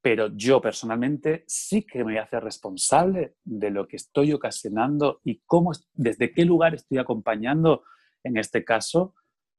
Pero 0.00 0.28
yo 0.34 0.60
personalmente 0.60 1.44
sí 1.46 1.82
que 1.84 1.98
me 1.98 2.04
voy 2.04 2.16
a 2.16 2.24
hacer 2.24 2.42
responsable 2.42 3.36
de 3.44 3.70
lo 3.70 3.86
que 3.86 3.96
estoy 3.96 4.32
ocasionando 4.32 5.20
y 5.24 5.40
cómo, 5.46 5.72
es- 5.72 5.88
desde 5.94 6.32
qué 6.32 6.44
lugar 6.44 6.74
estoy 6.74 6.98
acompañando, 6.98 7.84
en 8.24 8.36
este 8.36 8.64
caso, 8.64 9.14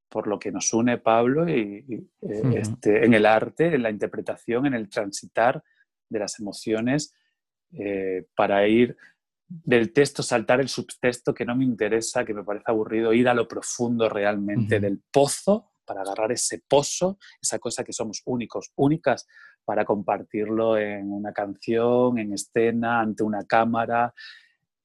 por 0.10 0.28
lo 0.28 0.38
que 0.38 0.52
nos 0.52 0.72
une 0.74 0.98
Pablo 0.98 1.48
y, 1.50 1.86
y, 1.88 1.96
eh, 2.30 2.42
este, 2.56 3.06
en 3.06 3.14
el 3.14 3.26
arte, 3.26 3.74
en 3.74 3.84
la 3.84 3.90
interpretación, 3.90 4.66
en 4.66 4.74
el 4.74 4.90
transitar 4.90 5.64
de 6.10 6.20
las 6.20 6.40
emociones 6.40 7.16
eh, 7.72 8.28
para 8.36 8.68
ir 8.68 8.96
del 9.64 9.94
texto, 9.94 10.24
saltar 10.24 10.60
el 10.62 10.68
subtexto 10.68 11.34
que 11.34 11.46
no 11.46 11.56
me 11.56 11.64
interesa, 11.64 12.26
que 12.26 12.34
me 12.34 12.44
parece 12.44 12.64
aburrido, 12.68 13.14
ir 13.14 13.30
a 13.30 13.36
lo 13.36 13.48
profundo 13.48 14.10
realmente 14.10 14.80
del 14.80 15.00
pozo 15.12 15.74
para 15.86 16.02
agarrar 16.02 16.32
ese 16.32 16.64
pozo, 16.68 17.20
esa 17.40 17.60
cosa 17.60 17.84
que 17.84 17.94
somos 17.94 18.24
únicos, 18.26 18.72
únicas, 18.76 19.28
para 19.64 19.86
compartirlo 19.86 20.78
en 20.78 21.12
una 21.12 21.32
canción, 21.34 22.18
en 22.18 22.34
escena, 22.34 23.02
ante 23.02 23.22
una 23.22 23.46
cámara, 23.46 24.14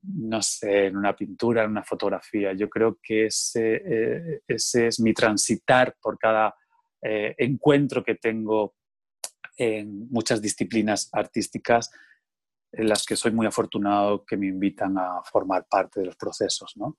no 0.02 0.42
sé, 0.42 0.86
en 0.86 0.96
una 0.96 1.16
pintura, 1.16 1.64
en 1.64 1.70
una 1.70 1.82
fotografía. 1.82 2.52
Yo 2.52 2.68
creo 2.68 2.98
que 3.02 3.26
ese, 3.26 3.82
eh, 3.84 4.40
ese 4.46 4.88
es 4.88 5.00
mi 5.00 5.14
transitar 5.14 5.96
por 6.00 6.18
cada 6.18 6.54
eh, 7.00 7.34
encuentro 7.38 8.04
que 8.04 8.16
tengo 8.16 8.74
en 9.56 10.08
muchas 10.10 10.42
disciplinas 10.42 11.08
artísticas 11.12 11.90
en 12.72 12.88
las 12.88 13.04
que 13.04 13.16
soy 13.16 13.32
muy 13.32 13.46
afortunado 13.46 14.24
que 14.24 14.36
me 14.36 14.46
invitan 14.46 14.98
a 14.98 15.22
formar 15.24 15.66
parte 15.68 16.00
de 16.00 16.06
los 16.06 16.16
procesos, 16.16 16.76
¿no? 16.76 16.98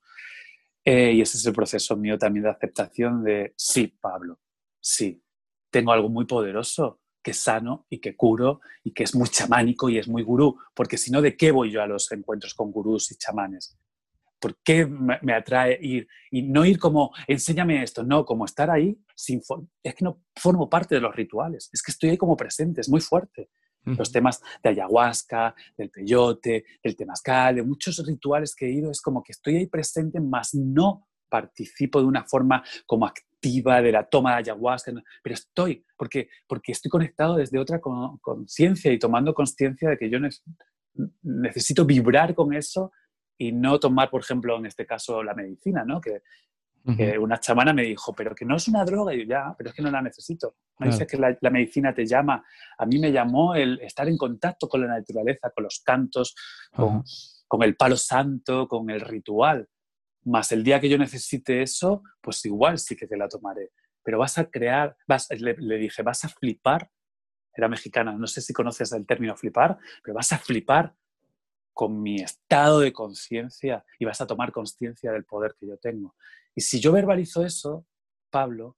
Eh, 0.83 1.13
y 1.13 1.21
ese 1.21 1.37
es 1.37 1.45
el 1.45 1.53
proceso 1.53 1.95
mío 1.95 2.17
también 2.17 2.43
de 2.43 2.49
aceptación 2.49 3.23
de, 3.23 3.53
sí, 3.55 3.87
Pablo, 3.99 4.39
sí, 4.79 5.21
tengo 5.69 5.91
algo 5.91 6.09
muy 6.09 6.25
poderoso 6.25 7.01
que 7.21 7.33
sano 7.33 7.85
y 7.89 7.99
que 7.99 8.15
curo 8.15 8.61
y 8.83 8.93
que 8.93 9.03
es 9.03 9.13
muy 9.13 9.27
chamánico 9.27 9.89
y 9.89 9.97
es 9.97 10.07
muy 10.07 10.23
gurú, 10.23 10.57
porque 10.73 10.97
si 10.97 11.11
no, 11.11 11.21
¿de 11.21 11.35
qué 11.35 11.51
voy 11.51 11.71
yo 11.71 11.81
a 11.81 11.87
los 11.87 12.11
encuentros 12.11 12.53
con 12.53 12.71
gurús 12.71 13.11
y 13.11 13.17
chamanes? 13.17 13.77
¿Por 14.39 14.57
qué 14.63 14.85
me 14.85 15.33
atrae 15.33 15.77
ir? 15.81 16.07
Y 16.31 16.43
no 16.43 16.63
ir 16.63 16.79
como, 16.79 17.11
enséñame 17.27 17.83
esto, 17.83 18.03
no, 18.03 18.23
como 18.23 18.45
estar 18.45 18.71
ahí, 18.71 18.97
sin 19.13 19.41
es 19.83 19.95
que 19.95 20.05
no 20.05 20.23
formo 20.33 20.69
parte 20.69 20.95
de 20.95 21.01
los 21.01 21.13
rituales, 21.13 21.69
es 21.73 21.83
que 21.83 21.91
estoy 21.91 22.11
ahí 22.11 22.17
como 22.17 22.37
presente, 22.37 22.79
es 22.79 22.87
muy 22.87 23.01
fuerte 23.01 23.49
los 23.85 24.11
temas 24.11 24.41
de 24.61 24.69
ayahuasca, 24.69 25.55
del 25.77 25.89
peyote, 25.89 26.65
del 26.83 26.95
temazcal, 26.95 27.55
de 27.55 27.63
muchos 27.63 28.05
rituales 28.05 28.55
que 28.55 28.67
he 28.67 28.71
ido, 28.71 28.91
es 28.91 29.01
como 29.01 29.23
que 29.23 29.31
estoy 29.31 29.55
ahí 29.57 29.67
presente, 29.67 30.19
más 30.19 30.53
no 30.53 31.07
participo 31.29 31.99
de 31.99 32.07
una 32.07 32.23
forma 32.25 32.63
como 32.85 33.05
activa 33.05 33.81
de 33.81 33.91
la 33.91 34.03
toma 34.07 34.31
de 34.31 34.37
ayahuasca, 34.39 34.91
pero 35.23 35.33
estoy, 35.33 35.85
porque, 35.97 36.29
porque 36.47 36.71
estoy 36.71 36.89
conectado 36.89 37.35
desde 37.35 37.59
otra 37.59 37.79
con- 37.79 38.17
conciencia 38.17 38.91
y 38.91 38.99
tomando 38.99 39.33
conciencia 39.33 39.89
de 39.89 39.97
que 39.97 40.09
yo 40.09 40.19
ne- 40.19 40.29
necesito 41.21 41.85
vibrar 41.85 42.35
con 42.35 42.53
eso 42.53 42.91
y 43.37 43.51
no 43.51 43.79
tomar, 43.79 44.09
por 44.09 44.21
ejemplo, 44.21 44.57
en 44.57 44.65
este 44.65 44.85
caso, 44.85 45.23
la 45.23 45.33
medicina, 45.33 45.85
¿no? 45.85 46.01
Que, 46.01 46.21
Que 46.97 47.19
una 47.19 47.39
chamana 47.39 47.71
me 47.73 47.83
dijo, 47.83 48.13
pero 48.15 48.33
que 48.33 48.45
no 48.45 48.55
es 48.55 48.67
una 48.67 48.83
droga, 48.83 49.13
y 49.13 49.19
yo, 49.19 49.23
ya, 49.25 49.53
pero 49.57 49.69
es 49.69 49.75
que 49.75 49.81
no 49.81 49.91
la 49.91 50.01
necesito. 50.01 50.55
Me 50.79 50.85
Claro. 50.85 50.91
dices 50.93 51.07
que 51.07 51.17
la, 51.17 51.37
la 51.39 51.49
medicina 51.49 51.93
te 51.93 52.05
llama. 52.05 52.43
A 52.77 52.85
mí 52.85 52.97
me 52.99 53.11
llamó 53.11 53.53
el 53.53 53.79
estar 53.81 54.07
en 54.07 54.17
contacto 54.17 54.67
con 54.67 54.81
la 54.81 54.87
naturaleza, 54.87 55.51
con 55.51 55.65
los 55.65 55.81
cantos, 55.85 56.33
con 57.47 57.63
el 57.63 57.75
palo 57.75 57.97
santo, 57.97 58.67
con 58.67 58.89
el 58.89 59.01
ritual. 59.01 59.67
Más 60.23 60.51
el 60.51 60.63
día 60.63 60.79
que 60.79 60.89
yo 60.89 60.97
necesite 60.97 61.61
eso, 61.61 62.01
pues 62.21 62.43
igual 62.45 62.79
sí 62.79 62.95
que 62.95 63.07
te 63.07 63.17
la 63.17 63.27
tomaré. 63.27 63.71
Pero 64.03 64.17
vas 64.19 64.37
a 64.37 64.45
crear, 64.49 64.95
vas, 65.07 65.27
le, 65.31 65.55
le 65.57 65.77
dije, 65.77 66.01
vas 66.01 66.23
a 66.25 66.29
flipar, 66.29 66.89
era 67.53 67.67
mexicana, 67.67 68.13
no 68.13 68.25
sé 68.27 68.41
si 68.41 68.53
conoces 68.53 68.91
el 68.93 69.05
término 69.05 69.35
flipar, 69.35 69.77
pero 70.03 70.15
vas 70.15 70.31
a 70.31 70.37
flipar 70.37 70.95
con 71.73 72.01
mi 72.01 72.15
estado 72.21 72.79
de 72.79 72.91
conciencia 72.93 73.85
y 73.99 74.05
vas 74.05 74.19
a 74.21 74.27
tomar 74.27 74.51
conciencia 74.51 75.11
del 75.11 75.25
poder 75.25 75.55
que 75.59 75.67
yo 75.67 75.77
tengo. 75.77 76.15
Y 76.59 76.61
si 76.61 76.81
yo 76.81 76.91
verbalizo 76.91 77.45
eso, 77.45 77.87
Pablo, 78.29 78.75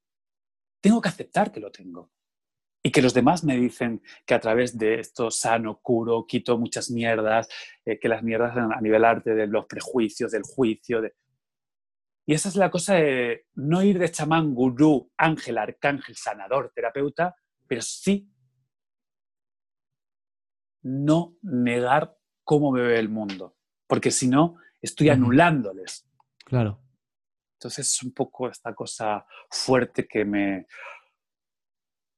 tengo 0.82 1.02
que 1.02 1.10
aceptar 1.10 1.52
que 1.52 1.60
lo 1.60 1.72
tengo. 1.72 2.12
Y 2.84 2.92
que 2.92 3.02
los 3.02 3.16
demás 3.16 3.44
me 3.44 3.58
dicen 3.58 4.04
que 4.24 4.36
a 4.36 4.40
través 4.40 4.78
de 4.78 5.00
esto 5.00 5.32
sano, 5.32 5.80
curo, 5.82 6.28
quito 6.28 6.60
muchas 6.60 6.92
mierdas, 6.92 7.50
eh, 7.84 8.00
que 8.00 8.08
las 8.08 8.22
mierdas 8.22 8.56
a 8.56 8.80
nivel 8.82 9.04
arte 9.04 9.34
de 9.34 9.48
los 9.48 9.66
prejuicios, 9.66 10.32
del 10.32 10.44
juicio. 10.44 11.02
De... 11.02 11.16
Y 12.28 12.36
esa 12.36 12.50
es 12.50 12.56
la 12.56 12.70
cosa 12.70 12.94
de 12.98 13.48
no 13.56 13.82
ir 13.82 13.98
de 13.98 14.12
chamán, 14.12 14.54
gurú, 14.54 15.12
ángel, 15.18 15.58
arcángel, 15.58 16.16
sanador, 16.16 16.72
terapeuta, 16.76 17.36
pero 17.66 17.82
sí 17.82 18.32
no 20.84 21.36
negar 21.42 22.16
cómo 22.44 22.72
me 22.72 22.84
ve 22.84 23.00
el 23.00 23.10
mundo. 23.10 23.58
Porque 23.88 24.12
si 24.12 24.28
no, 24.28 24.58
estoy 24.82 25.10
anulándoles. 25.10 26.08
Claro. 26.46 26.80
Entonces 27.62 27.94
es 27.94 28.02
un 28.02 28.12
poco 28.12 28.50
esta 28.50 28.74
cosa 28.74 29.24
fuerte 29.48 30.08
que 30.08 30.26
me... 30.26 30.66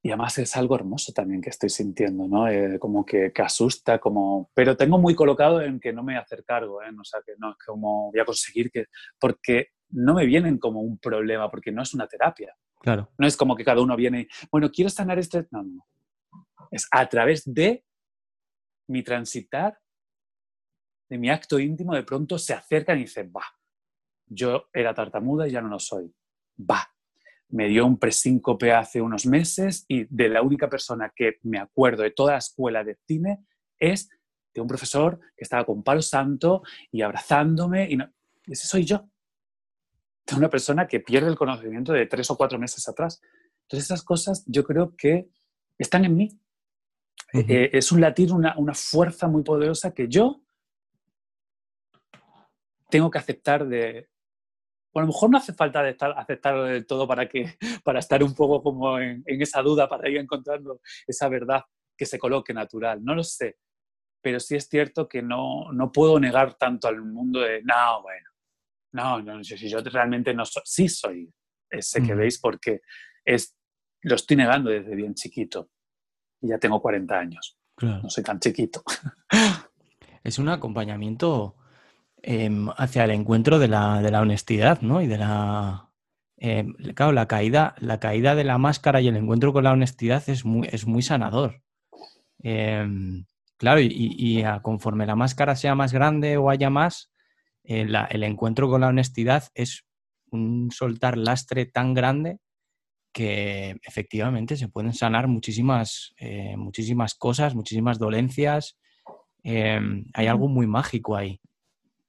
Y 0.02 0.10
además 0.10 0.38
es 0.38 0.56
algo 0.56 0.76
hermoso 0.76 1.12
también 1.12 1.42
que 1.42 1.50
estoy 1.50 1.70
sintiendo, 1.70 2.30
¿no? 2.30 2.48
Eh, 2.48 2.80
como 2.80 3.06
que, 3.06 3.34
que 3.34 3.42
asusta, 3.42 4.00
como... 4.00 4.50
Pero 4.54 4.78
tengo 4.78 4.98
muy 4.98 5.16
colocado 5.16 5.62
en 5.62 5.82
que 5.82 5.92
no 5.92 6.02
me 6.02 6.14
voy 6.14 6.20
a 6.20 6.22
hacer 6.22 6.46
cargo, 6.46 6.82
¿eh? 6.82 6.88
O 6.98 7.04
sea, 7.04 7.20
que 7.26 7.34
no 7.38 7.52
es 7.52 7.58
como 7.58 8.10
voy 8.10 8.22
a 8.22 8.26
conseguir 8.26 8.72
que... 8.72 8.86
Porque 9.20 9.72
no 9.90 10.14
me 10.14 10.26
vienen 10.26 10.60
como 10.60 10.80
un 10.80 10.98
problema, 10.98 11.52
porque 11.52 11.74
no 11.74 11.82
es 11.82 11.94
una 11.94 12.08
terapia. 12.08 12.56
Claro. 12.80 13.12
No 13.18 13.28
es 13.28 13.36
como 13.36 13.58
que 13.58 13.66
cada 13.66 13.82
uno 13.82 13.98
viene 13.98 14.22
y, 14.22 14.28
bueno, 14.50 14.72
quiero 14.72 14.90
sanar 14.90 15.20
este... 15.20 15.46
No, 15.52 15.62
no. 15.62 15.86
Es 16.72 16.88
a 16.90 17.06
través 17.10 17.44
de 17.46 17.84
mi 18.88 19.04
transitar, 19.04 19.78
de 21.10 21.18
mi 21.18 21.30
acto 21.30 21.60
íntimo, 21.60 21.94
de 21.94 22.04
pronto 22.04 22.40
se 22.40 22.54
acercan 22.54 22.98
y 23.00 23.02
dicen, 23.02 23.32
va, 23.36 23.44
yo 24.28 24.70
era 24.74 24.94
tartamuda 24.94 25.48
y 25.48 25.52
ya 25.52 25.62
no 25.62 25.70
lo 25.70 25.80
soy. 25.80 26.14
Va. 26.60 26.88
Me 27.50 27.68
dio 27.68 27.86
un 27.86 28.00
presíncope 28.00 28.72
hace 28.72 29.02
unos 29.02 29.26
meses 29.26 29.86
y 29.88 30.06
de 30.06 30.30
la 30.30 30.42
única 30.42 30.70
persona 30.70 31.12
que 31.16 31.38
me 31.44 31.60
acuerdo 31.60 32.04
de 32.04 32.12
toda 32.12 32.34
la 32.34 32.40
escuela 32.40 32.84
de 32.84 32.98
cine 33.08 33.46
es 33.78 34.10
de 34.54 34.62
un 34.62 34.68
profesor 34.68 35.20
que 35.36 35.44
estaba 35.44 35.66
con 35.66 35.84
palo 35.84 36.02
santo 36.02 36.64
y 36.92 37.02
abrazándome 37.02 37.90
y 37.90 37.98
no, 37.98 38.12
ese 38.46 38.68
soy 38.68 38.86
yo. 38.86 39.10
De 40.26 40.36
una 40.36 40.50
persona 40.50 40.88
que 40.88 41.00
pierde 41.00 41.28
el 41.28 41.36
conocimiento 41.36 41.92
de 41.92 42.06
tres 42.06 42.30
o 42.32 42.38
cuatro 42.38 42.58
meses 42.58 42.88
atrás. 42.88 43.22
Entonces 43.64 43.86
esas 43.86 44.04
cosas 44.04 44.44
yo 44.48 44.64
creo 44.64 44.96
que 44.96 45.30
están 45.78 46.06
en 46.06 46.16
mí. 46.16 46.40
Eh, 47.34 47.72
es 47.74 47.92
un 47.92 48.00
latir, 48.00 48.32
una, 48.32 48.56
una 48.58 48.76
fuerza 48.76 49.28
muy 49.28 49.44
poderosa 49.44 49.94
que 49.94 50.08
yo 50.08 50.44
tengo 52.90 53.10
que 53.10 53.18
aceptar 53.18 53.68
de... 53.68 54.08
Bueno, 54.94 55.06
a 55.06 55.08
lo 55.08 55.14
mejor 55.14 55.30
no 55.32 55.38
hace 55.38 55.54
falta 55.54 55.82
de 55.82 55.92
estar, 55.92 56.14
aceptarlo 56.18 56.66
del 56.66 56.86
todo 56.86 57.08
para, 57.08 57.28
que, 57.28 57.58
para 57.84 58.00
estar 58.00 58.24
un 58.24 58.36
poco 58.36 58.62
como 58.62 59.00
en, 59.00 59.24
en 59.26 59.42
esa 59.42 59.62
duda, 59.62 59.90
para 59.90 60.10
ir 60.10 60.18
encontrando 60.18 60.82
esa 61.08 61.28
verdad 61.30 61.64
que 61.98 62.06
se 62.06 62.20
coloque 62.20 62.54
natural. 62.54 63.04
No 63.04 63.16
lo 63.16 63.24
sé, 63.24 63.58
pero 64.22 64.40
sí 64.40 64.56
es 64.56 64.68
cierto 64.68 65.08
que 65.08 65.22
no, 65.22 65.72
no 65.74 65.92
puedo 65.92 66.20
negar 66.20 66.56
tanto 66.56 66.88
al 66.88 67.02
mundo 67.02 67.40
de, 67.42 67.62
no, 67.64 68.02
bueno, 68.02 68.30
no, 68.94 69.22
no, 69.22 69.42
yo, 69.42 69.58
si 69.58 69.68
yo 69.68 69.82
realmente 69.82 70.34
no 70.34 70.46
soy, 70.46 70.62
sí 70.66 70.88
soy 70.88 71.34
ese 71.70 72.04
que 72.04 72.14
veis 72.14 72.40
porque 72.40 72.82
es, 73.26 73.58
lo 74.04 74.16
estoy 74.16 74.38
negando 74.38 74.70
desde 74.70 74.96
bien 74.96 75.16
chiquito. 75.16 75.70
Y 76.42 76.50
ya 76.50 76.60
tengo 76.60 76.82
40 76.82 77.18
años, 77.18 77.58
Claro. 77.76 78.04
no 78.04 78.10
soy 78.10 78.24
tan 78.24 78.40
chiquito. 78.40 78.84
Es 80.24 80.40
un 80.40 80.48
acompañamiento 80.48 81.58
em, 82.24 82.70
hacia 82.78 83.04
el 83.06 83.12
encuentro 83.12 83.60
de 83.60 83.68
la, 83.68 84.02
de 84.02 84.12
la 84.12 84.22
honestidad, 84.22 84.82
¿no? 84.82 85.02
Y 85.02 85.08
de 85.08 85.18
la 85.18 85.90
eh, 86.38 86.66
claro, 86.96 87.14
la 87.14 87.28
caída, 87.28 87.76
la 87.80 88.00
caída 88.00 88.36
de 88.36 88.44
la 88.44 88.58
máscara 88.58 89.00
y 89.00 89.08
el 89.08 89.16
encuentro 89.16 89.54
con 89.54 89.64
la 89.64 89.72
honestidad 89.72 90.24
es 90.28 90.44
muy, 90.46 90.68
es 90.72 90.86
muy 90.86 91.02
sanador. 91.02 91.62
Em, 92.40 93.26
claro, 93.58 93.80
y, 93.82 94.44
conforme 94.62 95.06
la 95.06 95.16
máscara 95.16 95.56
sea 95.56 95.76
más 95.76 95.94
grande 95.94 96.38
o 96.38 96.50
haya 96.50 96.70
más, 96.70 97.12
el 97.64 98.24
encuentro 98.24 98.70
con 98.70 98.82
la 98.82 98.88
honestidad 98.90 99.46
es 99.54 99.86
un 100.32 100.70
soltar 100.72 101.18
lastre 101.18 101.66
tan 101.66 101.94
grande 101.94 102.40
que 103.14 103.78
efectivamente 103.84 104.58
se 104.58 104.68
pueden 104.68 104.94
sanar 104.94 105.28
muchísimas, 105.28 106.14
eh, 106.18 106.58
muchísimas 106.58 107.16
cosas, 107.16 107.56
muchísimas 107.56 108.00
dolencias. 108.00 108.78
Em, 109.44 110.06
hay 110.14 110.28
algo 110.28 110.50
muy 110.50 110.68
mágico 110.68 111.16
ahí. 111.16 111.40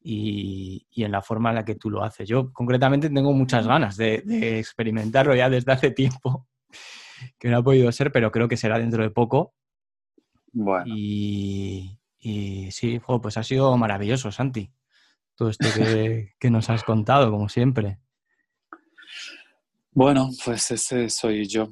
Y, 0.06 0.86
en 0.96 1.10
la 1.10 1.22
forma 1.22 1.48
en 1.48 1.54
la 1.56 1.64
que 1.64 1.76
tú 1.76 1.88
lo 1.88 2.04
haces. 2.04 2.28
Yo 2.28 2.52
concretamente 2.52 3.08
tengo 3.08 3.32
muchas 3.32 3.66
ganas 3.66 3.96
de, 3.96 4.22
experimentarlo 4.58 5.34
ya 5.34 5.48
desde 5.48 5.72
hace 5.72 5.90
tiempo, 5.90 6.46
que 7.38 7.48
no 7.48 7.58
ha 7.58 7.62
podido 7.62 7.90
ser, 7.90 8.12
pero 8.12 8.30
creo 8.30 8.46
que 8.46 8.58
será 8.58 8.78
dentro 8.78 9.02
de 9.02 9.10
poco. 9.10 9.54
Bueno. 10.52 10.84
Y, 10.86 11.98
sí, 12.70 13.00
pues 13.22 13.36
ha 13.38 13.42
sido 13.42 13.76
maravilloso, 13.78 14.30
Santi, 14.30 14.70
todo 15.34 15.48
esto 15.48 15.66
que 16.38 16.50
nos 16.50 16.68
has 16.68 16.84
contado, 16.84 17.30
como 17.30 17.48
siempre. 17.48 17.98
Bueno, 19.94 20.28
pues 20.44 20.70
ese 20.72 21.08
soy 21.08 21.46
yo. 21.46 21.68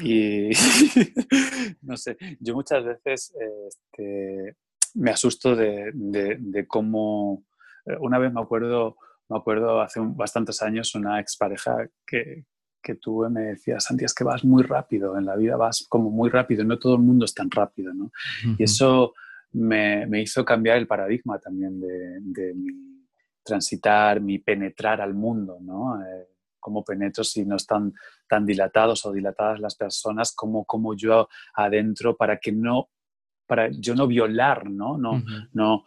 Y 0.00 0.50
no 1.82 1.96
sé, 1.96 2.16
yo 2.38 2.54
muchas 2.54 2.84
veces 2.84 3.32
este, 3.68 4.56
me 4.94 5.10
asusto 5.10 5.56
de, 5.56 6.66
cómo, 6.68 7.44
eh, 7.48 7.55
una 8.00 8.18
vez 8.18 8.32
me 8.32 8.40
acuerdo, 8.40 8.96
me 9.28 9.38
acuerdo 9.38 9.80
hace 9.80 10.00
bastantes 10.00 10.62
años, 10.62 10.94
una 10.94 11.20
expareja 11.20 11.88
que, 12.06 12.44
que 12.82 12.94
tuve 12.94 13.28
me 13.30 13.42
decía, 13.42 13.80
Santi, 13.80 14.04
es 14.04 14.14
que 14.14 14.24
vas 14.24 14.44
muy 14.44 14.62
rápido, 14.62 15.18
en 15.18 15.26
la 15.26 15.36
vida 15.36 15.56
vas 15.56 15.86
como 15.88 16.10
muy 16.10 16.30
rápido, 16.30 16.64
no 16.64 16.78
todo 16.78 16.94
el 16.94 17.02
mundo 17.02 17.24
es 17.24 17.34
tan 17.34 17.50
rápido, 17.50 17.92
¿no? 17.92 18.10
Y 18.58 18.62
eso 18.62 19.14
me, 19.52 20.06
me, 20.06 20.22
hizo 20.22 20.44
cambiar 20.44 20.78
el 20.78 20.86
paradigma 20.86 21.38
también 21.38 21.80
de, 21.80 22.18
de 22.20 22.54
mi 22.54 22.86
transitar, 23.42 24.20
mi 24.20 24.38
penetrar 24.38 25.00
al 25.00 25.14
mundo, 25.14 25.58
¿no? 25.60 26.00
Eh, 26.02 26.28
cómo 26.60 26.84
penetro 26.84 27.22
si 27.22 27.44
no 27.44 27.56
están 27.56 27.94
tan 28.28 28.44
dilatados 28.44 29.06
o 29.06 29.12
dilatadas 29.12 29.60
las 29.60 29.76
personas, 29.76 30.34
como, 30.34 30.64
como 30.64 30.96
yo 30.96 31.28
adentro 31.54 32.16
para 32.16 32.38
que 32.38 32.50
no, 32.50 32.88
para 33.46 33.70
yo 33.70 33.94
no 33.94 34.08
violar, 34.08 34.68
¿no? 34.68 34.98
No, 34.98 35.22
no, 35.52 35.84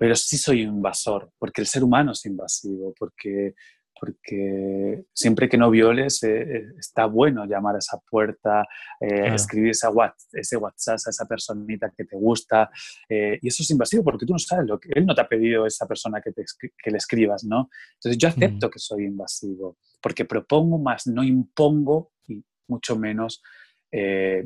pero 0.00 0.16
sí 0.16 0.38
soy 0.38 0.62
invasor, 0.62 1.30
porque 1.38 1.60
el 1.60 1.66
ser 1.66 1.84
humano 1.84 2.12
es 2.12 2.24
invasivo, 2.24 2.94
porque 2.98 3.54
porque 4.00 5.04
siempre 5.12 5.46
que 5.46 5.58
no 5.58 5.70
violes 5.70 6.22
eh, 6.22 6.40
eh, 6.40 6.64
está 6.78 7.04
bueno 7.04 7.44
llamar 7.44 7.74
a 7.74 7.80
esa 7.80 7.98
puerta, 8.10 8.66
eh, 8.98 9.34
escribir 9.34 9.72
ese 9.72 10.56
WhatsApp 10.56 10.98
a 11.06 11.10
esa 11.10 11.26
personita 11.26 11.92
que 11.94 12.06
te 12.06 12.16
gusta. 12.16 12.70
y 13.10 13.46
eso 13.46 13.62
es 13.62 13.70
invasivo 13.70 14.02
porque 14.02 14.24
tú 14.24 14.32
no 14.32 14.38
sabes 14.38 14.66
lo 14.66 14.80
que 14.80 14.88
él 14.94 15.04
no 15.04 15.14
te 15.14 15.20
ha 15.20 15.28
pedido 15.28 15.66
esa 15.66 15.86
persona 15.86 16.22
que, 16.22 16.32
te, 16.32 16.44
que 16.82 16.90
le 16.90 16.96
escribas, 16.96 17.44
¿no? 17.44 17.68
Entonces 17.96 18.16
yo 18.16 18.28
acepto 18.28 18.70
que 18.70 18.78
soy 18.78 19.04
invasivo 19.04 19.76
porque 20.00 20.24
propongo 20.24 20.78
más, 20.78 21.06
no 21.06 21.22
impongo 21.22 22.12
y 22.26 22.42
mucho 22.68 22.96
menos 22.96 23.42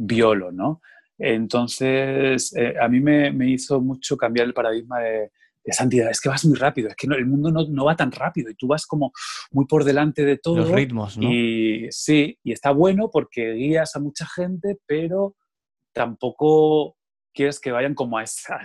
violo, 0.00 0.50
¿no? 0.50 0.80
Entonces 1.16 2.52
a 2.80 2.88
mí 2.88 2.98
me, 2.98 3.30
me 3.30 3.50
hizo 3.50 3.80
mucho 3.80 4.16
cambiar 4.16 4.48
el 4.48 4.54
paradigma 4.54 4.98
de 4.98 5.30
de 5.64 5.72
santidad, 5.72 6.10
es 6.10 6.20
que 6.20 6.28
vas 6.28 6.44
muy 6.44 6.56
rápido, 6.56 6.88
es 6.88 6.96
que 6.96 7.06
el 7.06 7.26
mundo 7.26 7.50
no, 7.50 7.84
va 7.84 7.96
tan 7.96 8.12
rápido 8.12 8.50
y 8.50 8.54
tú 8.54 8.66
vas 8.66 8.86
como 8.86 9.12
muy 9.50 9.66
por 9.66 9.84
delante 9.84 10.24
de 10.24 10.36
todo. 10.36 10.56
Los 10.58 10.70
ritmos, 10.70 11.16
¿no? 11.16 11.30
Y 11.30 11.88
sí, 11.90 12.38
y 12.42 12.52
está 12.52 12.70
bueno 12.70 13.10
porque 13.10 13.52
guías 13.54 13.96
a 13.96 14.00
mucha 14.00 14.26
gente, 14.26 14.78
pero 14.86 15.36
tampoco 15.92 16.96
quieres 17.32 17.58
que 17.60 17.72
vayan 17.72 17.94
como 17.94 18.18
a 18.18 18.22
esa, 18.22 18.60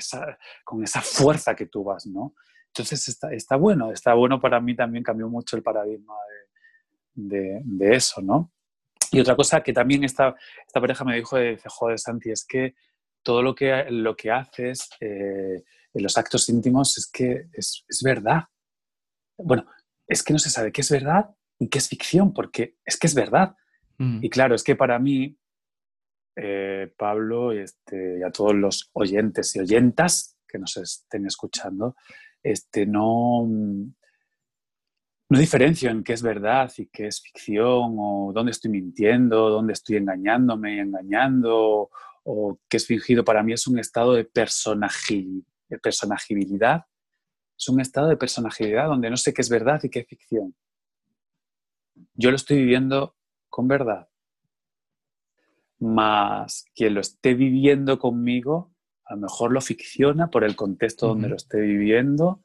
con 0.65 0.83
esa 0.83 1.01
fuerza 1.01 1.55
que 1.55 1.67
tú 1.67 1.85
vas, 1.85 2.05
¿no? 2.05 2.35
Entonces 2.67 3.07
está, 3.07 3.31
está, 3.31 3.55
bueno, 3.55 3.91
está 3.91 4.13
bueno 4.13 4.39
para 4.39 4.59
mí 4.59 4.75
también 4.75 5.03
cambió 5.03 5.29
mucho 5.29 5.55
el 5.55 5.63
paradigma 5.63 6.13
de, 7.15 7.61
de, 7.63 7.95
eso, 7.95 8.21
¿no? 8.21 8.51
Y 9.11 9.19
otra 9.19 9.35
cosa 9.35 9.61
que 9.61 9.73
también 9.73 10.03
esta, 10.03 10.35
esta 10.67 10.79
pareja 10.79 11.03
me 11.03 11.15
dijo, 11.15 11.37
de, 11.37 11.57
joder, 11.65 11.97
Santi, 11.97 12.29
es 12.29 12.45
que 12.45 12.75
todo 13.23 13.41
lo 13.41 13.55
que, 13.55 13.85
lo 13.89 14.15
que 14.17 14.31
haces... 14.31 14.89
Eh, 14.99 15.63
en 15.93 16.03
los 16.03 16.17
actos 16.17 16.49
íntimos 16.49 16.97
es 16.97 17.07
que 17.07 17.49
es, 17.53 17.83
verdad. 18.03 18.43
Bueno, 19.37 19.65
es 20.07 20.23
que 20.23 20.33
no 20.33 20.39
se 20.39 20.49
sabe 20.49 20.71
qué 20.71 20.81
es 20.81 20.91
verdad 20.91 21.29
y 21.57 21.67
qué 21.67 21.77
es 21.77 21.87
ficción, 21.87 22.33
porque 22.33 22.77
es 22.85 22.97
que 22.97 23.07
es 23.07 23.15
verdad. 23.15 23.55
Mm. 23.97 24.23
Y 24.23 24.29
claro, 24.29 24.55
es 24.55 24.63
que 24.63 24.75
para 24.75 24.99
mí, 24.99 25.37
eh, 26.35 26.93
Pablo, 26.97 27.51
este, 27.51 28.19
y 28.19 28.23
a 28.23 28.31
todos 28.31 28.55
los 28.55 28.89
oyentes 28.93 29.55
y 29.55 29.59
oyentas 29.59 30.37
que 30.47 30.59
nos 30.59 30.77
estén 30.77 31.25
escuchando, 31.25 31.95
este, 32.41 32.85
no, 32.85 33.45
no 35.29 35.39
diferencio 35.39 35.89
en 35.89 36.03
qué 36.03 36.13
es 36.13 36.21
verdad 36.21 36.71
y 36.77 36.87
qué 36.87 37.07
es 37.07 37.21
ficción, 37.21 37.95
o 37.99 38.31
dónde 38.33 38.51
estoy 38.51 38.71
mintiendo, 38.71 39.49
dónde 39.49 39.73
estoy 39.73 39.97
engañándome 39.97 40.75
y 40.75 40.79
engañando, 40.79 41.91
o 42.23 42.59
qué 42.67 42.77
es 42.77 42.87
fingido. 42.87 43.23
Para 43.23 43.43
mí 43.43 43.53
es 43.53 43.67
un 43.67 43.79
estado 43.79 44.13
de 44.13 44.25
personaje, 44.25 45.25
de 45.69 45.79
personajibilidad, 45.79 46.85
es 47.57 47.69
un 47.69 47.81
estado 47.81 48.07
de 48.07 48.17
personajibilidad 48.17 48.87
donde 48.87 49.09
no 49.09 49.17
sé 49.17 49.33
qué 49.33 49.41
es 49.41 49.49
verdad 49.49 49.81
y 49.83 49.89
qué 49.89 49.99
es 49.99 50.07
ficción. 50.07 50.55
Yo 52.13 52.29
lo 52.29 52.35
estoy 52.35 52.57
viviendo 52.57 53.15
con 53.49 53.67
verdad. 53.67 54.09
Más 55.79 56.65
quien 56.73 56.93
lo 56.93 57.01
esté 57.01 57.33
viviendo 57.33 57.99
conmigo, 57.99 58.73
a 59.05 59.15
lo 59.15 59.21
mejor 59.21 59.51
lo 59.51 59.61
ficciona 59.61 60.29
por 60.29 60.43
el 60.43 60.55
contexto 60.55 61.07
donde 61.07 61.29
lo 61.29 61.35
esté 61.35 61.59
viviendo, 61.59 62.43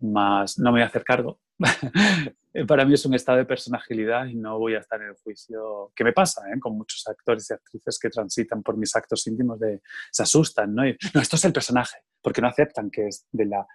más 0.00 0.58
no 0.58 0.70
me 0.70 0.78
voy 0.78 0.82
a 0.82 0.86
hacer 0.86 1.04
cargo. 1.04 1.40
Para 2.66 2.84
mí 2.84 2.94
es 2.94 3.04
un 3.04 3.14
estado 3.14 3.38
de 3.38 3.44
personalidad 3.44 4.26
y 4.26 4.34
no 4.34 4.58
voy 4.58 4.74
a 4.74 4.78
estar 4.78 5.00
en 5.00 5.08
el 5.08 5.14
juicio. 5.14 5.92
¿Qué 5.94 6.04
me 6.04 6.12
pasa 6.12 6.42
eh? 6.52 6.58
con 6.58 6.76
muchos 6.76 7.06
actores 7.06 7.50
y 7.50 7.54
actrices 7.54 7.98
que 7.98 8.10
transitan 8.10 8.62
por 8.62 8.76
mis 8.76 8.94
actos 8.96 9.26
íntimos? 9.26 9.60
De, 9.60 9.80
se 10.10 10.22
asustan, 10.22 10.74
¿no? 10.74 10.82
no, 10.82 11.20
esto 11.20 11.36
es 11.36 11.44
el 11.44 11.52
personaje 11.52 11.98
porque 12.22 12.40
no 12.40 12.48
aceptan 12.48 12.90
que 12.90 13.06
es 13.08 13.26
de 13.32 13.46
la 13.46 13.66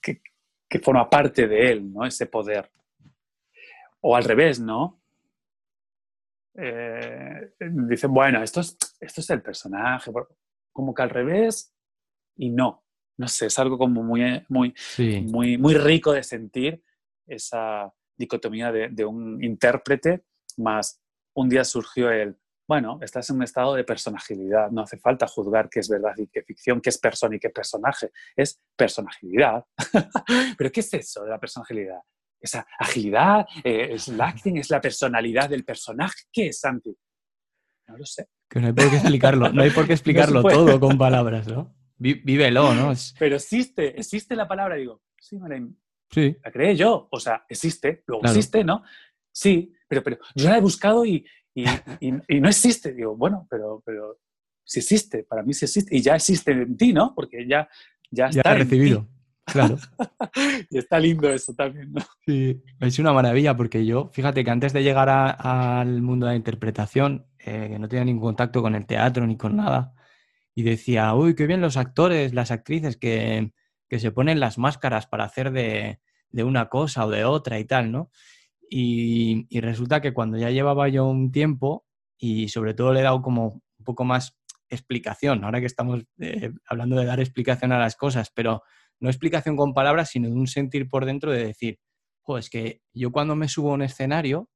que, 0.00 0.78
forma 0.80 1.08
parte 1.08 1.46
de 1.46 1.72
él, 1.72 1.92
¿no? 1.92 2.06
Ese 2.06 2.26
poder. 2.26 2.70
O 4.00 4.16
al 4.16 4.24
revés, 4.24 4.60
¿no? 4.60 5.00
Eh, 6.54 7.54
dicen, 7.58 8.12
bueno, 8.12 8.42
esto 8.42 8.60
es, 8.60 8.76
esto 9.00 9.20
es 9.20 9.30
el 9.30 9.42
personaje, 9.42 10.10
como 10.72 10.94
que 10.94 11.02
al 11.02 11.10
revés 11.10 11.74
y 12.36 12.50
no. 12.50 12.84
No 13.22 13.28
sé, 13.28 13.46
es 13.46 13.56
algo 13.60 13.78
como 13.78 14.02
muy, 14.02 14.44
muy, 14.48 14.74
muy, 14.98 15.56
muy 15.56 15.74
rico 15.74 16.12
de 16.12 16.24
sentir 16.24 16.82
esa 17.24 17.94
dicotomía 18.16 18.72
de, 18.72 18.88
de 18.88 19.04
un 19.04 19.40
intérprete, 19.44 20.24
más 20.56 21.00
un 21.34 21.48
día 21.48 21.62
surgió 21.62 22.10
el, 22.10 22.36
bueno, 22.66 22.98
estás 23.00 23.30
en 23.30 23.36
un 23.36 23.44
estado 23.44 23.76
de 23.76 23.84
personalidad, 23.84 24.72
no 24.72 24.82
hace 24.82 24.98
falta 24.98 25.28
juzgar 25.28 25.68
qué 25.70 25.78
es 25.78 25.88
verdad 25.88 26.14
y 26.16 26.26
qué 26.26 26.42
ficción, 26.42 26.80
qué 26.80 26.90
es 26.90 26.98
persona 26.98 27.36
y 27.36 27.38
qué 27.38 27.50
personaje, 27.50 28.10
es 28.34 28.60
personalidad. 28.74 29.64
Pero 30.58 30.72
¿qué 30.72 30.80
es 30.80 30.92
eso 30.92 31.22
de 31.22 31.30
la 31.30 31.38
personalidad? 31.38 32.00
Esa 32.40 32.66
agilidad, 32.76 33.46
eh, 33.62 33.90
es 33.92 34.08
el 34.08 34.20
acting, 34.20 34.56
es 34.56 34.68
la 34.68 34.80
personalidad 34.80 35.48
del 35.48 35.64
personaje. 35.64 36.24
¿Qué 36.32 36.48
es, 36.48 36.58
Santi? 36.58 36.92
No 37.86 37.98
lo 37.98 38.04
sé. 38.04 38.26
Que 38.50 38.58
no 38.58 38.66
hay 38.66 38.72
por 38.72 38.90
qué 38.90 38.96
explicarlo, 38.96 39.52
no 39.52 39.62
hay 39.62 39.70
por 39.70 39.86
qué 39.86 39.92
explicarlo 39.92 40.42
todo 40.42 40.80
con 40.80 40.98
palabras, 40.98 41.46
¿no? 41.46 41.72
Vívelo, 41.98 42.74
¿no? 42.74 42.92
Pero 43.18 43.36
existe, 43.36 43.98
existe 43.98 44.36
la 44.36 44.48
palabra, 44.48 44.76
digo, 44.76 45.02
sí, 45.18 45.38
la, 45.38 45.68
sí. 46.10 46.36
la 46.44 46.50
creé 46.50 46.76
yo, 46.76 47.08
o 47.10 47.20
sea, 47.20 47.44
existe, 47.48 48.02
luego 48.06 48.24
existe, 48.24 48.64
¿no? 48.64 48.82
Sí, 49.32 49.72
pero, 49.88 50.02
pero 50.02 50.18
yo 50.34 50.48
la 50.50 50.58
he 50.58 50.60
buscado 50.60 51.04
y, 51.06 51.24
y, 51.54 51.64
y, 52.00 52.40
no 52.40 52.48
existe. 52.48 52.92
Digo, 52.92 53.16
bueno, 53.16 53.46
pero, 53.50 53.82
pero 53.84 54.18
si 54.64 54.80
existe, 54.80 55.24
para 55.24 55.42
mí 55.42 55.54
sí 55.54 55.64
existe, 55.64 55.96
y 55.96 56.02
ya 56.02 56.14
existe 56.14 56.52
en 56.52 56.76
ti, 56.76 56.92
¿no? 56.92 57.14
Porque 57.14 57.46
ya, 57.46 57.68
ya 58.10 58.26
está. 58.26 58.42
Ya 58.42 58.54
recibido, 58.54 59.08
claro. 59.44 59.76
y 60.70 60.78
está 60.78 60.98
lindo 60.98 61.30
eso 61.30 61.54
también, 61.54 61.92
¿no? 61.92 62.02
Sí, 62.26 62.62
es 62.80 62.98
una 62.98 63.12
maravilla, 63.12 63.56
porque 63.56 63.84
yo, 63.84 64.10
fíjate 64.12 64.44
que 64.44 64.50
antes 64.50 64.72
de 64.72 64.82
llegar 64.82 65.08
al 65.08 66.02
mundo 66.02 66.26
de 66.26 66.32
la 66.32 66.36
interpretación, 66.36 67.26
eh, 67.38 67.68
que 67.72 67.78
no 67.78 67.88
tenía 67.88 68.04
ningún 68.04 68.28
contacto 68.28 68.62
con 68.62 68.74
el 68.74 68.86
teatro 68.86 69.26
ni 69.26 69.36
con 69.36 69.56
nada, 69.56 69.94
y 70.54 70.62
decía, 70.62 71.14
uy, 71.14 71.34
qué 71.34 71.46
bien 71.46 71.60
los 71.60 71.76
actores, 71.76 72.34
las 72.34 72.50
actrices 72.50 72.96
que, 72.96 73.52
que 73.88 73.98
se 73.98 74.12
ponen 74.12 74.40
las 74.40 74.58
máscaras 74.58 75.06
para 75.06 75.24
hacer 75.24 75.52
de, 75.52 76.00
de 76.32 76.44
una 76.44 76.68
cosa 76.68 77.06
o 77.06 77.10
de 77.10 77.24
otra 77.24 77.58
y 77.58 77.64
tal, 77.64 77.92
¿no? 77.92 78.10
Y, 78.68 79.46
resulta 79.60 80.00
que 80.00 80.14
cuando 80.14 80.38
ya 80.38 80.50
llevaba 80.50 80.88
yo 80.88 81.04
un 81.06 81.30
tiempo 81.30 81.84
y 82.18 82.48
sobre 82.48 82.72
todo 82.72 82.92
le 82.92 83.00
he 83.00 83.02
dado 83.02 83.20
como 83.20 83.62
un 83.78 83.84
poco 83.84 84.04
más 84.04 84.38
explicación, 84.70 85.44
ahora 85.44 85.60
que 85.60 85.66
estamos 85.66 86.04
eh, 86.18 86.50
hablando 86.66 86.96
de 86.96 87.04
dar 87.04 87.20
explicación 87.20 87.72
a 87.72 87.78
las 87.78 87.96
cosas, 87.96 88.32
pero 88.34 88.62
no 88.98 89.10
explicación 89.10 89.56
con 89.56 89.74
palabras, 89.74 90.08
sino 90.08 90.28
de 90.28 90.34
un 90.34 90.46
sentir 90.46 90.88
por 90.88 91.04
dentro 91.04 91.30
de 91.30 91.44
decir, 91.44 91.80
jo, 92.22 92.38
es 92.38 92.48
que 92.48 92.80
yo 92.94 93.12
cuando 93.12 93.36
me 93.36 93.48
subo 93.48 93.72
a 93.72 93.74
un 93.74 93.82
escenario 93.82 94.48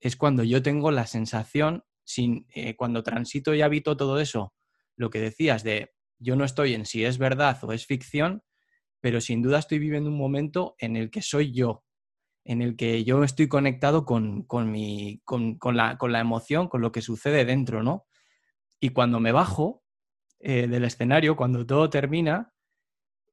es 0.00 0.16
cuando 0.16 0.44
yo 0.44 0.62
tengo 0.62 0.92
la 0.92 1.06
sensación, 1.06 1.82
sin, 2.04 2.46
eh, 2.54 2.76
cuando 2.76 3.02
transito 3.02 3.52
y 3.54 3.62
habito 3.62 3.96
todo 3.96 4.20
eso, 4.20 4.54
lo 5.00 5.08
que 5.08 5.18
decías 5.18 5.64
de 5.64 5.94
yo 6.18 6.36
no 6.36 6.44
estoy 6.44 6.74
en 6.74 6.84
si 6.84 7.06
es 7.06 7.16
verdad 7.16 7.58
o 7.62 7.72
es 7.72 7.86
ficción, 7.86 8.42
pero 9.00 9.22
sin 9.22 9.40
duda 9.40 9.58
estoy 9.58 9.78
viviendo 9.78 10.10
un 10.10 10.18
momento 10.18 10.76
en 10.78 10.94
el 10.94 11.10
que 11.10 11.22
soy 11.22 11.52
yo, 11.52 11.84
en 12.44 12.60
el 12.60 12.76
que 12.76 13.02
yo 13.02 13.24
estoy 13.24 13.48
conectado 13.48 14.04
con, 14.04 14.46
mi, 14.70 15.22
con, 15.24 15.58
la, 15.74 15.96
con 15.96 16.12
la 16.12 16.20
emoción, 16.20 16.68
con 16.68 16.82
lo 16.82 16.92
que 16.92 17.00
sucede 17.00 17.46
dentro, 17.46 17.82
¿no? 17.82 18.06
Y 18.78 18.90
cuando 18.90 19.20
me 19.20 19.32
bajo 19.32 19.82
eh, 20.38 20.66
del 20.66 20.84
escenario, 20.84 21.34
cuando 21.34 21.64
todo 21.64 21.88
termina, 21.88 22.52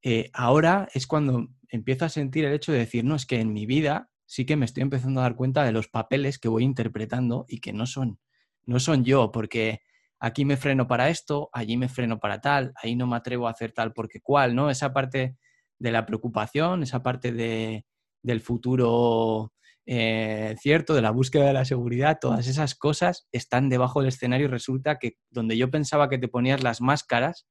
eh, 0.01 0.30
ahora 0.34 0.88
es 0.93 1.05
cuando 1.05 1.49
empiezo 1.68 2.05
a 2.05 2.09
sentir 2.09 2.45
el 2.45 2.53
hecho 2.53 2.72
de 2.72 2.80
decir, 2.80 3.03
no, 3.03 3.15
es 3.15 3.26
que 3.26 3.41
en 3.41 3.51
mi 3.51 3.65
vida 3.65 4.09
sí 4.26 4.45
que 4.45 4.55
me 4.55 4.63
estoy 4.63 4.84
empezando 4.84 5.20
a 5.20 5.24
dar 5.24 5.36
cuenta 5.36 5.65
de 5.65 5.74
los 5.74 5.89
papeles 5.89 6.39
que 6.39 6.47
voy 6.47 6.63
interpretando 6.63 7.45
y 7.49 7.59
que 7.59 7.74
no 7.74 7.86
son, 7.86 8.20
no 8.65 8.80
son 8.80 9.03
yo, 9.03 9.34
porque 9.34 9.82
aquí 10.20 10.45
me 10.45 10.57
freno 10.57 10.88
para 10.88 11.09
esto, 11.09 11.49
allí 11.53 11.78
me 11.78 11.89
freno 11.89 12.20
para 12.20 12.41
tal, 12.41 12.74
ahí 12.82 12.95
no 12.95 13.07
me 13.07 13.15
atrevo 13.15 13.47
a 13.47 13.51
hacer 13.51 13.72
tal 13.72 13.93
porque 13.93 14.22
cual, 14.22 14.55
¿no? 14.55 14.70
Esa 14.70 14.93
parte 14.93 15.38
de 15.80 15.91
la 15.91 16.05
preocupación, 16.05 16.84
esa 16.84 17.03
parte 17.03 17.32
de, 17.32 17.86
del 18.24 18.41
futuro 18.41 19.53
eh, 19.89 20.55
cierto, 20.59 20.93
de 20.93 21.01
la 21.01 21.11
búsqueda 21.11 21.45
de 21.45 21.53
la 21.53 21.63
seguridad, 21.63 22.18
todas 22.20 22.47
esas 22.47 22.76
cosas 22.76 23.28
están 23.32 23.70
debajo 23.70 24.01
del 24.01 24.09
escenario 24.09 24.47
y 24.47 24.49
resulta 24.49 24.99
que 24.99 25.18
donde 25.30 25.57
yo 25.57 25.72
pensaba 25.72 26.09
que 26.09 26.18
te 26.18 26.28
ponías 26.28 26.61
las 26.61 26.82
máscaras, 26.82 27.47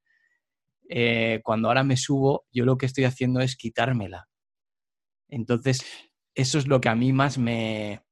eh, 0.88 1.40
cuando 1.44 1.68
ahora 1.68 1.82
me 1.82 1.96
subo, 1.96 2.46
yo 2.52 2.66
lo 2.66 2.76
que 2.76 2.86
estoy 2.86 3.04
haciendo 3.04 3.40
es 3.40 3.56
quitármela. 3.56 4.28
Entonces, 5.28 5.82
eso 6.34 6.58
es 6.58 6.66
lo 6.66 6.80
que 6.80 6.90
a 6.90 6.94
mí 6.94 7.12
más 7.12 7.38
me, 7.38 8.02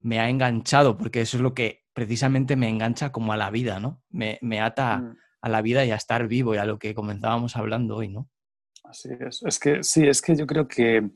me 0.00 0.20
ha 0.20 0.30
enganchado, 0.30 0.96
porque 0.96 1.20
eso 1.20 1.36
es 1.36 1.42
lo 1.42 1.52
que 1.54 1.85
precisamente 1.96 2.56
me 2.56 2.68
engancha 2.68 3.10
como 3.10 3.32
a 3.32 3.38
la 3.38 3.50
vida, 3.50 3.80
¿no? 3.80 4.02
Me, 4.10 4.38
me 4.42 4.60
ata 4.60 4.98
mm. 4.98 5.16
a 5.40 5.48
la 5.48 5.62
vida 5.62 5.82
y 5.86 5.92
a 5.92 5.96
estar 5.96 6.28
vivo 6.28 6.54
y 6.54 6.58
a 6.58 6.66
lo 6.66 6.78
que 6.78 6.94
comenzábamos 6.94 7.56
hablando 7.56 7.96
hoy, 7.96 8.08
¿no? 8.08 8.28
Así 8.84 9.08
es. 9.18 9.42
Es 9.42 9.58
que 9.58 9.82
sí, 9.82 10.06
es 10.06 10.20
que 10.20 10.36
yo 10.36 10.46
creo 10.46 10.68
que, 10.68 11.08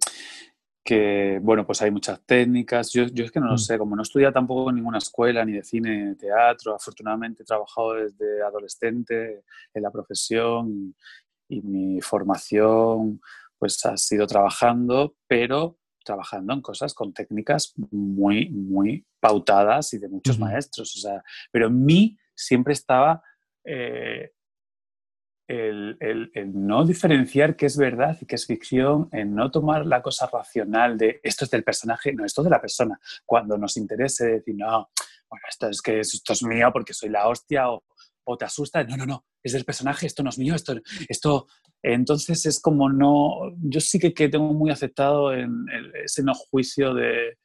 que 0.83 1.39
bueno, 1.43 1.67
pues 1.67 1.83
hay 1.83 1.91
muchas 1.91 2.25
técnicas. 2.25 2.95
Yo, 2.95 3.05
yo 3.09 3.27
es 3.27 3.31
que 3.31 3.41
no 3.41 3.49
lo 3.49 3.57
mm. 3.57 3.59
sé, 3.59 3.77
como 3.77 3.95
no 3.95 4.01
estudia 4.01 4.33
tampoco 4.33 4.71
en 4.71 4.77
ninguna 4.77 4.97
escuela, 4.97 5.45
ni 5.45 5.53
de 5.53 5.63
cine, 5.63 5.99
ni 5.99 6.05
de 6.07 6.15
teatro, 6.15 6.75
afortunadamente 6.75 7.43
he 7.43 7.47
trabajado 7.47 7.93
desde 7.93 8.43
adolescente 8.43 9.45
en 9.75 9.83
la 9.83 9.91
profesión 9.91 10.71
y, 10.71 11.57
y 11.59 11.61
mi 11.61 12.01
formación 12.01 13.21
pues 13.59 13.85
ha 13.85 13.99
sido 13.99 14.27
trabajando, 14.27 15.15
pero 15.27 15.79
trabajando 16.03 16.55
en 16.55 16.63
cosas 16.63 16.95
con 16.95 17.13
técnicas 17.13 17.75
muy, 17.91 18.49
muy 18.49 19.05
pautadas 19.21 19.93
y 19.93 19.99
de 19.99 20.09
muchos 20.09 20.39
maestros. 20.39 20.97
O 20.97 21.01
sea, 21.01 21.23
pero 21.53 21.69
en 21.69 21.85
mí 21.85 22.19
siempre 22.35 22.73
estaba 22.73 23.23
eh, 23.65 24.33
el, 25.51 26.53
no 26.55 26.85
diferenciar 26.85 27.57
qué 27.57 27.67
es 27.67 27.77
verdad 27.77 28.17
y 28.21 28.27
qué 28.27 28.37
es 28.37 28.47
ficción, 28.47 29.09
en 29.13 29.35
no 29.35 29.51
tomar 29.51 29.85
la 29.85 30.01
cosa 30.01 30.29
racional 30.33 30.97
de 30.97 31.21
esto 31.25 31.45
es 31.45 31.51
del 31.51 31.65
personaje, 31.65 32.13
no, 32.13 32.25
esto 32.25 32.43
es 32.43 32.45
de 32.45 32.51
la 32.51 32.61
persona. 32.61 33.01
Cuando 33.27 33.59
nos 33.59 33.77
interese 33.77 34.27
decir, 34.27 34.55
no, 34.57 34.91
bueno, 35.29 35.45
esto 35.49 35.69
es 35.69 35.83
que 35.83 36.01
esto 36.01 36.33
es 36.33 36.43
mío 36.45 36.71
porque 36.73 36.95
soy 36.95 37.09
la 37.09 37.27
hostia 37.27 37.69
o, 37.71 37.83
o 38.25 38.37
te 38.37 38.45
asusta, 38.45 38.85
no, 38.85 38.97
no, 38.97 39.07
no, 39.07 39.25
es 39.43 39.53
del 39.53 39.65
personaje, 39.65 40.07
esto 40.07 40.23
no 40.23 40.31
es 40.31 40.39
mío, 40.39 40.55
esto, 40.55 40.75
esto, 41.09 41.49
entonces 41.83 42.47
es 42.47 42.61
como 42.61 42.89
no, 42.89 43.53
yo 43.61 43.81
sí 43.81 43.99
que, 43.99 44.15
que 44.15 44.29
tengo 44.29 44.53
muy 44.55 44.71
aceptado 44.71 45.33
en 45.33 45.67
ese 46.05 46.23
no 46.23 46.35
juicio 46.35 46.95
de, 46.95 47.39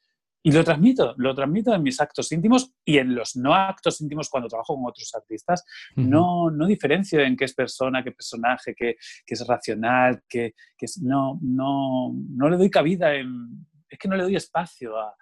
y 0.46 0.52
lo 0.52 0.64
transmito, 0.64 1.16
lo 1.18 1.34
transmito 1.34 1.74
en 1.74 1.82
mis 1.82 2.00
actos 2.00 2.32
íntimos 2.32 2.72
y 2.86 3.00
en 3.00 3.16
los 3.16 3.36
no 3.36 3.56
actos 3.56 4.00
íntimos 4.00 4.30
cuando 4.30 4.48
trabajo 4.48 4.76
con 4.76 4.86
otros 4.86 5.12
artistas. 5.16 5.66
no, 5.96 6.52
no 6.52 6.68
diferencio 6.68 7.20
en 7.20 7.36
qué 7.36 7.46
es 7.46 7.56
persona, 7.56 8.04
qué 8.04 8.12
personaje, 8.12 8.76
qué, 8.76 8.96
qué 9.26 9.34
es 9.34 9.48
racional, 9.48 10.22
qué, 10.30 10.54
qué 10.78 10.86
es, 10.86 11.02
no, 11.02 11.40
no, 11.42 12.14
no 12.14 12.48
le 12.48 12.58
doy 12.58 12.70
cabida, 12.70 13.16
en, 13.16 13.66
es 13.90 13.98
que 13.98 14.08
no 14.08 14.16
le 14.16 14.22
doy 14.22 14.36
espacio 14.36 14.96
a, 14.96 15.16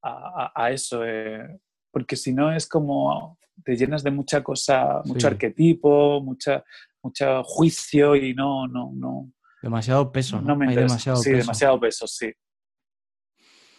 a, 0.00 0.52
a 0.54 0.70
eso. 0.70 1.04
Eh, 1.04 1.58
porque 1.90 2.14
si 2.14 2.32
no 2.32 2.52
es 2.52 2.68
como 2.68 3.36
te 3.64 3.74
llenas 3.74 4.04
de 4.04 4.12
mucha 4.12 4.44
cosa, 4.44 5.02
mucho 5.06 5.26
arquetipo, 5.26 6.20
mucha, 6.20 6.62
mucho 7.02 7.42
juicio 7.42 8.14
y 8.14 8.32
no, 8.32 8.68
no, 8.68 8.92
no. 8.94 9.32
Demasiado 9.60 10.12
peso, 10.12 10.40
¿no? 10.40 10.54
me 10.54 10.68
Hay 10.68 10.76
demasiado 10.76 11.18
sí, 11.18 11.32
demasiado 11.32 11.80
peso, 11.80 12.06
sí. 12.06 12.32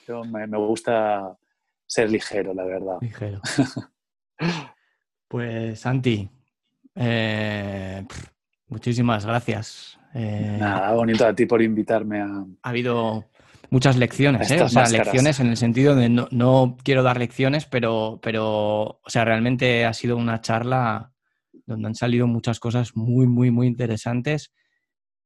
Yo 0.09 0.23
me, 0.23 0.47
gusta 0.57 1.37
ser 1.85 2.09
ligero, 2.09 2.51
la 2.55 2.63
verdad. 2.63 2.97
Ligero. 2.99 3.39
pues, 5.27 5.79
Santi, 5.79 6.27
eh, 6.95 8.03
muchísimas 8.69 9.23
gracias. 9.27 9.99
Eh, 10.15 10.57
Nada, 10.59 10.93
bonito 10.93 11.27
a 11.27 11.35
ti 11.35 11.45
por 11.45 11.61
invitarme 11.61 12.21
a... 12.21 12.25
Ha 12.63 12.69
habido 12.69 13.29
muchas 13.69 13.97
lecciones, 13.97 14.49
¿eh? 14.49 14.63
O 14.63 14.67
sea, 14.67 14.89
lecciones 14.89 15.39
en 15.41 15.49
el 15.49 15.57
sentido 15.57 15.93
de 15.93 16.09
no, 16.09 16.75
quiero 16.83 17.03
dar 17.03 17.19
lecciones, 17.19 17.67
pero, 17.67 18.19
pero, 18.23 18.47
o 19.03 19.09
sea, 19.09 19.25
realmente 19.25 19.85
ha 19.85 19.93
sido 19.93 20.17
una 20.17 20.41
charla 20.41 21.13
donde 21.67 21.87
han 21.87 21.93
salido 21.95 22.25
muchas 22.25 22.59
cosas 22.59 22.95
muy, 22.95 23.27
muy, 23.27 23.51
muy 23.51 23.67
interesantes, 23.67 24.55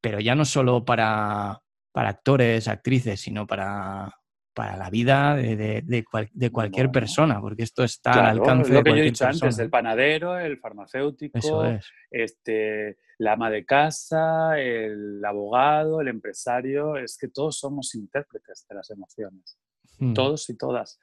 pero 0.01 0.19
ya 0.19 0.36
no 0.36 0.43
solo 0.43 0.84
para, 0.84 1.61
para 1.93 2.09
actores, 2.09 2.67
actrices, 2.67 3.21
sino 3.21 3.47
para, 3.47 4.13
para 4.54 4.78
la 4.78 4.89
vida 4.89 5.36
de, 5.36 5.84
de, 5.84 6.51
cualquier 6.51 6.91
persona, 6.91 7.41
porque 7.41 7.64
esto 7.64 7.84
está 7.84 8.30
al 8.30 8.39
alcance 8.39 8.72
lo 8.72 8.84
que 8.84 8.91
yo 8.91 8.97
he 8.97 9.01
dicho 9.01 9.26
antes, 9.26 9.58
el 9.60 9.70
panadero, 9.70 10.38
el 10.38 10.60
farmacéutico, 10.60 11.66
este, 12.12 12.97
la 13.18 13.34
ama 13.34 13.49
de 13.49 13.66
casa, 13.66 14.60
el 14.60 15.24
abogado, 15.26 16.01
el 16.01 16.08
empresario, 16.08 16.97
es 16.97 17.18
que 17.18 17.30
todos 17.30 17.58
somos 17.58 17.95
intérpretes 17.95 18.66
de 18.70 18.76
las 18.76 18.89
emociones, 18.91 19.58
hmm. 19.97 20.14
todos 20.14 20.49
y 20.49 20.58
todas. 20.58 20.99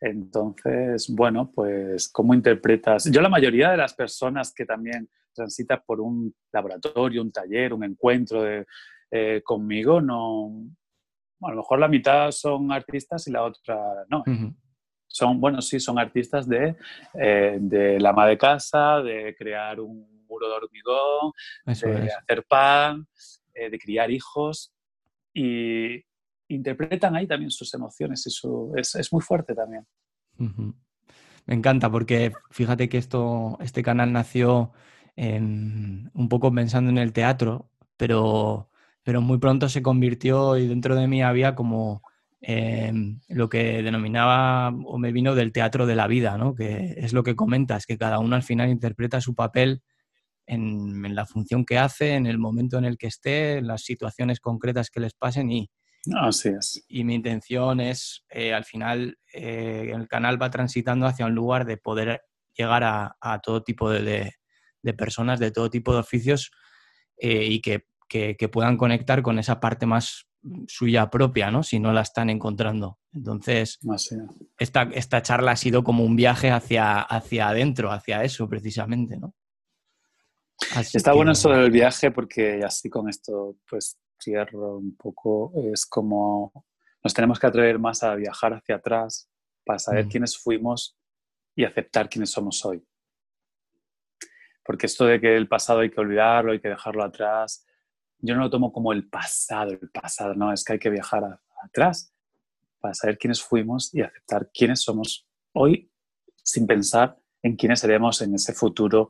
Entonces, 0.00 1.08
bueno, 1.14 1.50
pues, 1.52 2.08
¿cómo 2.08 2.34
interpretas? 2.34 3.10
Yo 3.10 3.20
la 3.20 3.28
mayoría 3.28 3.70
de 3.70 3.76
las 3.76 3.94
personas 3.94 4.52
que 4.52 4.64
también 4.64 5.08
transitan 5.32 5.82
por 5.86 6.00
un 6.00 6.34
laboratorio, 6.52 7.22
un 7.22 7.32
taller, 7.32 7.72
un 7.72 7.84
encuentro 7.84 8.44
eh, 9.10 9.42
conmigo, 9.44 10.00
no, 10.00 10.66
a 11.42 11.50
lo 11.50 11.56
mejor 11.56 11.78
la 11.78 11.88
mitad 11.88 12.30
son 12.30 12.70
artistas 12.72 13.26
y 13.26 13.30
la 13.30 13.42
otra 13.42 13.78
no. 14.08 14.24
Son, 15.06 15.38
bueno, 15.40 15.60
sí, 15.60 15.78
son 15.78 15.98
artistas 15.98 16.48
de, 16.48 16.74
eh, 17.14 17.58
de 17.60 18.00
la 18.00 18.10
ama 18.10 18.26
de 18.26 18.38
casa, 18.38 19.02
de 19.02 19.34
crear 19.36 19.78
un 19.78 20.24
muro 20.26 20.48
de 20.48 20.54
hormigón, 20.54 21.32
de 21.66 22.10
hacer 22.10 22.44
pan, 22.48 23.06
eh, 23.52 23.68
de 23.68 23.78
criar 23.78 24.10
hijos 24.10 24.72
y 25.34 26.02
interpretan 26.48 27.14
ahí 27.16 27.26
también 27.26 27.50
sus 27.50 27.72
emociones 27.74 28.26
y 28.26 28.30
su, 28.30 28.72
es, 28.74 28.94
es 28.94 29.12
muy 29.12 29.20
fuerte 29.20 29.54
también. 29.54 29.86
Me 31.46 31.54
encanta 31.54 31.90
porque 31.90 32.32
fíjate 32.50 32.88
que 32.88 32.98
esto, 32.98 33.58
este 33.60 33.82
canal 33.82 34.12
nació 34.12 34.72
un 35.16 36.28
poco 36.30 36.52
pensando 36.54 36.90
en 36.90 36.98
el 36.98 37.12
teatro, 37.12 37.70
pero 37.98 38.70
pero 39.02 39.20
muy 39.20 39.38
pronto 39.38 39.68
se 39.68 39.82
convirtió 39.82 40.56
y 40.56 40.66
dentro 40.66 40.94
de 40.96 41.08
mí 41.08 41.22
había 41.22 41.54
como 41.54 42.02
em, 42.40 43.20
lo 43.28 43.48
que 43.48 43.82
denominaba 43.82 44.68
o 44.68 44.98
me 44.98 45.12
vino 45.12 45.34
del 45.34 45.52
teatro 45.52 45.86
de 45.86 45.96
la 45.96 46.06
vida, 46.06 46.36
¿no? 46.38 46.54
que 46.54 46.94
es 46.96 47.12
lo 47.12 47.22
que 47.22 47.36
comentas, 47.36 47.86
que 47.86 47.98
cada 47.98 48.18
uno 48.18 48.36
al 48.36 48.42
final 48.42 48.68
interpreta 48.70 49.20
su 49.20 49.34
papel 49.34 49.82
en, 50.46 51.14
la 51.14 51.26
función 51.26 51.64
que 51.64 51.78
hace, 51.78 52.14
en 52.14 52.26
el 52.26 52.38
momento 52.38 52.78
en 52.78 52.84
el 52.84 52.98
que 52.98 53.06
esté, 53.06 53.58
en 53.58 53.66
las 53.66 53.82
situaciones 53.82 54.40
concretas 54.40 54.90
que 54.90 55.00
les 55.00 55.14
pasen 55.14 55.50
y, 55.50 55.70
Así 56.14 56.48
es. 56.48 56.84
Y 56.88 57.04
mi 57.04 57.14
intención 57.14 57.80
es, 57.80 58.24
eh, 58.28 58.52
al 58.52 58.64
final, 58.64 59.18
eh, 59.32 59.92
el 59.94 60.08
canal 60.08 60.40
va 60.40 60.50
transitando 60.50 61.06
hacia 61.06 61.26
un 61.26 61.34
lugar 61.34 61.64
de 61.64 61.76
poder 61.76 62.22
llegar 62.54 62.82
a, 62.84 63.40
todo 63.42 63.62
tipo 63.62 63.88
de, 63.88 64.32
personas, 64.98 65.38
de 65.38 65.52
todo 65.52 65.70
tipo 65.70 65.92
de 65.92 66.00
oficios, 66.00 66.50
eh, 67.16 67.44
y 67.44 67.60
que 67.60 67.86
que, 68.12 68.48
puedan 68.48 68.76
conectar 68.76 69.22
con 69.22 69.38
esa 69.38 69.58
parte 69.58 69.86
más 69.86 70.28
suya 70.66 71.08
propia, 71.08 71.50
¿no? 71.50 71.62
Si 71.62 71.78
no 71.78 71.92
la 71.92 72.02
están 72.02 72.28
encontrando. 72.30 72.98
Entonces, 73.12 73.78
esta, 74.58 74.82
esta, 74.92 75.22
charla 75.22 75.52
ha 75.52 75.56
sido 75.56 75.82
como 75.82 76.04
un 76.04 76.16
viaje 76.16 76.50
hacia, 76.50 77.00
hacia 77.00 77.48
adentro, 77.48 77.90
hacia 77.90 78.22
eso 78.24 78.48
precisamente, 78.48 79.16
¿no? 79.16 79.34
Está 80.92 81.12
bueno 81.12 81.32
eso 81.32 81.50
del 81.50 81.70
viaje 81.70 82.10
porque 82.10 82.60
así 82.64 82.88
con 82.88 83.08
esto 83.08 83.56
pues 83.68 83.98
cierro 84.22 84.78
un 84.78 84.96
poco. 84.96 85.52
Es 85.72 85.86
como 85.86 86.52
nos 87.02 87.14
tenemos 87.14 87.38
que 87.38 87.46
atrever 87.46 87.78
más 87.78 88.02
a 88.02 88.14
viajar 88.14 88.54
hacia 88.54 88.76
atrás 88.76 89.28
para 89.64 89.78
saber 89.78 90.06
mm. 90.06 90.08
quiénes 90.08 90.38
fuimos 90.38 90.96
y 91.56 91.64
aceptar 91.64 92.08
quiénes 92.08 92.30
somos 92.30 92.64
hoy. 92.64 92.84
Porque 94.64 94.86
esto 94.86 95.04
de 95.06 95.20
que 95.20 95.36
el 95.36 95.48
pasado 95.48 95.80
hay 95.80 95.90
que 95.90 96.00
olvidarlo, 96.00 96.52
hay 96.52 96.60
que 96.60 96.68
dejarlo 96.68 97.02
atrás, 97.02 97.66
yo 98.22 98.34
no 98.34 98.42
lo 98.42 98.50
tomo 98.50 98.72
como 98.72 98.92
el 98.92 99.08
pasado, 99.08 99.72
el 99.72 99.90
pasado, 99.90 100.34
no, 100.34 100.52
es 100.52 100.64
que 100.64 100.74
hay 100.74 100.78
que 100.78 100.90
viajar 100.90 101.40
atrás 101.62 102.14
para 102.80 102.94
saber 102.94 103.18
quiénes 103.18 103.42
fuimos 103.42 103.94
y 103.94 104.00
aceptar 104.00 104.50
quiénes 104.52 104.82
somos 104.82 105.28
hoy 105.52 105.90
sin 106.42 106.66
pensar 106.66 107.18
en 107.42 107.56
quiénes 107.56 107.80
seremos 107.80 108.22
en 108.22 108.34
ese 108.34 108.52
futuro 108.54 109.08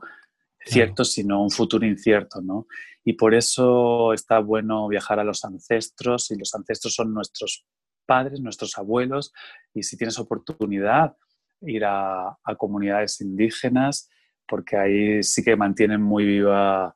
cierto, 0.65 1.03
sino 1.03 1.43
un 1.43 1.51
futuro 1.51 1.85
incierto, 1.85 2.41
¿no? 2.41 2.67
Y 3.03 3.13
por 3.13 3.33
eso 3.33 4.13
está 4.13 4.39
bueno 4.39 4.87
viajar 4.87 5.19
a 5.19 5.23
los 5.23 5.43
ancestros 5.43 6.31
y 6.31 6.37
los 6.37 6.53
ancestros 6.55 6.93
son 6.93 7.13
nuestros 7.13 7.65
padres, 8.05 8.39
nuestros 8.39 8.77
abuelos 8.77 9.33
y 9.73 9.83
si 9.83 9.97
tienes 9.97 10.19
oportunidad 10.19 11.15
ir 11.61 11.83
a, 11.85 12.37
comunidades 12.57 13.21
indígenas 13.21 14.09
porque 14.47 14.77
ahí 14.77 15.23
sí 15.23 15.43
que 15.43 15.55
mantienen 15.55 16.01
muy 16.01 16.25
viva 16.25 16.95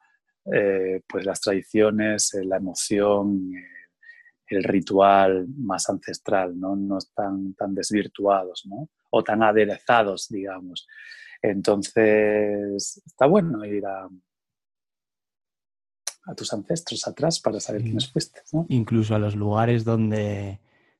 eh, 0.53 1.01
pues 1.07 1.25
las 1.25 1.41
tradiciones, 1.41 2.33
eh, 2.33 2.45
la 2.45 2.57
emoción, 2.57 3.51
eh, 3.55 3.63
el 4.49 4.63
ritual 4.63 5.47
más 5.57 5.89
ancestral, 5.89 6.57
¿no? 6.59 6.75
No 6.75 6.97
están 6.97 7.53
tan 7.53 7.75
desvirtuados, 7.75 8.65
¿no? 8.65 8.89
O 9.09 9.23
tan 9.23 9.43
aderezados, 9.43 10.27
digamos. 10.29 10.87
Entonces, 11.41 13.01
está 13.05 13.25
bueno 13.25 13.65
ir 13.65 13.85
a, 13.85 14.07
a 16.27 16.35
tus 16.35 16.53
ancestros 16.53 17.07
atrás 17.07 17.39
para 17.39 17.59
saber 17.59 17.81
quiénes 17.81 18.11
fuiste. 18.11 18.41
Incluso 18.69 19.15
a 19.15 19.19
los 19.19 19.35
lugares 19.35 19.83
donde, 19.85 20.59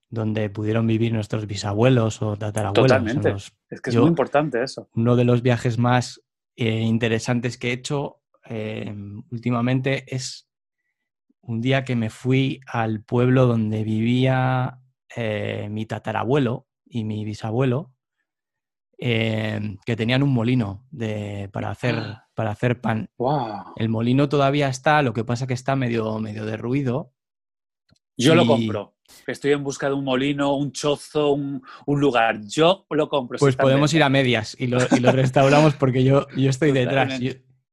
donde 0.10 0.50
pudieron 0.50 0.88
vivir 0.88 1.14
nuestros 1.14 1.48
bisabuelos 1.48 2.22
o 2.22 2.38
tatarabuelos. 2.38 2.92
Totalmente. 2.92 3.34
es 3.70 3.82
que 3.82 3.90
es 3.90 3.96
muy 3.96 4.08
importante 4.08 4.64
eso. 4.64 4.90
Uno 4.96 5.16
de 5.16 5.26
los 5.26 5.42
viajes 5.42 5.78
más 5.78 6.22
eh, 6.56 6.80
interesantes 6.82 7.58
que 7.58 7.70
he 7.70 7.74
hecho 7.74 8.22
eh, 8.50 8.94
últimamente 9.32 10.04
es 10.14 10.50
un 11.42 11.62
día 11.62 11.84
que 11.84 11.96
me 11.96 12.10
fui 12.10 12.60
al 12.68 13.04
pueblo 13.04 13.46
donde 13.46 13.84
vivía 13.84 14.80
eh, 15.16 15.68
mi 15.70 15.86
tatarabuelo 15.86 16.68
y 16.86 17.04
mi 17.04 17.26
bisabuelo 17.26 17.94
Em, 19.00 19.78
que 19.86 19.96
tenían 19.96 20.24
un 20.24 20.34
molino 20.34 20.88
de, 20.90 21.50
para, 21.54 21.70
hacer, 21.70 21.96
ah. 21.96 22.28
para 22.34 22.50
hacer 22.50 22.82
pan. 22.82 23.12
El 23.76 23.90
molino 23.90 24.28
todavía 24.28 24.70
está, 24.70 25.04
lo 25.04 25.14
que 25.14 25.24
pasa 25.24 25.46
que 25.46 25.54
está 25.54 25.76
medio, 25.76 26.18
medio 26.18 26.46
derruido. 26.46 27.14
Yo 28.18 28.34
lo 28.34 28.48
compro. 28.48 28.96
Estoy 29.28 29.52
en 29.52 29.64
busca 29.64 29.88
de 29.88 29.94
un 29.94 30.04
molino, 30.04 30.56
un 30.56 30.72
chozo, 30.72 31.32
un, 31.32 31.62
lugar. 31.86 32.42
Yo 32.48 32.88
lo 32.90 33.08
compro. 33.08 33.38
Pues 33.38 33.56
podemos 33.56 33.94
ir 33.94 34.02
a 34.02 34.10
medias 34.10 34.56
y 34.60 34.66
lo, 34.66 34.80
restauramos 34.80 35.76
porque 35.76 36.04
yo, 36.04 36.26
yo 36.36 36.50
estoy 36.50 36.72
detrás. 36.74 37.20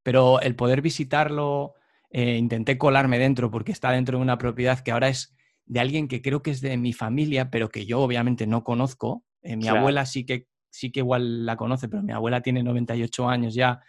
Pero 0.05 0.41
el 0.41 0.55
poder 0.55 0.83
visitarlo, 0.83 1.75
eh, 2.11 2.37
intenté 2.37 2.79
colarme 2.79 3.19
dentro 3.19 3.51
porque 3.51 3.73
está 3.73 3.91
dentro 3.91 4.19
de 4.19 4.23
una 4.23 4.39
propiedad 4.39 4.79
que 4.79 4.93
ahora 4.93 5.09
es 5.09 5.35
de 5.67 5.81
alguien 5.81 6.07
que 6.07 6.23
creo 6.23 6.43
que 6.43 6.53
es 6.53 6.61
de 6.61 6.77
mi 6.77 6.93
familia, 6.93 7.51
pero 7.51 7.71
que 7.71 7.87
yo 7.87 8.01
obviamente 8.01 8.47
no 8.47 8.63
conozco. 8.63 9.25
Eh, 9.43 9.57
mi 9.57 9.67
abuela 9.67 10.07
sí 10.07 10.25
que 10.25 10.47
sí 10.71 10.93
que 10.93 11.01
igual 11.01 11.47
la 11.47 11.57
conoce, 11.57 11.89
pero 11.89 12.03
mi 12.03 12.13
abuela 12.13 12.43
tiene 12.43 12.63
98 12.63 13.29
años 13.29 13.55
ya. 13.55 13.81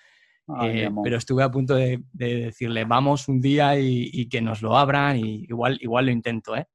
Eh, 0.63 0.89
pero 1.03 1.17
estuve 1.17 1.43
a 1.43 1.51
punto 1.51 1.75
de, 1.75 2.03
decirle, 2.13 2.85
vamos 2.85 3.27
un 3.27 3.41
día 3.41 3.77
y, 3.79 4.29
que 4.29 4.41
nos 4.41 4.61
lo 4.61 4.77
abran, 4.77 5.17
y 5.17 5.43
igual, 5.43 5.77
igual 5.81 6.05
lo 6.05 6.11
intento, 6.11 6.55
¿eh? 6.55 6.67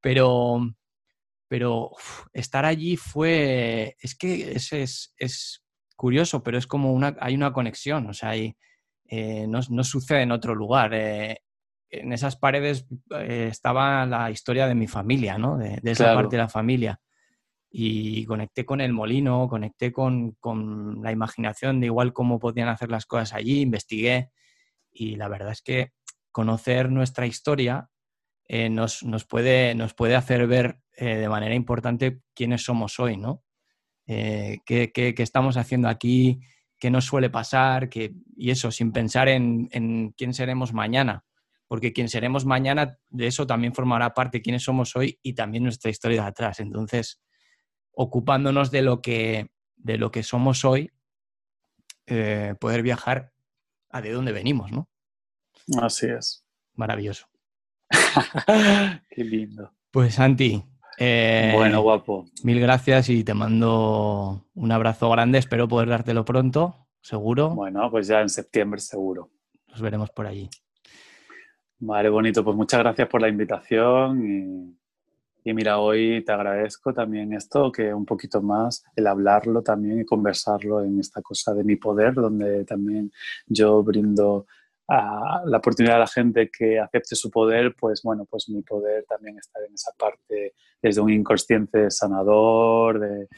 Pero, 0.00 0.60
pero 1.48 1.90
estar 2.34 2.66
allí 2.66 2.96
fue, 2.96 3.96
es 4.00 4.14
que 4.14 4.52
es, 4.52 4.72
es, 4.72 5.14
es, 5.16 5.62
curioso, 5.96 6.42
pero 6.42 6.58
es 6.58 6.66
como 6.66 6.92
una, 6.92 7.16
hay 7.20 7.34
una 7.34 7.54
conexión, 7.54 8.06
o 8.06 8.12
sea, 8.12 8.30
hay, 8.30 8.54
eh, 9.08 9.46
no, 9.46 9.60
no, 9.70 9.84
sucede 9.84 10.22
en 10.22 10.32
otro 10.32 10.54
lugar. 10.54 10.92
Eh, 10.94 11.38
en 11.88 12.12
esas 12.12 12.36
paredes 12.36 12.86
estaba 13.10 14.04
la 14.06 14.30
historia 14.30 14.66
de 14.66 14.74
mi 14.74 14.88
familia, 14.88 15.38
¿no? 15.38 15.56
De, 15.56 15.80
esa 15.84 16.14
parte 16.14 16.36
de 16.36 16.42
la 16.42 16.48
familia 16.48 17.00
y 17.70 18.24
conecté 18.24 18.64
con 18.64 18.80
el 18.80 18.92
molino, 18.92 19.48
conecté 19.48 19.92
con, 19.92 20.32
con, 20.40 21.02
la 21.02 21.12
imaginación 21.12 21.80
de 21.80 21.86
igual 21.86 22.12
cómo 22.12 22.38
podían 22.38 22.68
hacer 22.68 22.90
las 22.90 23.06
cosas 23.06 23.34
allí, 23.34 23.60
investigué 23.60 24.30
y 24.90 25.16
la 25.16 25.28
verdad 25.28 25.52
es 25.52 25.62
que 25.62 25.92
conocer 26.32 26.90
nuestra 26.90 27.26
historia 27.26 27.90
eh, 28.48 28.70
nos, 28.70 29.02
nos, 29.02 29.24
puede, 29.24 29.74
nos 29.74 29.94
puede 29.94 30.14
hacer 30.14 30.46
ver 30.46 30.78
eh, 30.96 31.16
de 31.16 31.28
manera 31.28 31.54
importante 31.54 32.20
quiénes 32.34 32.62
somos 32.62 33.00
hoy, 33.00 33.16
¿no? 33.16 33.42
Eh, 34.06 34.58
qué, 34.64 34.92
qué, 34.92 35.14
qué, 35.14 35.22
estamos 35.22 35.56
haciendo 35.56 35.88
aquí, 35.88 36.40
qué 36.86 36.90
nos 36.92 37.04
suele 37.04 37.30
pasar, 37.30 37.88
que, 37.88 38.14
y 38.36 38.52
eso, 38.52 38.70
sin 38.70 38.92
pensar 38.92 39.26
en, 39.26 39.68
en 39.72 40.12
quién 40.12 40.32
seremos 40.32 40.72
mañana, 40.72 41.24
porque 41.66 41.92
quién 41.92 42.08
seremos 42.08 42.44
mañana, 42.44 43.00
de 43.08 43.26
eso 43.26 43.44
también 43.44 43.74
formará 43.74 44.14
parte 44.14 44.40
quiénes 44.40 44.62
somos 44.62 44.94
hoy 44.94 45.18
y 45.20 45.32
también 45.32 45.64
nuestra 45.64 45.90
historia 45.90 46.22
de 46.22 46.28
atrás. 46.28 46.60
Entonces, 46.60 47.20
ocupándonos 47.90 48.70
de 48.70 48.82
lo 48.82 49.02
que, 49.02 49.50
de 49.74 49.98
lo 49.98 50.12
que 50.12 50.22
somos 50.22 50.64
hoy, 50.64 50.92
eh, 52.06 52.54
poder 52.60 52.82
viajar 52.82 53.32
a 53.90 54.00
de 54.00 54.12
dónde 54.12 54.30
venimos, 54.30 54.70
¿no? 54.70 54.88
Así 55.82 56.06
es. 56.06 56.46
Maravilloso. 56.74 57.26
Qué 59.10 59.24
lindo. 59.24 59.74
Pues 59.90 60.14
Santi. 60.14 60.64
Eh, 60.98 61.52
bueno, 61.54 61.82
guapo. 61.82 62.26
Mil 62.42 62.60
gracias 62.60 63.08
y 63.10 63.24
te 63.24 63.34
mando 63.34 64.46
un 64.54 64.72
abrazo 64.72 65.10
grande. 65.10 65.38
Espero 65.38 65.68
poder 65.68 65.88
dártelo 65.88 66.24
pronto, 66.24 66.88
seguro. 67.00 67.50
Bueno, 67.50 67.90
pues 67.90 68.06
ya 68.06 68.20
en 68.20 68.28
septiembre 68.28 68.80
seguro. 68.80 69.30
Nos 69.68 69.80
veremos 69.80 70.10
por 70.10 70.26
allí. 70.26 70.48
Vale, 71.78 72.08
bonito. 72.08 72.42
Pues 72.42 72.56
muchas 72.56 72.80
gracias 72.80 73.08
por 73.08 73.20
la 73.20 73.28
invitación 73.28 74.24
y 74.24 74.76
y 75.46 75.54
mira, 75.54 75.78
hoy 75.78 76.24
te 76.24 76.32
agradezco 76.32 76.92
también 76.92 77.32
esto, 77.32 77.70
que 77.70 77.94
un 77.94 78.04
poquito 78.04 78.42
más 78.42 78.82
el 78.96 79.06
hablarlo 79.06 79.62
también 79.62 80.00
y 80.00 80.04
conversarlo 80.04 80.82
en 80.82 80.98
esta 80.98 81.22
cosa 81.22 81.54
de 81.54 81.62
mi 81.62 81.76
poder, 81.76 82.14
donde 82.14 82.64
también 82.64 83.12
yo 83.46 83.80
brindo 83.84 84.48
a 84.88 85.42
la 85.44 85.58
oportunidad 85.58 85.96
a 85.96 86.00
la 86.00 86.06
gente 86.06 86.50
que 86.50 86.78
acepte 86.78 87.16
su 87.16 87.30
poder, 87.30 87.74
pues 87.78 88.02
bueno, 88.02 88.24
pues 88.24 88.48
mi 88.48 88.62
poder 88.62 89.04
también 89.08 89.38
está 89.38 89.58
en 89.66 89.74
esa 89.74 89.92
parte 89.98 90.54
desde 90.80 91.00
un 91.00 91.12
inconsciente 91.12 91.90
sanador, 91.90 93.00
de, 93.00 93.28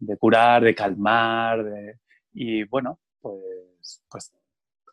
de 0.00 0.16
curar, 0.18 0.62
de 0.62 0.74
calmar, 0.74 1.64
de, 1.64 1.98
y 2.34 2.64
bueno, 2.64 2.98
pues, 3.20 4.02
pues 4.10 4.32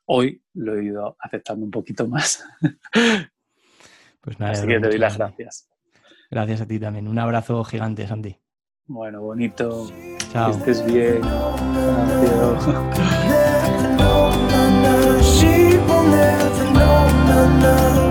hoy 0.05 0.41
lo 0.53 0.77
he 0.77 0.85
ido 0.85 1.15
aceptando 1.19 1.65
un 1.65 1.71
poquito 1.71 2.07
más. 2.07 2.43
Pues 4.21 4.37
nada, 4.37 4.51
Así 4.51 4.67
que 4.67 4.81
te 4.81 4.89
doy 4.89 4.97
las 4.97 5.17
gracias. 5.17 5.69
Gracias 6.29 6.59
a 6.59 6.67
ti 6.67 6.77
también. 6.77 7.07
Un 7.07 7.17
abrazo 7.17 7.63
gigante, 7.63 8.05
Santi. 8.05 8.35
Bueno, 8.85 9.21
bonito. 9.21 9.89
Chao. 10.33 10.51
Que 10.51 10.71
estés 10.71 10.85
bien. 10.85 11.21
never, 16.10 16.66
no, 16.74 17.07
no, 17.28 17.60
no. 17.60 18.09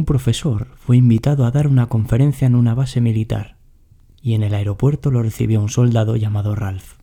Un 0.00 0.06
profesor 0.06 0.68
fue 0.76 0.96
invitado 0.96 1.44
a 1.44 1.50
dar 1.50 1.66
una 1.66 1.86
conferencia 1.86 2.46
en 2.46 2.54
una 2.54 2.74
base 2.74 3.02
militar, 3.02 3.56
y 4.22 4.32
en 4.32 4.42
el 4.42 4.54
aeropuerto 4.54 5.10
lo 5.10 5.22
recibió 5.22 5.60
un 5.60 5.68
soldado 5.68 6.16
llamado 6.16 6.54
Ralph. 6.54 6.94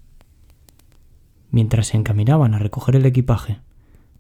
Mientras 1.52 1.88
se 1.88 1.98
encaminaban 1.98 2.56
a 2.56 2.60
recoger 2.60 2.96
el 2.96 3.06
equipaje, 3.06 3.60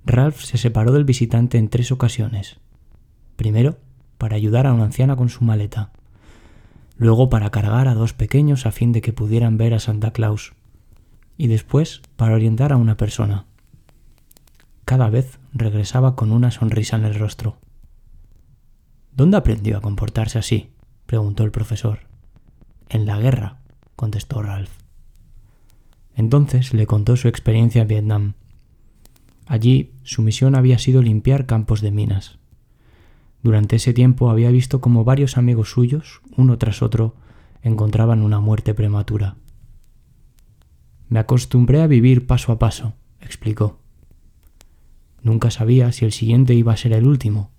Ralph 0.05 0.41
se 0.41 0.59
separó 0.59 0.91
del 0.91 1.05
visitante 1.05 1.57
en 1.57 1.69
tres 1.69 1.91
ocasiones. 1.91 2.59
Primero, 3.36 3.78
para 4.19 4.36
ayudar 4.36 4.67
a 4.67 4.73
una 4.73 4.84
anciana 4.84 5.15
con 5.15 5.30
su 5.30 5.43
maleta. 5.43 5.89
Luego 6.97 7.30
para 7.30 7.49
cargar 7.49 7.88
a 7.88 7.95
dos 7.95 8.13
pequeños 8.13 8.67
a 8.67 8.71
fin 8.71 8.91
de 8.91 9.01
que 9.01 9.11
pudieran 9.11 9.57
ver 9.57 9.73
a 9.73 9.80
Santa 9.80 10.11
Claus. 10.11 10.53
Y 11.36 11.47
después 11.47 12.03
para 12.15 12.36
orientar 12.36 12.71
a 12.71 12.78
una 12.78 12.95
persona. 12.95 13.45
Cada 14.86 15.09
vez 15.09 15.39
regresaba 15.51 16.15
con 16.15 16.32
una 16.32 16.51
sonrisa 16.51 16.95
en 16.95 17.05
el 17.05 17.15
rostro. 17.15 17.57
¿Dónde 19.18 19.36
aprendió 19.36 19.76
a 19.78 19.82
comportarse 19.82 20.38
así? 20.38 20.70
preguntó 21.07 21.43
el 21.43 21.49
profesor. 21.49 22.01
En 22.88 23.07
la 23.07 23.18
guerra, 23.18 23.57
contestó 23.95 24.43
Ralph. 24.43 24.70
Entonces 26.13 26.72
le 26.76 26.86
contó 26.86 27.15
su 27.15 27.28
experiencia 27.28 27.82
en 27.82 27.88
Vietnam. 27.88 28.34
Allí 29.47 29.91
su 30.03 30.22
misión 30.22 30.53
había 30.53 30.78
sido 30.78 31.01
limpiar 31.01 31.47
campos 31.47 31.82
de 31.82 31.89
minas. 31.89 32.38
Durante 33.41 33.78
ese 33.78 33.91
tiempo 33.91 34.30
había 34.30 34.51
visto 34.51 34.82
como 34.82 35.03
varios 35.03 35.36
amigos 35.36 35.72
suyos, 35.72 36.22
uno 36.36 36.59
tras 36.59 36.84
otro, 36.84 37.15
encontraban 37.63 38.22
una 38.22 38.39
muerte 38.39 38.76
prematura. 38.76 39.36
Me 41.09 41.18
acostumbré 41.18 41.82
a 41.82 41.88
vivir 41.88 42.28
paso 42.28 42.51
a 42.51 42.59
paso, 42.59 42.93
explicó. 43.20 43.80
Nunca 45.24 45.49
sabía 45.49 45.91
si 45.91 46.05
el 46.05 46.11
siguiente 46.11 46.53
iba 46.53 46.72
a 46.72 46.78
ser 46.78 46.93
el 46.93 47.07
último. 47.07 47.56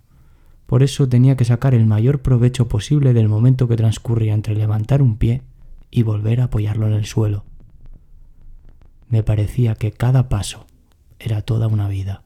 Por 0.69 0.83
eso 0.83 1.09
tenía 1.09 1.35
que 1.35 1.45
sacar 1.45 1.73
el 1.73 1.87
mayor 1.87 2.21
provecho 2.21 2.67
posible 2.67 3.13
del 3.13 3.27
momento 3.27 3.67
que 3.67 3.75
transcurría 3.75 4.35
entre 4.35 4.55
levantar 4.55 5.01
un 5.01 5.17
pie 5.17 5.41
y 5.89 6.03
volver 6.03 6.41
a 6.41 6.43
apoyarlo 6.43 6.85
en 6.85 6.93
el 6.93 7.07
suelo. 7.07 7.43
Me 9.07 9.23
parecía 9.23 9.73
que 9.73 9.91
cada 9.91 10.29
paso 10.29 10.67
era 11.17 11.41
toda 11.41 11.65
una 11.65 11.87
vida. 11.87 12.21